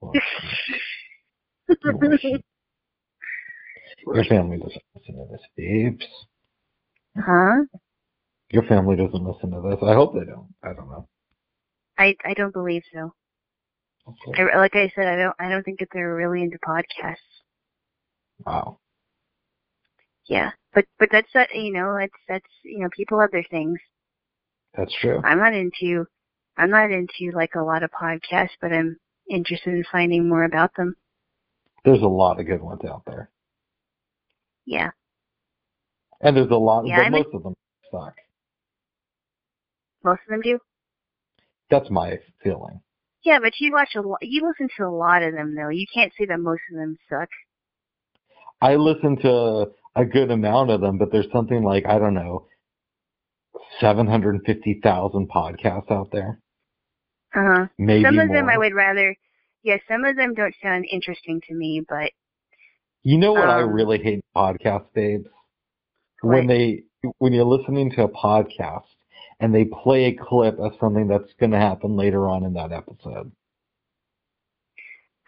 We'll 0.00 0.12
see. 0.12 0.20
We'll 1.84 2.18
see. 2.18 2.44
Your 4.06 4.24
family 4.24 4.58
doesn't 4.58 4.82
listen 4.94 5.14
to 5.14 5.26
this, 5.30 5.40
babes. 5.56 6.06
Huh? 7.16 7.64
Your 8.50 8.64
family 8.64 8.96
doesn't 8.96 9.24
listen 9.24 9.50
to 9.52 9.60
this. 9.62 9.78
I 9.82 9.94
hope 9.94 10.14
they 10.14 10.24
don't. 10.24 10.48
I 10.62 10.74
don't 10.74 10.88
know. 10.88 11.08
I 11.98 12.16
I 12.24 12.34
don't 12.34 12.52
believe 12.52 12.82
so. 12.92 13.14
Okay. 14.08 14.42
I, 14.42 14.58
like 14.58 14.74
I 14.74 14.90
said, 14.94 15.06
I 15.06 15.16
don't 15.16 15.36
I 15.38 15.48
don't 15.48 15.62
think 15.62 15.78
that 15.78 15.88
they're 15.92 16.14
really 16.14 16.42
into 16.42 16.58
podcasts. 16.58 17.16
Wow. 18.44 18.78
Yeah, 20.26 20.50
but 20.74 20.84
but 20.98 21.08
that's 21.12 21.28
that 21.34 21.54
you 21.54 21.72
know 21.72 21.96
that's 21.98 22.12
that's 22.28 22.46
you 22.64 22.80
know 22.80 22.88
people 22.96 23.20
have 23.20 23.30
their 23.30 23.44
things. 23.50 23.78
That's 24.76 24.94
true. 25.00 25.20
I'm 25.24 25.38
not 25.38 25.54
into 25.54 26.06
I'm 26.56 26.70
not 26.70 26.90
into 26.90 27.30
like 27.34 27.54
a 27.54 27.62
lot 27.62 27.82
of 27.82 27.90
podcasts, 27.90 28.56
but 28.60 28.72
I'm 28.72 28.96
interested 29.28 29.74
in 29.74 29.84
finding 29.90 30.28
more 30.28 30.44
about 30.44 30.74
them. 30.76 30.96
There's 31.84 32.02
a 32.02 32.06
lot 32.06 32.38
of 32.40 32.46
good 32.46 32.62
ones 32.62 32.82
out 32.84 33.02
there. 33.06 33.30
Yeah, 34.64 34.90
And 36.20 36.36
there's 36.36 36.50
a 36.50 36.54
lot, 36.56 36.86
Yeah, 36.86 36.98
but 36.98 37.06
I'm 37.06 37.12
most 37.12 37.34
of 37.34 37.42
them 37.42 37.54
suck. 37.90 38.14
most 40.04 40.20
of 40.26 40.30
them 40.30 40.40
do. 40.40 40.58
That's 41.70 41.90
my 41.90 42.18
feeling. 42.42 42.80
Yeah, 43.24 43.38
but 43.40 43.52
you 43.58 43.72
watch 43.72 43.94
a 43.96 44.00
lot. 44.00 44.18
You 44.22 44.46
listen 44.46 44.68
to 44.76 44.84
a 44.84 44.90
lot 44.94 45.22
of 45.22 45.32
them 45.34 45.54
though. 45.54 45.68
You 45.68 45.86
can't 45.92 46.12
say 46.18 46.26
that 46.26 46.38
most 46.38 46.62
of 46.70 46.78
them 46.78 46.96
suck. 47.08 47.28
I 48.60 48.76
listen 48.76 49.16
to 49.22 49.72
a 49.94 50.04
good 50.04 50.30
amount 50.30 50.70
of 50.70 50.80
them, 50.80 50.98
but 50.98 51.12
there's 51.12 51.30
something 51.32 51.62
like, 51.62 51.84
I 51.86 51.98
don't 51.98 52.14
know, 52.14 52.46
750,000 53.80 55.28
podcasts 55.30 55.90
out 55.90 56.10
there. 56.12 56.38
Uh 57.34 57.40
huh. 57.42 57.66
Maybe 57.78 58.04
Some 58.04 58.18
of 58.18 58.28
more. 58.28 58.36
them 58.36 58.48
I 58.48 58.58
would 58.58 58.74
rather. 58.74 59.16
Yeah, 59.62 59.76
some 59.88 60.04
of 60.04 60.16
them 60.16 60.34
don't 60.34 60.54
sound 60.62 60.86
interesting 60.90 61.40
to 61.48 61.54
me, 61.54 61.82
but 61.88 62.10
You 63.02 63.18
know 63.18 63.32
what 63.32 63.48
I 63.48 63.62
um, 63.62 63.72
really 63.72 63.98
hate 63.98 64.24
podcasts, 64.36 64.92
babes? 64.94 65.26
What? 66.20 66.34
When 66.34 66.46
they, 66.46 66.82
when 67.18 67.32
you're 67.32 67.44
listening 67.44 67.90
to 67.92 68.04
a 68.04 68.08
podcast 68.08 68.82
and 69.40 69.54
they 69.54 69.64
play 69.64 70.04
a 70.06 70.16
clip 70.16 70.58
of 70.58 70.72
something 70.80 71.08
that's 71.08 71.32
going 71.38 71.52
to 71.52 71.58
happen 71.58 71.96
later 71.96 72.28
on 72.28 72.44
in 72.44 72.54
that 72.54 72.72
episode. 72.72 73.32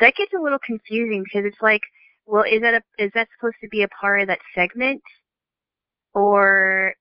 that 0.00 0.14
gets 0.16 0.32
a 0.38 0.42
little 0.42 0.58
confusing 0.64 1.22
because 1.24 1.46
it's 1.46 1.62
like, 1.62 1.82
well, 2.26 2.44
is 2.44 2.60
that 2.62 2.74
a 2.74 2.82
is 3.02 3.10
that 3.14 3.28
supposed 3.36 3.56
to 3.62 3.68
be 3.68 3.82
a 3.82 3.88
part 3.88 4.20
of 4.20 4.28
that 4.28 4.38
segment, 4.54 5.02
or 6.14 6.94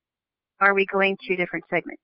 are 0.59 0.73
we 0.73 0.85
going 0.85 1.17
to 1.27 1.33
a 1.33 1.37
different 1.37 1.65
segment? 1.69 1.99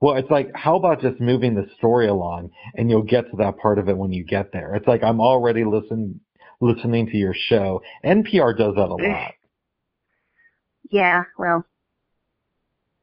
Well, 0.00 0.16
it's 0.16 0.30
like, 0.30 0.50
how 0.54 0.76
about 0.76 1.00
just 1.00 1.20
moving 1.20 1.54
the 1.54 1.66
story 1.78 2.08
along 2.08 2.50
and 2.74 2.90
you'll 2.90 3.02
get 3.02 3.30
to 3.30 3.36
that 3.38 3.56
part 3.56 3.78
of 3.78 3.88
it 3.88 3.96
when 3.96 4.12
you 4.12 4.24
get 4.24 4.52
there? 4.52 4.74
It's 4.74 4.86
like, 4.86 5.02
I'm 5.02 5.20
already 5.20 5.64
listen, 5.64 6.20
listening 6.60 7.06
to 7.06 7.16
your 7.16 7.34
show. 7.34 7.80
NPR 8.04 8.56
does 8.58 8.74
that 8.74 8.88
a 8.88 8.94
lot. 8.94 9.32
Yeah, 10.90 11.24
well, 11.38 11.64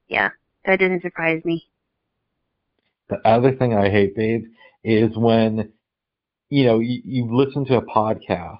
yeah, 0.08 0.30
that 0.66 0.80
doesn't 0.80 1.02
surprise 1.02 1.44
me. 1.44 1.68
The 3.10 3.18
other 3.28 3.56
thing 3.56 3.74
I 3.74 3.90
hate, 3.90 4.16
babe, 4.16 4.46
is 4.84 5.18
when 5.18 5.74
you 6.50 6.66
know 6.66 6.80
you, 6.80 7.02
you 7.04 7.36
listen 7.36 7.66
to 7.66 7.78
a 7.78 7.86
podcast 7.86 8.60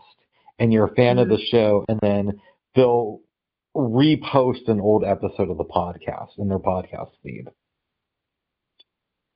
and 0.62 0.72
you're 0.72 0.86
a 0.86 0.94
fan 0.94 1.18
of 1.18 1.28
the 1.28 1.38
Mm-hmm. 1.38 1.50
show, 1.50 1.86
and 1.90 2.00
then 2.02 2.40
they'll 2.76 3.20
repost 3.76 4.68
an 4.68 4.80
old 4.80 5.04
episode 5.04 5.50
of 5.50 5.58
the 5.58 5.66
podcast 5.66 6.38
in 6.38 6.50
their 6.50 6.60
podcast 6.60 7.10
feed. 7.24 7.46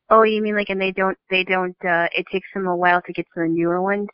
Oh, 0.08 0.22
you 0.22 0.40
mean 0.40 0.56
like, 0.56 0.70
and 0.70 0.80
they 0.80 0.92
don't, 0.92 1.18
they 1.32 1.44
don't, 1.44 1.76
uh, 1.84 2.08
it 2.16 2.28
takes 2.32 2.48
them 2.54 2.68
a 2.68 2.76
while 2.76 3.02
to 3.02 3.12
get 3.12 3.26
to 3.34 3.42
the 3.42 3.48
newer 3.48 3.82
ones? 3.82 4.08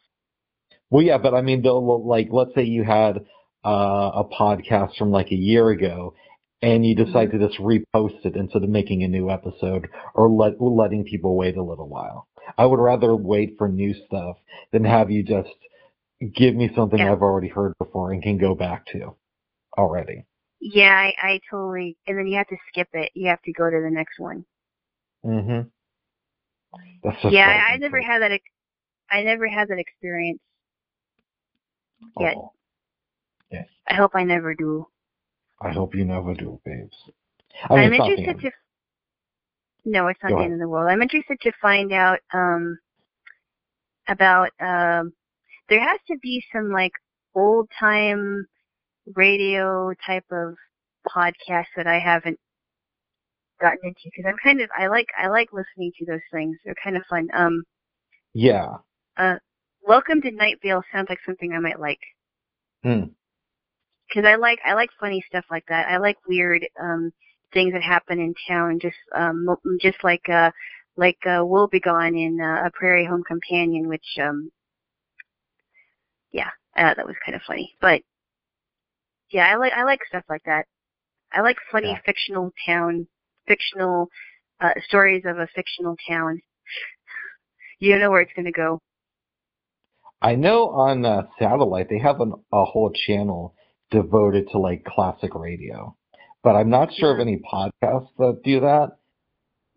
Well, 0.89 1.03
yeah, 1.03 1.17
but 1.17 1.33
I 1.33 1.41
mean, 1.41 1.61
they'll 1.61 2.07
like, 2.07 2.29
let's 2.31 2.55
say 2.55 2.63
you 2.63 2.85
had 2.85 3.17
uh, 3.65 4.11
a 4.15 4.23
podcast 4.23 4.95
from 4.97 5.11
like 5.11 5.31
a 5.31 5.35
year 5.35 5.69
ago, 5.69 6.13
and 6.61 6.85
you 6.85 6.95
decide 6.95 7.31
to 7.31 7.39
just 7.39 7.59
repost 7.59 8.23
it 8.25 8.37
instead 8.37 8.63
of 8.63 8.69
making 8.69 9.03
a 9.03 9.07
new 9.09 9.29
episode 9.29 9.89
or 10.15 10.29
let 10.29 10.61
letting 10.61 11.03
people 11.03 11.35
wait 11.35 11.57
a 11.57 11.63
little 11.63 11.89
while. 11.89 12.29
I 12.57 12.65
would 12.65 12.79
rather 12.79 13.15
wait 13.15 13.55
for 13.57 13.67
new 13.67 13.93
stuff 14.07 14.37
than 14.71 14.85
have 14.85 15.11
you 15.11 15.23
just 15.23 15.49
give 16.29 16.55
me 16.55 16.69
something 16.75 16.99
Yeah. 16.99 17.11
I've 17.11 17.21
already 17.21 17.47
heard 17.47 17.73
before 17.77 18.11
and 18.11 18.21
can 18.21 18.37
go 18.37 18.55
back 18.55 18.85
to 18.87 19.15
already. 19.77 20.25
Yeah, 20.59 20.93
I, 20.93 21.13
I 21.21 21.39
totally, 21.49 21.97
and 22.05 22.17
then 22.17 22.27
you 22.27 22.37
have 22.37 22.47
to 22.49 22.57
skip 22.69 22.89
it. 22.93 23.11
You 23.15 23.29
have 23.29 23.41
to 23.43 23.53
go 23.53 23.69
to 23.69 23.81
the 23.81 23.89
next 23.89 24.19
one. 24.19 24.45
Mm-hmm. 25.25 25.67
That's 27.03 27.21
just 27.21 27.33
yeah, 27.33 27.47
I, 27.47 27.73
I 27.73 27.77
never 27.77 27.99
had 27.99 28.21
that, 28.21 28.31
ex- 28.31 28.43
I 29.09 29.23
never 29.23 29.47
had 29.47 29.67
that 29.69 29.79
experience. 29.79 30.39
yet. 32.19 32.35
Oh, 32.37 32.53
I 33.89 33.95
hope 33.95 34.11
I 34.15 34.23
never 34.23 34.53
do. 34.55 34.87
I 35.59 35.71
hope 35.71 35.95
you 35.95 36.05
never 36.05 36.33
do, 36.33 36.59
babes. 36.63 36.95
I 37.69 37.75
mean, 37.75 37.83
am 37.85 37.93
it's 37.93 37.99
not 37.99 38.05
the 38.05 38.13
interested 38.23 38.41
to. 38.41 38.51
No, 39.83 40.07
it's 40.07 40.19
not 40.23 40.29
Go 40.29 40.35
the 40.35 40.39
ahead. 40.41 40.51
end 40.51 40.61
of 40.61 40.65
the 40.65 40.69
world. 40.69 40.89
I'm 40.89 41.01
interested 41.01 41.39
to 41.41 41.51
find 41.61 41.91
out 41.91 42.19
um 42.33 42.79
about 44.07 44.51
um 44.59 45.13
there 45.71 45.79
has 45.79 45.99
to 46.07 46.17
be 46.21 46.43
some 46.53 46.69
like 46.69 46.91
old 47.33 47.69
time 47.79 48.45
radio 49.15 49.93
type 50.05 50.25
of 50.29 50.55
podcast 51.07 51.67
that 51.77 51.87
I 51.87 51.97
haven't 51.97 52.37
gotten 53.61 53.79
into 53.83 54.01
because 54.03 54.25
I'm 54.27 54.35
kind 54.43 54.59
of 54.59 54.69
I 54.77 54.87
like 54.87 55.07
I 55.17 55.29
like 55.29 55.53
listening 55.53 55.93
to 55.97 56.05
those 56.05 56.19
things. 56.31 56.57
They're 56.65 56.75
kind 56.83 56.97
of 56.97 57.03
fun. 57.09 57.29
Um, 57.33 57.63
Yeah. 58.33 58.77
Uh 59.17 59.35
Welcome 59.81 60.21
to 60.23 60.31
Night 60.31 60.57
Vale 60.61 60.83
sounds 60.93 61.07
like 61.09 61.19
something 61.25 61.53
I 61.53 61.59
might 61.59 61.79
like. 61.79 62.01
Hmm. 62.83 63.13
because 64.09 64.25
I 64.27 64.35
like 64.35 64.59
I 64.65 64.73
like 64.73 64.89
funny 64.99 65.23
stuff 65.25 65.45
like 65.49 65.63
that. 65.69 65.87
I 65.87 65.97
like 65.99 66.17
weird 66.27 66.67
um 66.81 67.11
things 67.53 67.71
that 67.71 67.81
happen 67.83 68.19
in 68.19 68.33
town, 68.45 68.79
just 68.81 68.97
um 69.15 69.45
just 69.81 70.03
like 70.03 70.27
uh 70.27 70.51
like 70.97 71.19
uh 71.25 71.39
Wobegon 71.53 72.09
in 72.09 72.39
uh, 72.41 72.67
A 72.67 72.71
Prairie 72.73 73.05
Home 73.05 73.23
Companion, 73.25 73.87
which 73.87 74.17
um 74.21 74.51
yeah, 76.31 76.49
I 76.75 76.81
thought 76.83 76.97
that 76.97 77.07
was 77.07 77.15
kind 77.25 77.35
of 77.35 77.41
funny. 77.47 77.75
But 77.81 78.01
yeah, 79.31 79.47
I 79.47 79.55
like 79.55 79.73
I 79.73 79.83
like 79.83 79.99
stuff 80.07 80.23
like 80.29 80.43
that. 80.45 80.65
I 81.31 81.41
like 81.41 81.57
funny 81.71 81.89
Yeah. 81.89 81.99
fictional 82.05 82.51
town 82.65 83.07
fictional 83.47 84.07
uh 84.59 84.73
stories 84.87 85.23
of 85.25 85.37
a 85.37 85.47
fictional 85.55 85.95
town. 86.07 86.41
You 87.79 87.91
don't 87.91 88.01
know 88.01 88.11
where 88.11 88.21
it's 88.21 88.33
gonna 88.35 88.51
go. 88.51 88.79
I 90.21 90.35
know 90.35 90.69
on 90.69 91.03
uh, 91.03 91.23
satellite 91.39 91.87
they 91.89 91.97
have 91.97 92.21
an, 92.21 92.33
a 92.53 92.63
whole 92.63 92.91
channel 92.91 93.55
devoted 93.89 94.49
to 94.51 94.59
like 94.59 94.85
classic 94.85 95.33
radio, 95.33 95.95
but 96.43 96.55
I'm 96.55 96.69
not 96.69 96.93
sure 96.93 97.11
of 97.11 97.17
Mhm. 97.17 97.21
any 97.21 97.37
podcasts 97.37 98.09
that 98.19 98.41
do 98.43 98.59
that. 98.59 98.97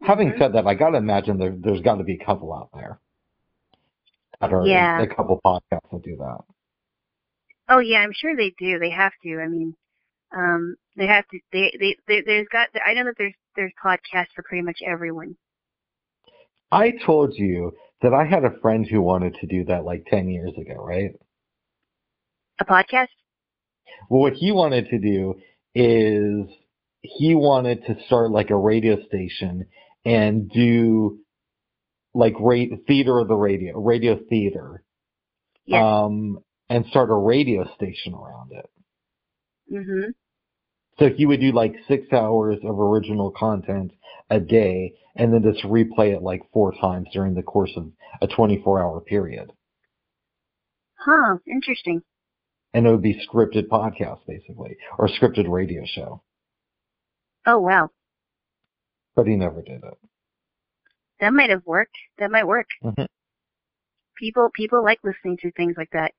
Having 0.03 0.33
Mhm. 0.33 0.39
said 0.39 0.53
that, 0.53 0.67
I 0.67 0.75
gotta 0.75 0.99
imagine 0.99 1.39
there, 1.39 1.57
there's 1.57 1.81
got 1.81 1.97
to 1.97 2.05
be 2.05 2.19
a 2.21 2.25
couple 2.25 2.53
out 2.53 2.69
there. 2.75 3.01
Are 4.53 4.67
Yeah. 4.67 5.03
a 5.03 5.07
couple 5.07 5.41
podcasts 5.45 5.91
that 5.93 6.03
do 6.03 6.17
that. 6.17 6.39
Oh 7.69 7.79
yeah, 7.79 7.99
I'm 8.01 8.13
sure 8.13 8.37
they 8.37 8.55
do. 8.59 8.79
They 8.79 8.91
have 8.91 9.13
to. 9.23 9.41
I 9.41 9.49
mean, 9.49 9.75
um, 10.37 10.77
they 10.97 11.07
have 11.07 11.27
to. 11.29 11.39
They, 11.53 11.73
they, 11.81 11.97
they 12.07 12.23
there's 12.27 12.49
got. 12.53 12.69
I 12.85 12.93
know 12.95 13.05
that 13.05 13.15
there's 13.17 13.35
there's 13.57 13.73
podcasts 13.83 14.33
for 14.35 14.43
pretty 14.43 14.63
much 14.63 14.81
everyone. 14.87 15.37
I 16.71 16.93
told 17.07 17.35
you 17.37 17.73
that 18.03 18.13
I 18.13 18.25
had 18.25 18.45
a 18.45 18.59
friend 18.61 18.87
who 18.87 19.01
wanted 19.01 19.35
to 19.41 19.47
do 19.47 19.65
that 19.67 19.85
like 19.85 20.07
10 20.07 20.29
years 20.29 20.53
ago, 20.59 20.75
right? 20.85 21.13
A 22.61 22.65
podcast? 22.65 23.09
Well, 24.11 24.21
what 24.21 24.35
he 24.35 24.53
wanted 24.53 24.89
to 24.89 24.99
do 24.99 25.35
is 25.75 26.49
he 27.01 27.35
wanted 27.35 27.85
to 27.87 27.97
start 28.07 28.31
like 28.31 28.51
a 28.51 28.57
radio 28.57 29.03
station 29.07 29.67
and 30.05 30.51
do 30.51 31.21
like 32.15 32.35
ra- 32.39 32.77
theater 32.87 33.19
of 33.19 33.29
the 33.29 33.35
radio, 33.37 33.79
radio 33.79 34.19
theater, 34.29 34.83
Yes. 35.67 35.83
um, 35.83 36.39
and 36.69 36.87
start 36.87 37.11
a 37.11 37.15
radio 37.15 37.67
station 37.75 38.15
around 38.15 38.53
it. 38.53 38.71
Mm-hmm. 39.73 40.11
So 40.99 41.09
he 41.09 41.27
would 41.27 41.41
do 41.41 41.51
like 41.53 41.75
six 41.89 42.13
hours 42.13 42.59
of 42.63 42.79
original 42.79 43.31
content 43.33 43.93
a 44.31 44.39
day 44.41 44.95
and 45.17 45.33
then 45.33 45.43
just 45.43 45.65
replay 45.65 46.15
it 46.15 46.23
like 46.23 46.43
four 46.53 46.73
times 46.73 47.09
during 47.13 47.35
the 47.35 47.43
course 47.43 47.73
of 47.77 47.91
a 48.23 48.27
24 48.29 48.81
hour 48.81 49.01
period. 49.01 49.53
Huh. 50.99 51.39
Interesting. 51.47 52.03
And 52.73 52.87
it 52.87 52.91
would 52.91 53.03
be 53.03 53.21
scripted 53.27 53.69
podcast 53.69 54.21
basically, 54.27 54.77
or 54.99 55.09
scripted 55.09 55.49
radio 55.49 55.83
show. 55.85 56.23
Oh 57.47 57.59
wow. 57.59 57.91
But 59.15 59.27
he 59.27 59.37
never 59.37 59.63
did 59.63 59.83
it. 59.85 59.99
That 61.25 61.33
might 61.33 61.49
have 61.49 61.65
worked. 61.65 61.97
That 62.19 62.31
might 62.31 62.47
work. 62.47 62.67
Mhm. 62.83 63.07
People 64.19 64.51
people 64.53 64.85
like 64.85 64.99
listening 65.03 65.39
to 65.39 65.51
things 65.53 65.75
like 65.75 65.89
that. 65.93 66.13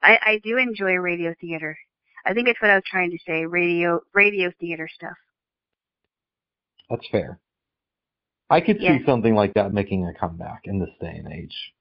I 0.00 0.18
I 0.22 0.38
do 0.44 0.56
enjoy 0.56 0.92
radio 0.94 1.34
theater. 1.40 1.76
I 2.24 2.32
think 2.32 2.46
that's 2.46 2.62
what 2.62 2.70
I 2.70 2.76
was 2.76 2.84
trying 2.86 3.10
to 3.10 3.18
say. 3.26 3.44
Radio 3.44 3.98
radio 4.14 4.52
theater 4.60 4.86
stuff. 4.86 5.16
That's 6.90 7.08
fair. 7.10 7.40
I 8.48 8.60
could 8.60 8.80
Yeah. 8.80 8.98
see 8.98 9.04
something 9.04 9.34
like 9.34 9.54
that 9.54 9.72
making 9.72 10.06
a 10.06 10.14
comeback 10.14 10.60
in 10.68 10.78
this 10.78 10.96
day 11.00 11.16
and 11.16 11.32
age. 11.32 11.74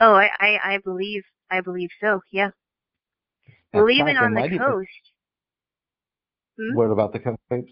Oh, 0.00 0.14
I 0.14 0.30
I, 0.40 0.60
I 0.64 0.78
believe 0.78 1.24
I 1.50 1.60
believe 1.60 1.90
so. 2.00 2.22
Yeah. 2.30 2.52
Well, 3.74 3.90
even 3.90 4.16
on 4.16 4.32
the 4.32 4.58
coast. 4.58 5.12
Hmm? 6.58 6.74
What 6.74 6.90
about 6.90 7.12
the 7.12 7.18
coast? 7.20 7.70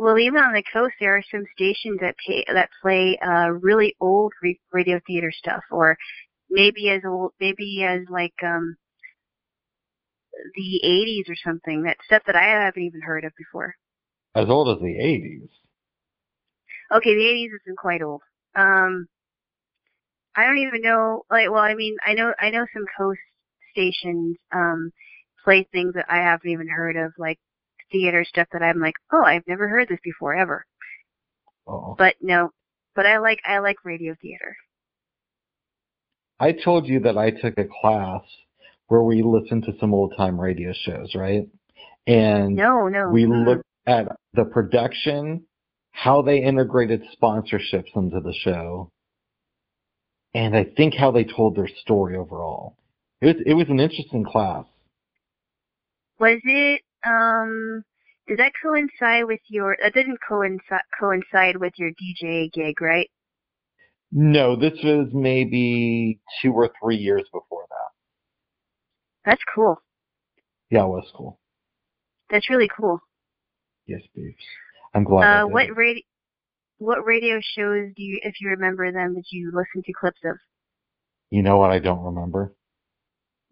Well, 0.00 0.18
even 0.18 0.38
on 0.38 0.54
the 0.54 0.62
coast, 0.62 0.94
there 0.98 1.14
are 1.14 1.22
some 1.30 1.44
stations 1.54 1.98
that 2.00 2.14
pay, 2.26 2.42
that 2.50 2.70
play 2.80 3.18
uh, 3.22 3.50
really 3.50 3.94
old 4.00 4.32
re- 4.42 4.58
radio 4.72 4.98
theater 5.06 5.30
stuff, 5.30 5.60
or 5.70 5.98
maybe 6.48 6.88
as 6.88 7.02
old, 7.06 7.32
maybe 7.38 7.84
as 7.84 8.00
like 8.08 8.32
um, 8.42 8.76
the 10.54 10.80
'80s 10.82 11.28
or 11.28 11.36
something. 11.44 11.82
That 11.82 11.98
stuff 12.06 12.22
that 12.26 12.34
I 12.34 12.44
haven't 12.44 12.82
even 12.82 13.02
heard 13.02 13.24
of 13.24 13.32
before. 13.36 13.74
As 14.34 14.48
old 14.48 14.74
as 14.74 14.80
the 14.80 14.86
80s. 14.86 15.50
Okay, 16.96 17.14
the 17.14 17.20
'80s 17.20 17.50
isn't 17.66 17.76
quite 17.76 18.00
old. 18.00 18.22
Um, 18.56 19.06
I 20.34 20.46
don't 20.46 20.66
even 20.66 20.80
know. 20.80 21.24
Like, 21.30 21.50
well, 21.50 21.62
I 21.62 21.74
mean, 21.74 21.96
I 22.06 22.14
know 22.14 22.32
I 22.40 22.48
know 22.48 22.64
some 22.72 22.86
coast 22.96 23.20
stations 23.72 24.38
um, 24.50 24.92
play 25.44 25.68
things 25.70 25.92
that 25.92 26.06
I 26.08 26.22
haven't 26.22 26.50
even 26.50 26.68
heard 26.68 26.96
of, 26.96 27.12
like 27.18 27.38
theater 27.90 28.24
stuff 28.24 28.48
that 28.52 28.62
I'm 28.62 28.80
like, 28.80 28.94
oh, 29.12 29.24
I've 29.24 29.46
never 29.46 29.68
heard 29.68 29.88
this 29.88 30.00
before 30.02 30.34
ever. 30.34 30.64
Oh. 31.66 31.94
But 31.96 32.16
no, 32.20 32.50
but 32.94 33.06
I 33.06 33.18
like 33.18 33.40
I 33.44 33.58
like 33.58 33.84
radio 33.84 34.14
theater. 34.20 34.56
I 36.38 36.52
told 36.52 36.86
you 36.86 37.00
that 37.00 37.18
I 37.18 37.30
took 37.30 37.58
a 37.58 37.66
class 37.80 38.22
where 38.88 39.02
we 39.02 39.22
listened 39.22 39.64
to 39.64 39.72
some 39.78 39.94
old 39.94 40.14
time 40.16 40.40
radio 40.40 40.72
shows, 40.72 41.14
right? 41.14 41.46
And 42.06 42.56
No, 42.56 42.88
no. 42.88 43.08
we 43.08 43.24
mm. 43.24 43.46
looked 43.46 43.64
at 43.86 44.08
the 44.34 44.44
production, 44.44 45.44
how 45.92 46.22
they 46.22 46.38
integrated 46.38 47.02
sponsorships 47.22 47.94
into 47.94 48.20
the 48.20 48.34
show, 48.42 48.90
and 50.34 50.56
I 50.56 50.64
think 50.76 50.94
how 50.94 51.10
they 51.10 51.24
told 51.24 51.56
their 51.56 51.68
story 51.82 52.16
overall. 52.16 52.76
It 53.20 53.26
was 53.26 53.36
it 53.46 53.54
was 53.54 53.68
an 53.68 53.80
interesting 53.80 54.24
class. 54.24 54.64
Was 56.18 56.40
it 56.44 56.82
um? 57.06 57.84
Did 58.26 58.38
that 58.38 58.52
coincide 58.62 59.24
with 59.24 59.40
your? 59.48 59.76
That 59.82 59.94
didn't 59.94 60.18
coincide 60.26 60.82
coincide 60.98 61.56
with 61.56 61.72
your 61.78 61.90
DJ 61.90 62.52
gig, 62.52 62.80
right? 62.80 63.08
No, 64.12 64.56
this 64.56 64.78
was 64.82 65.08
maybe 65.12 66.20
two 66.42 66.52
or 66.52 66.70
three 66.82 66.96
years 66.96 67.24
before 67.32 67.64
that. 67.68 67.90
That's 69.30 69.42
cool. 69.54 69.76
Yeah, 70.70 70.84
it 70.84 70.88
was 70.88 71.10
cool. 71.14 71.38
That's 72.30 72.48
really 72.50 72.68
cool. 72.76 73.00
Yes, 73.86 74.02
babes. 74.14 74.36
I'm 74.94 75.04
glad. 75.04 75.24
Uh, 75.24 75.46
what 75.46 75.76
radio? 75.76 76.02
What 76.78 77.04
radio 77.04 77.40
shows 77.40 77.90
do 77.94 78.02
you, 78.02 78.20
if 78.22 78.40
you 78.40 78.48
remember 78.50 78.90
them, 78.90 79.14
did 79.14 79.26
you 79.30 79.52
listen 79.52 79.82
to 79.84 79.92
clips 79.92 80.20
of? 80.24 80.36
You 81.30 81.42
know 81.42 81.58
what? 81.58 81.70
I 81.70 81.78
don't 81.78 82.02
remember. 82.02 82.54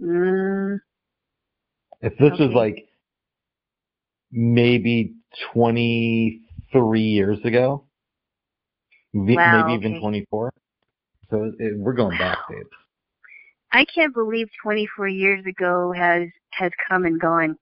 Mm, 0.00 0.78
If 2.00 2.16
this 2.18 2.32
is 2.34 2.40
Okay. 2.40 2.54
like 2.54 2.88
maybe 4.30 5.14
23 5.52 7.00
years 7.00 7.38
ago. 7.44 7.84
Wow, 9.14 9.66
maybe 9.66 9.74
even 9.78 9.92
okay. 9.94 10.00
24. 10.00 10.52
So 11.30 11.52
it, 11.58 11.78
we're 11.78 11.92
going 11.94 12.18
back, 12.18 12.38
babe. 12.48 12.66
I 13.72 13.84
can't 13.84 14.14
believe 14.14 14.48
24 14.62 15.08
years 15.08 15.44
ago 15.46 15.92
has 15.94 16.28
has 16.52 16.72
come 16.88 17.04
and 17.04 17.20
gone. 17.20 17.56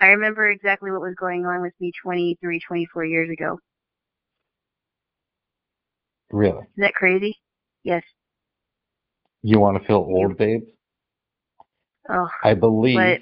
I 0.00 0.06
remember 0.06 0.48
exactly 0.48 0.90
what 0.90 1.00
was 1.00 1.14
going 1.18 1.44
on 1.44 1.60
with 1.60 1.74
me 1.80 1.92
23, 2.02 2.60
24 2.66 3.04
years 3.04 3.30
ago. 3.30 3.58
Really? 6.30 6.60
Is 6.60 6.66
that 6.78 6.94
crazy? 6.94 7.36
Yes. 7.82 8.02
You 9.42 9.58
want 9.58 9.80
to 9.80 9.86
feel 9.86 9.96
old, 9.96 10.36
babe? 10.36 10.62
Oh, 12.08 12.28
I 12.42 12.54
believe 12.54 12.96
But- 12.96 13.20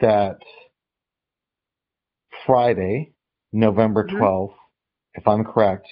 that 0.00 0.38
Friday, 2.48 3.12
November 3.52 4.04
Mhm. 4.04 4.18
12th, 4.18 4.56
if 5.12 5.28
I'm 5.28 5.44
correct, 5.44 5.86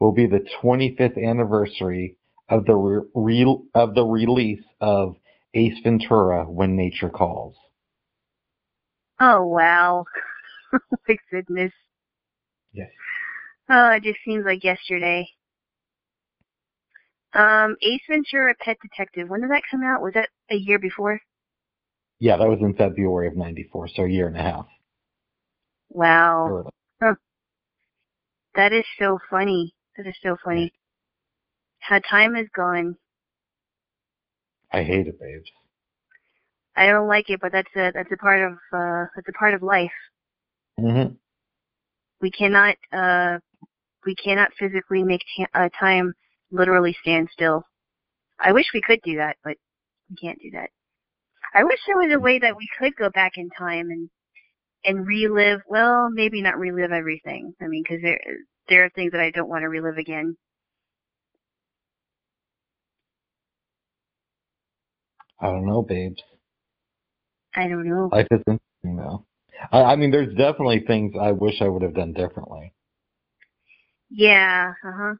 will 0.00 0.10
be 0.10 0.26
the 0.26 0.40
25th 0.60 1.16
anniversary 1.16 2.16
of 2.48 2.64
the 2.66 2.74
re- 2.74 3.08
re- 3.14 3.68
of 3.72 3.94
the 3.94 4.04
release 4.04 4.64
of 4.80 5.16
Ace 5.54 5.78
Ventura: 5.84 6.44
When 6.44 6.74
Nature 6.74 7.08
Calls. 7.08 7.56
oh 9.20 9.46
wow. 9.46 10.04
oh 10.72 10.80
my 11.06 11.16
goodness. 11.30 11.72
Yes. 12.72 12.90
Oh, 13.68 13.90
it 13.90 14.02
just 14.02 14.18
seems 14.24 14.44
like 14.44 14.64
yesterday. 14.64 15.30
Um, 17.32 17.76
Ace 17.80 18.02
Ventura: 18.08 18.56
Pet 18.56 18.78
Detective. 18.82 19.28
When 19.30 19.42
did 19.42 19.50
that 19.50 19.62
come 19.70 19.84
out? 19.84 20.02
Was 20.02 20.14
that 20.14 20.30
a 20.50 20.56
year 20.56 20.80
before? 20.80 21.20
Yeah, 22.18 22.38
that 22.38 22.48
was 22.48 22.60
in 22.60 22.74
February 22.74 23.28
of 23.28 23.36
'94, 23.36 23.86
so 23.86 24.02
a 24.02 24.08
year 24.08 24.26
and 24.26 24.36
a 24.36 24.42
half. 24.42 24.66
Wow, 25.94 26.70
that 28.54 28.72
is 28.72 28.84
so 28.98 29.18
funny. 29.30 29.74
That 29.96 30.06
is 30.06 30.14
so 30.22 30.36
funny. 30.42 30.72
How 31.80 31.98
time 31.98 32.34
has 32.34 32.46
gone. 32.54 32.96
I 34.72 34.82
hate 34.84 35.06
it, 35.06 35.20
babes. 35.20 35.50
I 36.74 36.86
don't 36.86 37.08
like 37.08 37.28
it, 37.28 37.40
but 37.40 37.52
that's 37.52 37.74
a 37.76 37.90
that's 37.92 38.10
a 38.10 38.16
part 38.16 38.40
of 38.40 38.52
uh 38.72 39.06
that's 39.14 39.28
a 39.28 39.38
part 39.38 39.52
of 39.54 39.62
life. 39.62 39.92
hmm 40.78 41.14
We 42.20 42.30
cannot 42.30 42.76
uh 42.92 43.38
we 44.06 44.14
cannot 44.14 44.52
physically 44.58 45.02
make 45.02 45.22
ta- 45.36 45.50
uh, 45.64 45.68
time 45.78 46.14
literally 46.50 46.96
stand 47.02 47.28
still. 47.32 47.64
I 48.40 48.52
wish 48.52 48.66
we 48.72 48.80
could 48.80 49.00
do 49.04 49.16
that, 49.16 49.36
but 49.44 49.56
we 50.08 50.16
can't 50.16 50.40
do 50.40 50.50
that. 50.52 50.70
I 51.54 51.64
wish 51.64 51.78
there 51.86 51.98
was 51.98 52.12
a 52.14 52.18
way 52.20 52.38
that 52.38 52.56
we 52.56 52.66
could 52.78 52.96
go 52.96 53.10
back 53.10 53.32
in 53.36 53.50
time 53.50 53.90
and 53.90 54.08
and 54.84 55.06
relive. 55.06 55.60
Well, 55.68 56.10
maybe 56.10 56.42
not 56.42 56.58
relive 56.58 56.92
everything. 56.92 57.54
I 57.60 57.66
mean, 57.66 57.82
because 57.82 58.02
there 58.02 58.20
there 58.68 58.84
are 58.84 58.90
things 58.90 59.12
that 59.12 59.20
I 59.20 59.30
don't 59.30 59.48
want 59.48 59.62
to 59.62 59.68
relive 59.68 59.98
again. 59.98 60.36
I 65.40 65.46
don't 65.46 65.66
know, 65.66 65.82
babes. 65.82 66.22
I 67.54 67.68
don't 67.68 67.88
know. 67.88 68.08
Life 68.12 68.28
is 68.30 68.40
interesting, 68.46 68.96
though. 68.96 69.24
I, 69.70 69.82
I 69.92 69.96
mean, 69.96 70.10
there's 70.10 70.34
definitely 70.36 70.80
things 70.86 71.14
I 71.20 71.32
wish 71.32 71.60
I 71.60 71.68
would 71.68 71.82
have 71.82 71.94
done 71.94 72.12
differently. 72.12 72.72
Yeah, 74.10 74.72
uh 74.84 74.92
huh. 74.96 75.14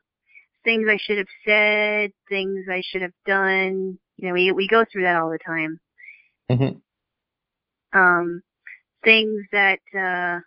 Things 0.64 0.86
I 0.88 0.98
should 1.00 1.18
have 1.18 1.26
said, 1.44 2.12
things 2.28 2.66
I 2.70 2.82
should 2.84 3.02
have 3.02 3.12
done. 3.26 3.98
You 4.16 4.28
know, 4.28 4.34
we 4.34 4.52
we 4.52 4.68
go 4.68 4.84
through 4.90 5.02
that 5.02 5.16
all 5.16 5.30
the 5.30 5.38
time. 5.44 5.80
hmm 6.50 6.78
Um, 7.98 8.42
things 9.04 9.44
that 9.52 9.80
uh, 9.96 10.40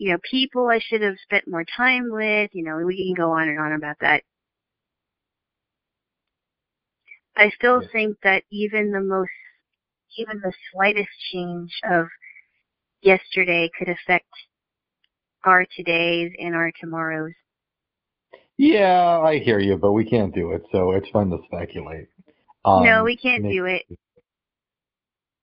you 0.00 0.12
know, 0.12 0.18
people 0.30 0.68
I 0.68 0.80
should 0.82 1.02
have 1.02 1.16
spent 1.22 1.44
more 1.46 1.64
time 1.76 2.08
with. 2.10 2.50
You 2.54 2.64
know, 2.64 2.78
we 2.78 2.96
can 2.96 3.14
go 3.14 3.32
on 3.32 3.48
and 3.48 3.60
on 3.60 3.72
about 3.72 3.96
that. 4.00 4.22
I 7.36 7.50
still 7.50 7.82
think 7.92 8.16
that 8.22 8.42
even 8.50 8.92
the 8.92 9.00
most, 9.00 9.30
even 10.18 10.40
the 10.40 10.52
slightest 10.72 11.10
change 11.30 11.70
of 11.88 12.06
yesterday 13.02 13.70
could 13.78 13.88
affect 13.88 14.28
our 15.44 15.66
todays 15.66 16.32
and 16.38 16.54
our 16.54 16.72
tomorrows. 16.80 17.32
Yeah, 18.56 19.20
I 19.20 19.38
hear 19.38 19.58
you, 19.58 19.76
but 19.76 19.92
we 19.92 20.04
can't 20.04 20.34
do 20.34 20.52
it, 20.52 20.62
so 20.72 20.92
it's 20.92 21.08
fun 21.10 21.30
to 21.30 21.38
speculate. 21.46 22.08
Um, 22.64 22.84
no, 22.84 23.04
we 23.04 23.16
can't 23.16 23.42
do 23.42 23.66
it. 23.66 23.82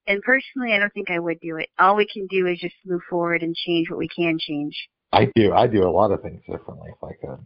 And 0.08 0.22
personally, 0.22 0.74
I 0.74 0.80
don't 0.80 0.94
think 0.94 1.12
I 1.12 1.20
would 1.20 1.40
do 1.42 1.58
it. 1.58 1.68
All 1.78 1.96
we 1.96 2.08
can 2.08 2.28
do 2.28 2.48
is 2.48 2.60
just 2.60 2.76
move 2.86 3.02
forward 3.10 3.44
and 3.44 3.54
change 3.56 3.90
what 3.90 4.00
we 4.00 4.08
can 4.08 4.38
change. 4.40 4.88
I 5.12 5.30
do. 5.36 5.54
I 5.54 5.68
do 5.68 5.84
a 5.84 5.92
lot 5.92 6.12
of 6.12 6.22
things 6.22 6.42
differently 6.50 6.90
if 6.90 7.04
I 7.04 7.14
could. 7.20 7.46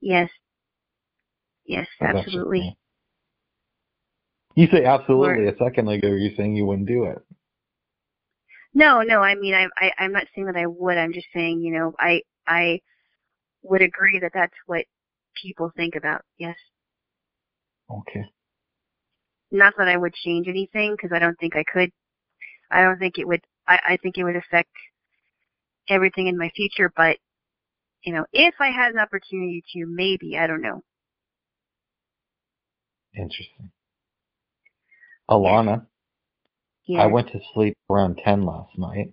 Yes. 0.00 0.28
Yes, 1.64 1.86
that's 2.00 2.18
absolutely. 2.18 2.76
You 4.54 4.68
say 4.72 4.84
absolutely. 4.84 5.48
A 5.48 5.56
second 5.58 5.88
ago, 5.88 6.08
you're 6.08 6.34
saying 6.36 6.56
you 6.56 6.64
wouldn't 6.64 6.88
do 6.88 7.04
it. 7.04 7.18
No, 8.72 9.02
no, 9.02 9.20
I 9.20 9.34
mean, 9.34 9.54
I, 9.54 9.66
I, 9.78 9.92
I'm 9.98 10.12
not 10.12 10.26
saying 10.34 10.46
that 10.48 10.56
I 10.56 10.66
would. 10.66 10.98
I'm 10.98 11.12
just 11.12 11.28
saying, 11.34 11.60
you 11.60 11.72
know, 11.72 11.94
I, 11.98 12.22
I 12.46 12.80
would 13.62 13.82
agree 13.82 14.18
that 14.20 14.32
that's 14.34 14.54
what 14.66 14.84
people 15.40 15.72
think 15.76 15.94
about. 15.94 16.22
Yes. 16.38 16.56
Okay. 17.90 18.24
Not 19.50 19.74
that 19.78 19.88
I 19.88 19.96
would 19.96 20.14
change 20.14 20.48
anything 20.48 20.94
because 20.96 21.14
I 21.14 21.18
don't 21.18 21.38
think 21.38 21.54
I 21.56 21.64
could. 21.72 21.90
I 22.70 22.82
don't 22.82 22.98
think 22.98 23.18
it 23.18 23.26
would, 23.26 23.40
I, 23.68 23.78
I 23.90 23.96
think 24.02 24.18
it 24.18 24.24
would 24.24 24.36
affect 24.36 24.70
everything 25.88 26.26
in 26.26 26.36
my 26.36 26.50
future, 26.56 26.92
but, 26.96 27.16
you 28.02 28.12
know, 28.12 28.26
if 28.32 28.54
I 28.60 28.70
had 28.70 28.92
an 28.92 28.98
opportunity 28.98 29.62
to, 29.72 29.86
maybe, 29.86 30.36
I 30.36 30.46
don't 30.48 30.62
know. 30.62 30.82
Interesting. 33.14 33.70
Alana, 35.30 35.86
Yeah. 36.86 37.02
I 37.02 37.06
went 37.06 37.28
to 37.32 37.40
sleep 37.54 37.76
around 37.88 38.20
10 38.24 38.42
last 38.42 38.76
night. 38.76 39.12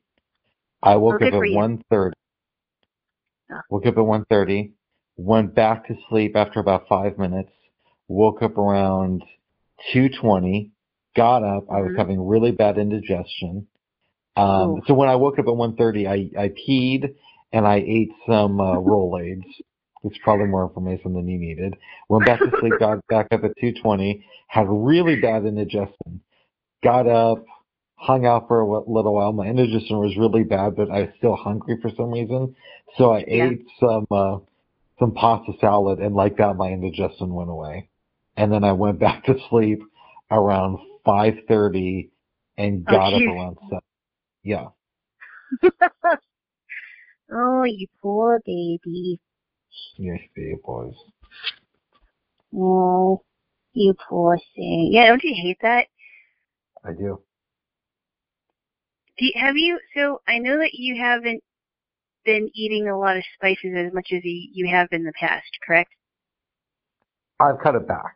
I 0.81 0.95
woke 0.95 1.21
Oh, 1.21 1.27
up 1.27 1.33
at 1.33 1.39
one 1.53 1.83
thirty. 1.89 2.11
1.30. 2.11 2.11
Oh. 3.51 3.61
Woke 3.69 3.85
up 3.85 3.97
at 3.97 4.05
one 4.05 4.25
thirty. 4.29 4.73
Went 5.15 5.53
back 5.55 5.87
to 5.87 5.95
sleep 6.09 6.35
after 6.35 6.59
about 6.59 6.87
five 6.87 7.17
minutes. 7.17 7.51
Woke 8.07 8.41
up 8.41 8.57
around 8.57 9.23
2.20. 9.93 10.71
Got 11.15 11.43
up. 11.43 11.65
I 11.69 11.81
was 11.81 11.91
Mhm. 11.91 11.97
having 11.97 12.25
really 12.27 12.51
bad 12.51 12.77
indigestion. 12.77 13.67
Um, 14.35 14.81
so 14.87 14.93
when 14.93 15.09
I 15.09 15.15
woke 15.15 15.37
up 15.37 15.45
at 15.47 15.53
1.30, 15.53 16.07
I, 16.07 16.41
I 16.41 16.49
peed 16.49 17.13
and 17.51 17.67
I 17.67 17.75
ate 17.77 18.11
some 18.27 18.59
uh, 18.59 18.77
Rolaids. 18.79 19.45
It's 20.03 20.17
probably 20.23 20.47
more 20.47 20.63
information 20.67 21.13
than 21.13 21.27
you 21.27 21.37
needed. 21.37 21.75
Went 22.09 22.25
back 22.25 22.43
to 22.43 22.51
sleep, 22.59 22.79
got 22.79 23.05
back 23.09 23.27
up 23.31 23.43
at 23.43 23.51
2.20, 23.61 24.23
had 24.47 24.65
really 24.67 25.15
bad 25.15 25.45
indigestion. 25.45 26.21
Got 26.83 27.07
up, 27.07 27.45
hung 27.95 28.25
out 28.25 28.47
for 28.47 28.59
a 28.59 28.65
little 28.91 29.13
while. 29.13 29.31
My 29.31 29.45
indigestion 29.47 29.99
was 29.99 30.17
really 30.17 30.43
bad, 30.43 30.75
but 30.75 30.89
I 30.91 31.01
was 31.01 31.09
still 31.17 31.35
hungry 31.35 31.77
for 31.81 31.89
some 31.95 32.11
reason. 32.11 32.55
So 32.97 33.13
I 33.13 33.23
Yeah. 33.27 33.49
ate 33.51 33.65
some 33.79 34.05
uh, 34.11 34.39
some 34.99 35.13
pasta 35.13 35.53
salad, 35.61 35.99
and 35.99 36.13
like 36.15 36.37
that, 36.37 36.55
my 36.57 36.69
indigestion 36.69 37.33
went 37.33 37.49
away. 37.49 37.89
And 38.37 38.51
then 38.51 38.63
I 38.63 38.71
went 38.71 38.99
back 39.05 39.25
to 39.25 39.35
sleep 39.49 39.81
around 40.31 40.77
5.30 41.05 42.09
and 42.57 42.85
Oh, 42.87 42.91
got 42.91 43.13
up 43.13 43.19
geez. 43.19 43.29
around 43.29 43.57
7. 43.69 43.79
Yeah. 44.43 44.67
oh, 47.31 47.63
you 47.63 47.87
poor 48.01 48.41
baby. 48.45 49.19
Yes, 49.97 50.19
babe, 50.35 50.57
boys. 50.63 50.95
Oh, 52.55 53.23
you 53.73 53.95
poor 54.09 54.37
thing. 54.55 54.89
Yeah, 54.91 55.07
don't 55.07 55.23
you 55.23 55.35
hate 55.35 55.57
that? 55.61 55.87
I 56.83 56.91
do. 56.91 57.21
Do 59.17 59.25
you, 59.25 59.31
have 59.35 59.55
you? 59.55 59.79
So 59.95 60.21
I 60.27 60.39
know 60.39 60.57
that 60.57 60.73
you 60.73 60.99
haven't 61.01 61.43
been 62.25 62.49
eating 62.53 62.87
a 62.87 62.97
lot 62.97 63.17
of 63.17 63.23
spices 63.35 63.73
as 63.75 63.93
much 63.93 64.07
as 64.11 64.21
you, 64.23 64.49
you 64.53 64.67
have 64.69 64.87
in 64.91 65.03
the 65.03 65.13
past, 65.19 65.45
correct? 65.65 65.91
I've 67.43 67.59
cut 67.61 67.75
it 67.75 67.87
back. 67.87 68.15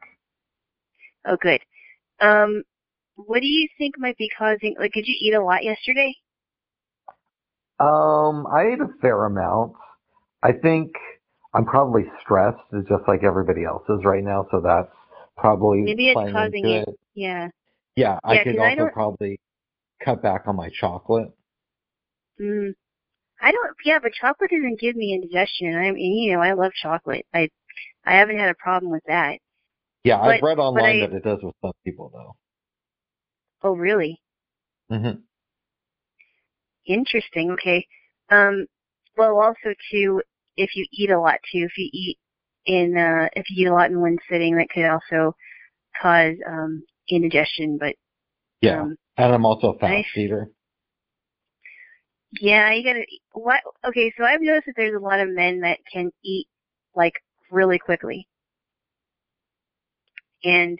Oh, 1.25 1.37
good. 1.41 1.59
Um, 2.21 2.63
what 3.15 3.41
do 3.41 3.47
you 3.47 3.67
think 3.77 3.95
might 3.97 4.17
be 4.17 4.29
causing? 4.37 4.75
Like, 4.79 4.93
did 4.93 5.07
you 5.07 5.15
eat 5.19 5.33
a 5.33 5.43
lot 5.43 5.63
yesterday? 5.63 6.13
Um, 7.79 8.47
I 8.47 8.69
ate 8.73 8.79
a 8.79 8.87
fair 9.01 9.25
amount. 9.25 9.73
I 10.41 10.51
think 10.53 10.91
I'm 11.53 11.65
probably 11.65 12.03
stressed, 12.21 12.59
just 12.87 13.03
like 13.07 13.23
everybody 13.23 13.65
else 13.65 13.83
is 13.89 14.03
right 14.05 14.23
now, 14.23 14.47
so 14.51 14.61
that's 14.61 14.89
probably 15.35 15.83
Maybe 15.83 16.09
it's 16.09 16.31
causing 16.31 16.65
it. 16.65 16.87
it. 16.87 16.95
Yeah. 17.13 17.49
Yeah, 17.95 18.19
I 18.23 18.35
Yeah, 18.35 18.43
could 18.43 18.59
I 18.59 18.69
also 18.69 18.75
don't- 18.77 18.93
probably 18.93 19.39
cut 20.03 20.21
back 20.21 20.43
on 20.47 20.55
my 20.55 20.69
chocolate. 20.69 21.31
Mm. 22.39 22.73
I 23.41 23.51
don't. 23.51 23.75
Yeah, 23.83 23.99
but 23.99 24.13
chocolate 24.13 24.51
doesn't 24.51 24.79
give 24.79 24.95
me 24.95 25.13
indigestion. 25.13 25.75
I 25.75 25.91
mean, 25.91 26.23
you 26.23 26.33
know, 26.35 26.41
I 26.41 26.53
love 26.53 26.71
chocolate. 26.73 27.25
I, 27.33 27.49
I 28.05 28.13
haven't 28.15 28.37
had 28.39 28.49
a 28.49 28.55
problem 28.55 28.91
with 28.91 29.03
that. 29.07 29.39
Yeah, 30.03 30.21
I've 30.21 30.41
read 30.41 30.59
online 30.59 31.03
I- 31.03 31.07
that 31.07 31.15
it 31.15 31.23
does 31.23 31.39
with 31.43 31.55
some 31.61 31.73
people 31.83 32.09
though. 32.13 32.35
Oh, 33.63 33.73
really? 33.75 34.21
hmm 34.89 35.19
Interesting. 36.85 37.51
Okay. 37.51 37.85
Um, 38.29 38.65
well, 39.17 39.37
also 39.39 39.73
too, 39.91 40.21
if 40.55 40.75
you 40.75 40.85
eat 40.91 41.09
a 41.09 41.19
lot 41.19 41.39
too, 41.51 41.67
if 41.69 41.77
you 41.77 41.89
eat 41.91 42.17
in, 42.65 42.97
uh, 42.97 43.27
if 43.33 43.45
you 43.49 43.65
eat 43.65 43.69
a 43.69 43.73
lot 43.73 43.89
in 43.91 43.99
one 43.99 44.17
sitting, 44.29 44.55
that 44.55 44.69
could 44.69 44.85
also 44.85 45.35
cause 46.01 46.35
um, 46.47 46.83
indigestion. 47.09 47.77
But 47.79 47.95
Yeah. 48.61 48.81
um, 48.81 48.95
and 49.17 49.33
I'm 49.33 49.45
also 49.45 49.73
a 49.73 49.79
fast 49.79 50.07
eater. 50.15 50.49
yeah, 52.39 52.71
you 52.71 52.83
gotta. 52.83 53.05
What? 53.33 53.61
Okay, 53.85 54.13
so 54.17 54.23
I've 54.23 54.41
noticed 54.41 54.67
that 54.67 54.73
there's 54.77 54.95
a 54.95 55.03
lot 55.03 55.19
of 55.19 55.29
men 55.29 55.61
that 55.61 55.79
can 55.91 56.11
eat 56.23 56.47
like 56.95 57.13
really 57.51 57.79
quickly, 57.79 58.27
and 60.43 60.79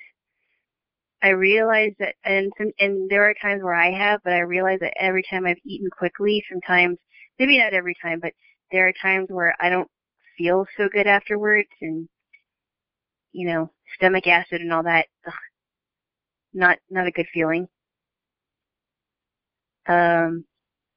I 1.22 1.30
realize 1.30 1.94
that, 2.00 2.16
and 2.24 2.52
some, 2.58 2.72
and 2.80 3.10
there 3.10 3.24
are 3.30 3.34
times 3.36 3.64
where 3.64 3.74
I 3.76 3.92
have, 3.92 4.22
but 4.24 4.34
I 4.34 4.40
realize 4.40 4.80
that 4.82 4.94
every 5.00 5.24
time 5.30 5.46
I've 5.46 5.58
eaten 5.66 5.90
quickly, 5.92 6.44
sometimes 6.52 6.98
maybe 7.40 7.58
not 7.60 7.74
every 7.74 7.96
time, 8.02 8.20
but 8.20 8.34
there 8.72 8.88
are 8.88 8.94
times 9.02 9.28
where 9.30 9.56
I 9.60 9.70
don't 9.70 9.90
feel 10.38 10.66
so 10.78 10.90
good 10.90 11.08
afterwards, 11.08 11.70
and 11.82 12.08
you 13.32 13.48
know, 13.48 13.72
stomach 13.96 14.28
acid 14.28 14.62
and 14.62 14.74
all 14.74 14.84
that. 14.84 15.08
Ugh, 15.26 15.34
not 16.54 16.78
not 16.90 17.08
a 17.08 17.12
good 17.12 17.28
feeling. 17.34 17.70
Um. 19.88 20.46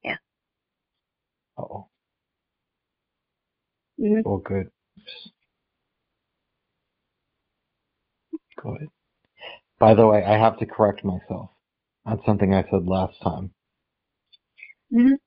Yeah. 0.05 0.17
Oh, 1.57 1.89
mhm. 3.99 4.23
well, 4.25 4.39
good. 4.39 4.71
By 9.79 9.95
the 9.95 10.07
way, 10.07 10.25
I 10.25 10.37
have 10.39 10.59
to 10.59 10.67
correct 10.67 11.05
myself 11.05 11.51
on 12.05 12.23
something 12.25 12.55
I 12.55 12.63
said 12.71 12.87
last 12.87 13.21
time, 13.23 13.53
Mhm. 14.93 15.19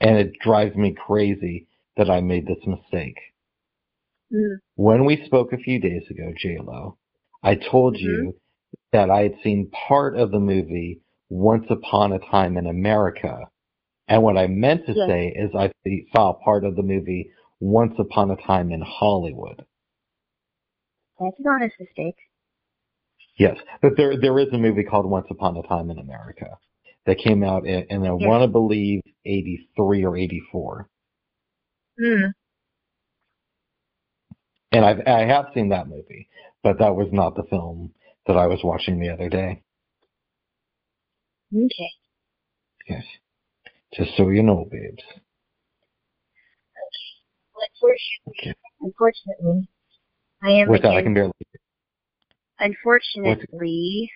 and 0.00 0.18
it 0.18 0.38
drives 0.40 0.76
me 0.76 0.92
crazy 0.92 1.68
that 1.96 2.10
I 2.10 2.20
made 2.20 2.46
this 2.46 2.66
mistake. 2.66 3.18
Mhm. 4.32 4.58
When 4.74 5.04
we 5.04 5.24
spoke 5.24 5.52
a 5.52 5.58
few 5.58 5.80
days 5.80 6.08
ago, 6.10 6.32
JLo, 6.36 6.96
I 7.42 7.54
told 7.54 7.96
Mhm. 7.96 8.00
you 8.00 8.40
that 8.92 9.10
I 9.10 9.22
had 9.22 9.40
seen 9.42 9.70
part 9.70 10.16
of 10.16 10.30
the 10.30 10.40
movie 10.40 11.00
Once 11.28 11.66
Upon 11.70 12.12
a 12.12 12.18
Time 12.18 12.56
in 12.56 12.66
America. 12.66 13.48
And 14.08 14.22
what 14.22 14.38
I 14.38 14.46
meant 14.46 14.86
to 14.86 14.94
Yes. 14.94 15.08
say 15.08 15.28
is 15.28 15.54
I 15.54 15.70
saw 16.14 16.32
part 16.32 16.64
of 16.64 16.76
the 16.76 16.82
movie 16.82 17.30
Once 17.60 17.98
Upon 17.98 18.30
a 18.30 18.36
Time 18.36 18.72
in 18.72 18.80
Hollywood. 18.80 19.64
That's 21.20 21.38
an 21.38 21.46
honest 21.48 21.74
mistake. 21.80 22.16
Yes, 23.38 23.56
but 23.82 23.92
there 23.96 24.16
there 24.20 24.38
is 24.38 24.48
a 24.52 24.58
movie 24.58 24.84
called 24.84 25.06
Once 25.06 25.26
Upon 25.30 25.56
a 25.56 25.62
Time 25.62 25.90
in 25.90 25.98
America 25.98 26.58
that 27.06 27.18
came 27.18 27.42
out 27.44 27.66
in, 27.66 27.86
in 27.88 28.04
I 28.04 28.12
want 28.12 28.42
to 28.42 28.48
believe 28.48 29.02
83 29.24 30.04
or 30.04 30.16
84. 30.16 30.88
Mm. 32.00 32.32
And 34.72 34.84
I've, 34.84 35.00
I 35.06 35.20
have 35.20 35.46
seen 35.54 35.70
that 35.70 35.88
movie, 35.88 36.28
but 36.62 36.78
that 36.80 36.94
was 36.94 37.08
not 37.12 37.34
the 37.34 37.44
film 37.44 37.92
that 38.26 38.36
I 38.36 38.46
was 38.46 38.60
watching 38.62 39.00
the 39.00 39.08
other 39.08 39.28
day. 39.28 39.62
Okay. 41.54 41.90
Yes. 42.88 43.04
Just 43.94 44.16
so 44.16 44.28
you 44.28 44.42
know, 44.42 44.66
babes. 44.70 45.02
Well, 47.54 47.64
unfortunately, 47.72 48.50
Okay. 48.50 48.54
unfortunately, 48.80 49.68
I 50.42 50.50
am 50.50 50.68
With 50.68 50.82
that, 50.82 50.92
I 50.92 51.02
can 51.02 51.14
barely. 51.14 51.32
Unfortunately, 52.60 54.10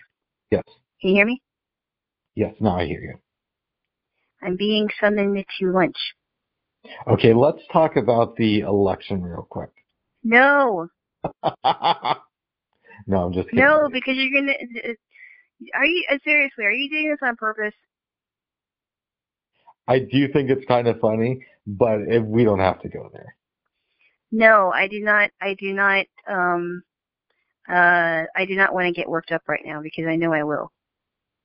Yes. 0.51 0.63
can 1.01 1.09
you 1.09 1.15
hear 1.15 1.25
me? 1.25 1.41
Yes. 2.35 2.55
Now 2.59 2.77
I 2.77 2.85
hear 2.85 3.01
you. 3.01 3.15
I'm 4.41 4.55
being 4.57 4.89
summoned 4.99 5.45
to 5.59 5.71
lunch. 5.71 5.97
Okay, 7.07 7.33
let's 7.33 7.61
talk 7.71 7.95
about 7.95 8.35
the 8.35 8.59
election 8.61 9.21
real 9.23 9.47
quick. 9.49 9.69
No, 10.23 10.87
no, 11.43 11.47
I'm 11.63 13.33
just 13.33 13.49
kidding. 13.49 13.63
no, 13.63 13.89
because 13.91 14.15
you're 14.17 14.41
gonna. 14.41 14.53
Are 15.75 15.85
you 15.85 16.05
uh, 16.11 16.17
seriously? 16.23 16.65
Are 16.65 16.71
you 16.71 16.89
doing 16.89 17.09
this 17.09 17.19
on 17.21 17.35
purpose? 17.37 17.73
I 19.87 19.99
do 19.99 20.27
think 20.31 20.49
it's 20.49 20.65
kind 20.65 20.87
of 20.87 20.99
funny, 20.99 21.45
but 21.67 22.01
if 22.07 22.23
we 22.23 22.43
don't 22.43 22.59
have 22.59 22.81
to 22.81 22.89
go 22.89 23.09
there. 23.13 23.35
No, 24.35 24.71
I 24.73 24.87
do 24.87 24.99
not. 24.99 25.29
I 25.39 25.53
do 25.53 25.71
not. 25.73 26.07
Um, 26.27 26.81
uh, 27.69 28.23
I 28.35 28.45
do 28.47 28.55
not 28.55 28.73
want 28.73 28.87
to 28.87 28.91
get 28.99 29.07
worked 29.07 29.31
up 29.31 29.43
right 29.47 29.61
now 29.63 29.79
because 29.83 30.05
I 30.07 30.15
know 30.15 30.33
I 30.33 30.41
will. 30.43 30.71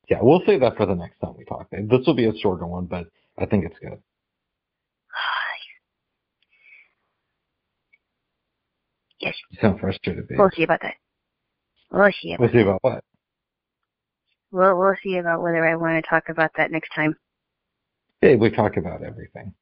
Yeah, 0.09 0.21
we'll 0.23 0.41
save 0.47 0.61
that 0.61 0.79
for 0.79 0.87
the 0.87 0.95
next 0.95 1.19
time 1.21 1.35
we 1.37 1.45
talk. 1.45 1.69
This 1.71 2.07
will 2.07 2.15
be 2.15 2.25
a 2.25 2.35
shorter 2.39 2.67
one, 2.67 2.87
but 2.87 3.09
I 3.37 3.45
think 3.45 3.67
it's 3.67 3.79
good. 3.79 3.93
yes, 9.21 9.35
You 9.51 9.59
sound 9.61 9.81
frustrated, 9.81 10.27
babe. 10.27 10.39
we'll 10.39 10.51
see 10.57 10.63
about 10.63 10.81
that. 10.81 10.95
We'll 11.93 12.11
see. 12.23 12.33
About, 12.33 12.41
We'll 12.41 12.53
see 12.53 12.61
about 12.63 12.79
what? 12.83 13.05
we'll 14.51 14.79
we'll 14.79 14.97
see 15.03 15.19
about 15.19 15.43
whether 15.43 15.63
I 15.67 15.77
want 15.77 16.03
to 16.03 16.09
talk 16.09 16.31
about 16.31 16.53
that 16.57 16.71
next 16.71 16.89
time. 16.95 17.17
Babe, 18.23 18.41
we 18.41 18.49
talk 18.51 18.79
about 18.79 19.03
everything. 19.03 19.53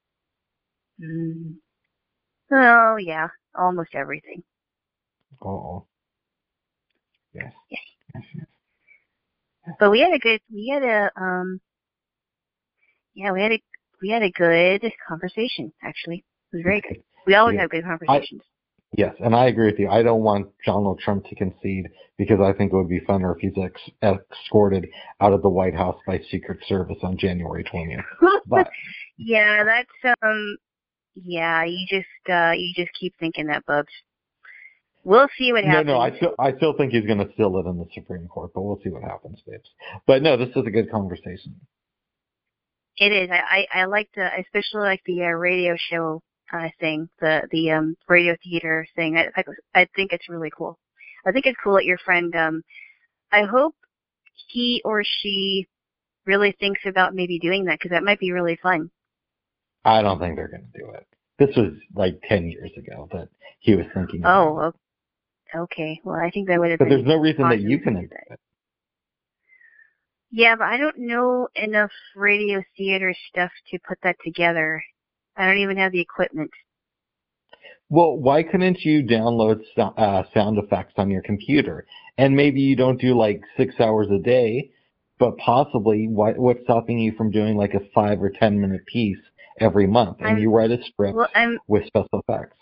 Mm. 1.03 1.55
Oh 2.53 2.97
yeah, 2.97 3.29
almost 3.59 3.95
everything. 3.95 4.43
Oh. 5.43 5.87
Yes. 7.35 7.53
Yes. 7.71 7.81
Yes, 8.15 8.25
yes. 8.35 8.47
But 9.79 9.91
we 9.91 10.01
had 10.01 10.13
a 10.15 10.19
good, 10.19 10.41
we 10.53 10.69
had 10.73 10.83
a, 10.83 11.11
um, 11.21 11.61
yeah, 13.15 13.33
we 13.33 13.43
had 13.43 13.53
a, 13.53 13.63
we 14.01 14.11
had 14.11 14.23
a 14.23 14.31
good 14.31 14.91
conversation, 15.07 15.73
actually. 15.83 16.25
It 16.53 16.57
was 16.57 16.63
very 16.63 16.81
good. 16.81 17.03
We 17.27 17.35
always 17.35 17.55
Yeah. 17.57 17.63
have 17.63 17.71
good 17.71 17.85
conversations. 17.85 18.43
Yes, 18.97 19.15
and 19.19 19.35
I 19.35 19.47
agree 19.47 19.67
with 19.67 19.79
you. 19.79 19.91
I 19.91 20.03
don't 20.03 20.23
want 20.23 20.49
Donald 20.65 21.01
Trump 21.01 21.27
to 21.27 21.35
concede 21.35 21.89
because 22.17 22.41
I 22.41 22.53
think 22.53 22.73
it 22.73 22.77
would 22.77 22.89
be 22.89 23.01
funner 23.01 23.35
if 23.35 23.41
he's 23.41 23.63
ex- 23.63 23.91
escorted 24.33 24.89
out 25.21 25.33
of 25.33 25.43
the 25.43 25.49
White 25.51 25.75
House 25.75 26.01
by 26.07 26.21
Secret 26.31 26.61
Service 26.67 26.99
on 27.03 27.19
January 27.19 27.65
20th. 27.65 28.05
But 28.47 28.71
yeah, 29.19 29.65
that's, 29.65 30.17
um, 30.23 30.57
yeah, 31.17 31.65
you 31.65 31.87
just, 31.89 32.07
uh, 32.31 32.53
you 32.53 32.73
just 32.75 32.91
keep 32.99 33.15
thinking 33.19 33.47
that, 33.47 33.67
Bubs. 33.67 33.93
We'll 35.05 35.29
see 35.39 35.53
what 35.53 35.65
happens. 35.65 35.87
no, 35.87 35.95
no, 35.95 36.01
I 36.01 36.17
still, 36.17 36.35
I 36.39 36.53
still 36.57 36.75
think 36.77 36.93
he's 36.93 37.07
going 37.07 37.25
to 37.25 37.33
steal 37.35 37.57
it 37.59 37.69
in 37.69 37.79
the 37.79 37.87
Supreme 37.95 38.27
Court, 38.27 38.51
but 38.55 38.63
we'll 38.63 38.81
see 38.83 38.91
what 38.91 39.03
happens, 39.03 39.41
babes. 39.47 39.71
But 40.07 40.23
no, 40.23 40.37
this 40.37 40.49
is 40.49 40.67
a 40.67 40.71
good 40.71 40.91
conversation. 40.91 41.55
It 42.97 43.13
is. 43.13 43.31
I, 43.31 43.67
I, 43.73 43.83
I 43.83 43.85
like 43.85 44.09
the, 44.17 44.25
I 44.25 44.39
especially 44.39 44.81
like 44.81 45.03
the 45.07 45.23
uh, 45.23 45.29
radio 45.29 45.77
show 45.91 46.23
uh, 46.53 46.69
thing, 46.81 47.09
the 47.21 47.43
the 47.51 47.71
um 47.73 47.97
radio 48.09 48.37
theater 48.43 48.87
thing. 48.97 49.17
I, 49.19 49.29
I 49.37 49.83
I 49.83 49.89
think 49.95 50.13
it's 50.13 50.29
really 50.29 50.51
cool. 50.57 50.79
I 51.27 51.33
think 51.33 51.47
it's 51.47 51.59
cool 51.63 51.75
that 51.75 51.85
your 51.85 51.99
friend. 51.99 52.35
Um, 52.35 52.63
I 53.33 53.43
hope 53.43 53.75
he 54.49 54.81
or 54.85 55.03
she 55.05 55.67
really 56.25 56.57
thinks 56.59 56.81
about 56.87 57.15
maybe 57.15 57.39
doing 57.39 57.65
that 57.67 57.79
because 57.79 57.91
that 57.91 58.05
might 58.05 58.21
be 58.21 58.33
really 58.33 58.59
fun. 58.63 58.91
I 59.87 60.03
don't 60.03 60.19
think 60.19 60.37
they're 60.37 60.49
going 60.49 60.69
to 60.73 60.79
do 60.79 60.91
it. 60.91 61.07
This 61.39 61.55
was 61.57 61.73
like 61.95 62.21
10 62.29 62.49
years 62.49 62.73
ago 62.77 63.09
that 63.13 63.29
he 63.61 63.75
was 63.75 63.87
thinking. 63.95 64.23
Oh, 64.25 64.73
okay. 65.55 66.01
Well, 66.03 66.17
I 66.17 66.31
think 66.31 66.49
that 66.49 66.59
would 66.59 66.71
have 66.71 66.79
But 66.79 66.89
there's 66.89 67.07
no 67.07 67.17
reason 67.17 67.49
that 67.49 67.61
you 67.61 67.79
can 67.79 68.01
do 68.01 68.09
that. 68.09 68.39
Yeah, 70.33 70.57
but 70.57 70.65
I 70.65 70.77
don't 70.77 70.99
know 70.99 71.49
enough 71.55 71.93
radio 72.17 72.65
theater 72.77 73.15
stuff 73.31 73.53
to 73.71 73.79
put 73.87 73.99
that 74.03 74.17
together. 74.25 74.83
I 75.37 75.47
don't 75.47 75.59
even 75.59 75.77
have 75.77 75.93
the 75.93 76.01
equipment. 76.01 76.51
Well, 77.89 78.17
why 78.17 78.43
couldn't 78.43 78.81
you 78.81 79.05
download 79.05 79.63
so- 79.77 79.95
uh, 79.97 80.25
sound 80.35 80.59
effects 80.59 80.95
on 80.97 81.11
your 81.11 81.23
computer? 81.23 81.87
And 82.19 82.35
maybe 82.35 82.61
you 82.61 82.75
don't 82.75 83.01
do 83.01 83.17
like 83.17 83.43
six 83.57 83.79
hours 83.79 84.09
a 84.11 84.19
day, 84.19 84.73
but 85.19 85.37
possibly 85.37 86.09
why, 86.09 86.33
what's 86.33 86.65
stopping 86.65 86.99
you 86.99 87.13
from 87.13 87.31
doing 87.31 87.57
like 87.57 87.75
a 87.75 87.87
five 87.95 88.21
or 88.21 88.31
ten 88.31 88.61
minute 88.61 88.85
piece 88.87 89.21
every 89.59 89.87
month? 89.87 90.19
And 90.19 90.29
I'm- 90.29 90.39
you 90.39 90.51
write 90.51 90.71
a 90.71 90.83
script 90.85 91.17
Well, 91.17 91.29
with 91.67 91.87
special 91.87 92.23
effects. 92.29 92.57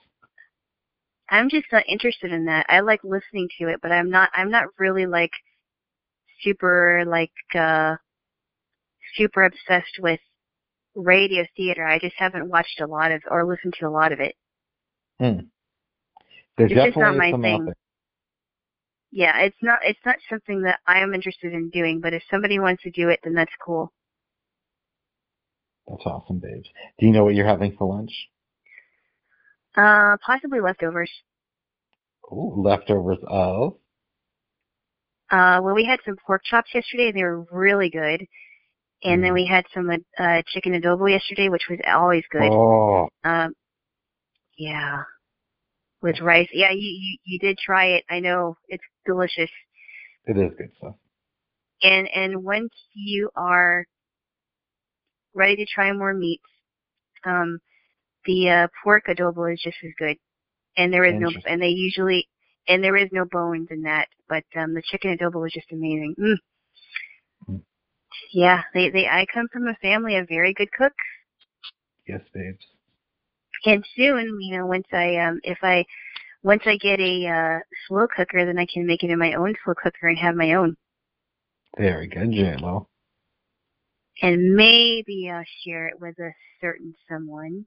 I'm 1.29 1.49
just 1.49 1.67
not 1.73 1.85
interested 1.89 2.33
in 2.33 2.45
that. 2.47 2.67
I 2.69 2.81
like 2.81 3.03
listening 3.03 3.49
to 3.59 3.69
it, 3.69 3.81
but 3.81 3.91
I'm 3.91 4.11
not 4.11 4.31
I'm 4.35 4.51
not 4.51 4.67
really 4.79 5.07
like 5.07 5.33
super 6.43 7.05
like 7.07 7.33
uh 7.55 7.97
super 9.17 9.45
obsessed 9.45 9.99
with 10.01 10.21
radio 10.95 11.45
theater. 11.57 11.85
I 11.87 11.99
just 11.99 12.17
haven't 12.19 12.49
watched 12.49 12.81
a 12.81 12.87
lot 12.87 13.11
of 13.11 13.23
or 13.31 13.45
listened 13.45 13.75
to 13.81 13.89
a 13.89 13.91
lot 13.91 14.13
of 14.13 14.21
it. 14.21 14.37
There's 16.57 16.71
It's 16.71 16.75
just 16.85 16.97
not 16.97 17.17
my 17.17 17.33
thing. 17.33 17.73
Yeah, 19.11 19.39
it's 19.41 19.57
not 19.63 19.79
it's 19.83 20.05
not 20.05 20.17
something 20.29 20.63
that 20.63 20.81
I 20.87 21.01
am 21.01 21.15
interested 21.15 21.53
in 21.53 21.71
doing, 21.71 22.01
but 22.01 22.13
if 22.13 22.23
somebody 22.31 22.59
wants 22.59 22.83
to 22.83 22.91
do 22.91 23.09
it 23.09 23.21
then 23.25 23.35
that's 23.35 23.55
cool. 23.65 23.93
That's 25.89 26.03
awesome, 26.07 26.39
babes. 26.39 26.69
Do 26.99 27.07
you 27.07 27.13
know 27.13 27.25
what 27.25 27.35
you're 27.35 27.47
having 27.47 27.77
for 27.77 27.87
lunch? 27.87 28.13
Uh 29.77 30.17
possibly 30.25 30.61
leftovers. 30.61 31.11
Ooh, 32.33 32.55
leftovers 32.57 33.19
of. 33.27 33.75
Uh 35.31 35.61
well 35.63 35.75
we 35.75 35.85
had 35.85 36.01
some 36.05 36.17
pork 36.27 36.43
chops 36.45 36.71
yesterday 36.75 37.09
and 37.09 37.17
they 37.17 37.23
were 37.25 37.45
really 37.51 37.91
good. 37.91 38.27
and 39.03 39.23
then 39.23 39.33
Mm. 39.33 39.35
we 39.35 39.47
had 39.47 39.65
some 39.75 39.91
uh, 39.91 40.43
chicken 40.47 40.73
adobo 40.73 41.11
yesterday, 41.11 41.49
which 41.51 41.67
was 41.69 41.79
always 41.87 42.25
good. 42.31 42.51
Oh, 42.51 43.09
Um, 43.25 43.53
yeah, 44.57 45.03
with 46.01 46.21
rice. 46.21 46.49
Yeah, 46.53 46.71
you, 46.71 46.79
you 46.89 47.19
you 47.25 47.39
did 47.39 47.59
try 47.59 47.87
it. 47.97 48.05
I 48.09 48.21
know 48.21 48.57
it's 48.69 48.85
delicious. 49.05 49.51
it 50.27 50.39
is 50.39 50.53
good 50.57 50.71
stuff. 50.79 50.95
And 51.83 52.09
and 52.15 52.43
once 52.45 52.73
you 52.95 53.31
are 53.37 53.85
ready 55.35 55.57
to 55.57 55.67
try 55.67 55.93
more 55.93 56.15
meats, 56.15 56.45
um, 57.25 57.59
the 58.27 58.51
uh, 58.51 58.69
pork 58.83 59.05
adobo 59.09 59.53
is 59.53 59.61
just 59.63 59.77
as 59.85 59.91
good. 59.99 60.17
And 60.77 60.93
there 60.93 61.05
is 61.05 61.15
no 61.21 61.31
and 61.47 61.63
they 61.63 61.69
usually 61.69 62.29
and 62.67 62.83
there 62.83 62.97
is 62.97 63.09
no 63.13 63.25
bones 63.25 63.69
in 63.71 63.83
that, 63.83 64.09
but 64.29 64.45
um, 64.57 64.75
the 64.75 64.83
chicken 64.83 65.17
adobo 65.17 65.41
was 65.43 65.53
just 65.53 65.71
amazing. 65.71 66.15
Mm. 66.19 66.35
Mm. 67.49 67.61
Yeah, 68.33 68.63
they 68.73 68.91
they 68.91 69.07
I 69.07 69.27
come 69.33 69.47
from 69.53 69.69
a 69.69 69.75
family 69.77 70.17
of 70.17 70.29
very 70.29 70.53
good 70.53 70.73
cooks. 70.73 70.95
Yes, 72.09 72.21
babes. 72.33 72.65
and 73.65 73.85
soon, 73.97 74.39
you 74.41 74.57
know, 74.57 74.67
once 74.67 74.87
I 74.93 75.17
um 75.17 75.41
if 75.45 75.59
I 75.63 75.85
once 76.43 76.63
I 76.67 76.77
get 76.77 77.01
a 77.01 77.29
uh 77.29 77.59
slow 77.87 78.07
cooker, 78.09 78.45
then 78.45 78.59
I 78.59 78.67
can 78.67 78.87
make 78.87 79.03
it 79.03 79.11
in 79.11 79.19
my 79.19 79.35
own 79.35 79.55
slow 79.65 79.75
cooker 79.75 80.09
and 80.09 80.19
have 80.19 80.35
my 80.35 80.55
own. 80.55 80.77
Very 81.79 82.07
good, 82.07 82.33
J 82.33 82.57
Lo. 82.57 82.89
And 84.23 84.55
maybe 84.55 85.29
I'll 85.33 85.45
share 85.65 85.89
it 85.89 86.01
with 86.01 86.19
a 86.19 86.31
certain 86.61 86.95
someone, 87.09 87.67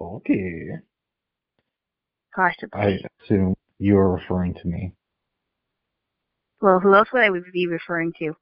Okay. 0.00 0.68
possibly. 2.34 2.70
I 2.80 2.98
assume 3.24 3.54
you're 3.78 4.10
referring 4.14 4.54
to 4.54 4.68
me. 4.68 4.92
Well, 6.60 6.80
who 6.80 6.94
else 6.94 7.08
would 7.12 7.22
I 7.22 7.30
be 7.52 7.66
referring 7.66 8.12
to? 8.20 8.34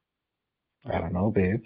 I 0.85 0.99
don't 0.99 1.13
know, 1.13 1.31
babes. 1.31 1.65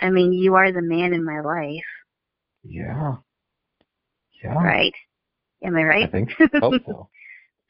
I 0.00 0.10
mean, 0.10 0.32
you 0.32 0.54
are 0.54 0.72
the 0.72 0.82
man 0.82 1.12
in 1.12 1.24
my 1.24 1.40
life, 1.40 1.84
Yeah. 2.62 3.16
Yeah. 4.42 4.54
right? 4.54 4.94
Am 5.62 5.76
I 5.76 5.82
right? 5.82 6.04
I 6.04 6.10
think 6.10 6.30
so. 6.60 7.08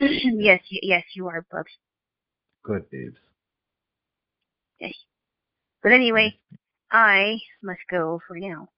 yes, 0.00 0.60
yes, 0.70 1.04
you 1.14 1.28
are, 1.28 1.44
Bubs. 1.50 1.70
Good, 2.62 2.88
babes. 2.90 3.18
But 5.84 5.92
anyway, 5.92 6.34
I 6.90 7.38
must 7.62 7.82
go 7.90 8.18
for 8.26 8.38
now. 8.38 8.68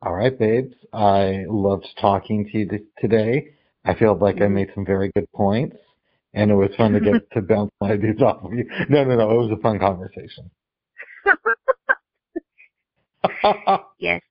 All 0.00 0.14
right, 0.14 0.36
babes. 0.38 0.74
I 0.92 1.44
loved 1.48 1.88
talking 2.00 2.46
to 2.46 2.58
you 2.58 2.68
t- 2.68 2.84
today. 2.98 3.54
I 3.84 3.94
feel 3.94 4.14
like 4.16 4.36
I 4.36 4.46
Mhm. 4.46 4.52
made 4.52 4.72
some 4.74 4.86
very 4.86 5.10
good 5.10 5.30
points, 5.32 5.76
and 6.34 6.52
it 6.52 6.54
was 6.54 6.74
fun 6.76 6.92
to 6.92 7.00
get 7.00 7.14
to 7.32 7.42
bounce 7.42 7.72
my 7.80 7.92
ideas 7.92 8.22
off 8.22 8.44
of 8.44 8.54
you. 8.54 8.64
No, 8.88 9.02
no, 9.04 9.16
no. 9.16 9.30
It 9.32 9.38
was 9.48 9.50
a 9.50 9.60
fun 9.60 9.80
conversation. 9.80 10.50
yes. 13.98 14.22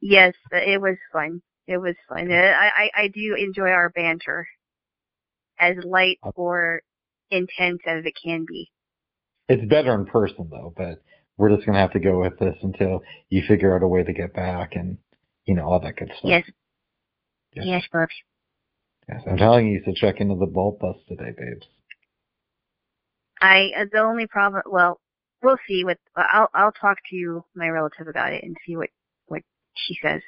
yes, 0.00 0.34
it 0.52 0.80
was 0.80 0.96
fun. 1.12 1.42
It 1.66 1.76
was 1.78 1.96
fun. 2.08 2.30
Uh, 2.32 2.34
I, 2.34 2.70
I, 2.84 2.90
I 3.02 3.08
do 3.08 3.34
enjoy 3.34 3.68
our 3.70 3.90
banter, 3.90 4.46
as 5.58 5.76
light 5.84 6.18
or 6.34 6.82
intense 7.30 7.80
as 7.86 8.04
it 8.04 8.14
can 8.22 8.44
be. 8.46 8.70
it's 9.48 9.64
better 9.68 9.94
in 9.94 10.06
person 10.06 10.48
though, 10.50 10.72
but 10.76 11.02
we're 11.36 11.54
just 11.54 11.66
gonna 11.66 11.78
have 11.78 11.92
to 11.92 12.00
go 12.00 12.20
with 12.20 12.38
this 12.38 12.56
until 12.62 13.02
you 13.28 13.42
figure 13.46 13.74
out 13.74 13.82
a 13.82 13.88
way 13.88 14.02
to 14.02 14.12
get 14.12 14.34
back 14.34 14.76
and 14.76 14.98
you 15.44 15.54
know 15.54 15.64
all 15.64 15.80
that 15.80 15.96
good 15.96 16.10
stuff. 16.18 16.30
Yes. 16.30 16.44
Yes. 17.54 17.84
Yes. 17.92 18.08
Yes, 19.08 19.22
I'm 19.30 19.36
telling 19.36 19.66
you 19.68 19.82
to 19.84 19.94
check 19.94 20.20
into 20.20 20.36
the 20.36 20.46
bulb 20.46 20.78
bus 20.78 20.96
today, 21.08 21.32
babes. 21.36 21.66
I 23.40 23.70
uh, 23.76 23.84
the 23.92 23.98
only 23.98 24.26
problem. 24.26 24.62
Well, 24.66 24.98
we'll 25.42 25.58
see. 25.68 25.84
What 25.84 25.98
I'll 26.16 26.48
I'll 26.54 26.72
talk 26.72 26.98
to 27.10 27.44
my 27.54 27.68
relative 27.68 28.08
about 28.08 28.32
it 28.32 28.42
and 28.42 28.56
see 28.66 28.76
what 28.76 28.88
what 29.26 29.42
she 29.74 29.98
says. 30.02 30.22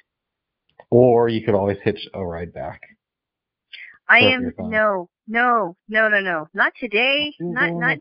Or 0.91 1.29
you 1.29 1.45
could 1.45 1.55
always 1.55 1.79
hitch 1.83 2.07
a 2.13 2.25
ride 2.25 2.53
back. 2.53 2.83
I 4.09 4.19
am 4.21 4.53
no 4.59 5.09
no 5.29 5.77
no 5.89 6.09
no 6.09 6.21
no 6.21 6.49
not 6.55 6.73
today. 6.79 7.33
Not 7.41 7.71
not 7.75 7.99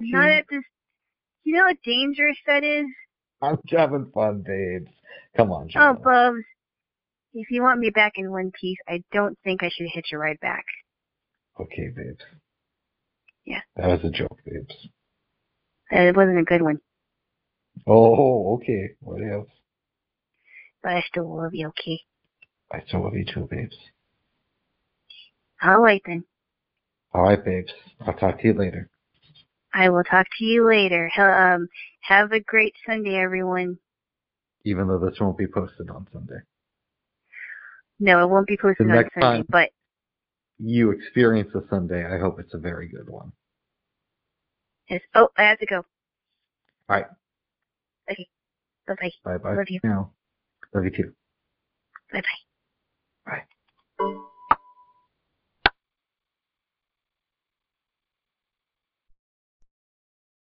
not 0.00 0.30
at 0.30 0.44
this. 0.50 0.64
You 1.44 1.56
know 1.56 1.66
how 1.68 1.74
dangerous 1.84 2.36
that 2.46 2.64
is. 2.64 2.86
I'm 3.42 3.58
having 3.70 4.10
fun, 4.12 4.42
babes. 4.46 4.90
Come 5.36 5.52
on, 5.52 5.64
Oh, 5.76 5.94
Jenna. 5.94 5.94
Bubs. 6.00 6.44
If 7.32 7.50
you 7.50 7.62
want 7.62 7.78
me 7.80 7.90
back 7.90 8.14
in 8.16 8.30
one 8.30 8.50
piece, 8.60 8.78
I 8.88 9.02
don't 9.12 9.38
think 9.44 9.62
I 9.62 9.70
should 9.72 9.86
hitch 9.92 10.08
a 10.12 10.18
ride 10.18 10.40
back. 10.40 10.64
Okay, 11.60 11.88
babes. 11.94 12.22
Yeah. 13.44 13.60
That 13.76 13.86
was 13.86 14.00
a 14.04 14.10
joke, 14.10 14.38
babes. 14.44 14.74
It 15.92 16.16
wasn't 16.16 16.38
a 16.40 16.44
good 16.44 16.62
one, 16.62 16.78
Oh, 17.86 18.54
okay. 18.56 18.90
What 19.00 19.20
else? 19.22 19.48
but 20.82 20.92
I 20.92 21.02
still 21.08 21.36
love 21.36 21.50
you. 21.54 21.68
Okay. 21.68 22.00
I 22.72 22.82
still 22.86 23.02
love 23.04 23.14
you 23.14 23.24
too, 23.24 23.46
babes. 23.50 23.76
All 25.62 25.80
right 25.80 26.02
then. 26.06 26.24
All 27.12 27.22
right, 27.22 27.44
babes. 27.44 27.72
I'll 28.06 28.14
talk 28.14 28.40
to 28.40 28.46
you 28.46 28.54
later. 28.54 28.88
I 29.74 29.88
will 29.88 30.04
talk 30.04 30.26
to 30.38 30.44
you 30.44 30.66
later. 30.66 31.10
Um, 31.18 31.68
have 32.02 32.32
a 32.32 32.40
great 32.40 32.74
Sunday, 32.86 33.16
everyone. 33.16 33.78
Even 34.64 34.88
though 34.88 34.98
this 34.98 35.18
won't 35.20 35.38
be 35.38 35.46
posted 35.46 35.90
on 35.90 36.06
Sunday. 36.12 36.40
No, 37.98 38.22
it 38.24 38.28
won't 38.30 38.46
be 38.46 38.56
posted 38.56 38.86
The 38.86 38.90
on 38.92 38.96
next 38.96 39.14
Sunday, 39.14 39.38
time- 39.38 39.46
but 39.48 39.70
You 40.58 40.90
experience 40.90 41.54
a 41.54 41.66
Sunday. 41.68 42.04
I 42.04 42.18
hope 42.18 42.38
it's 42.38 42.54
a 42.54 42.58
very 42.58 42.88
good 42.88 43.08
one. 43.08 43.32
Yes. 44.88 45.02
oh, 45.14 45.28
I 45.36 45.44
have 45.44 45.58
to 45.60 45.66
go. 45.66 45.76
All 45.76 45.84
right. 46.88 47.06
Okay. 48.10 48.28
Bye 48.86 48.94
bye. 49.00 49.10
Bye 49.24 49.38
bye. 49.38 49.54
Love 49.54 49.70
you. 49.70 49.80
Now. 49.84 50.12
Love 50.74 50.84
you 50.84 50.90
too. 50.90 51.14
Bye 52.12 52.20
bye. 52.20 52.49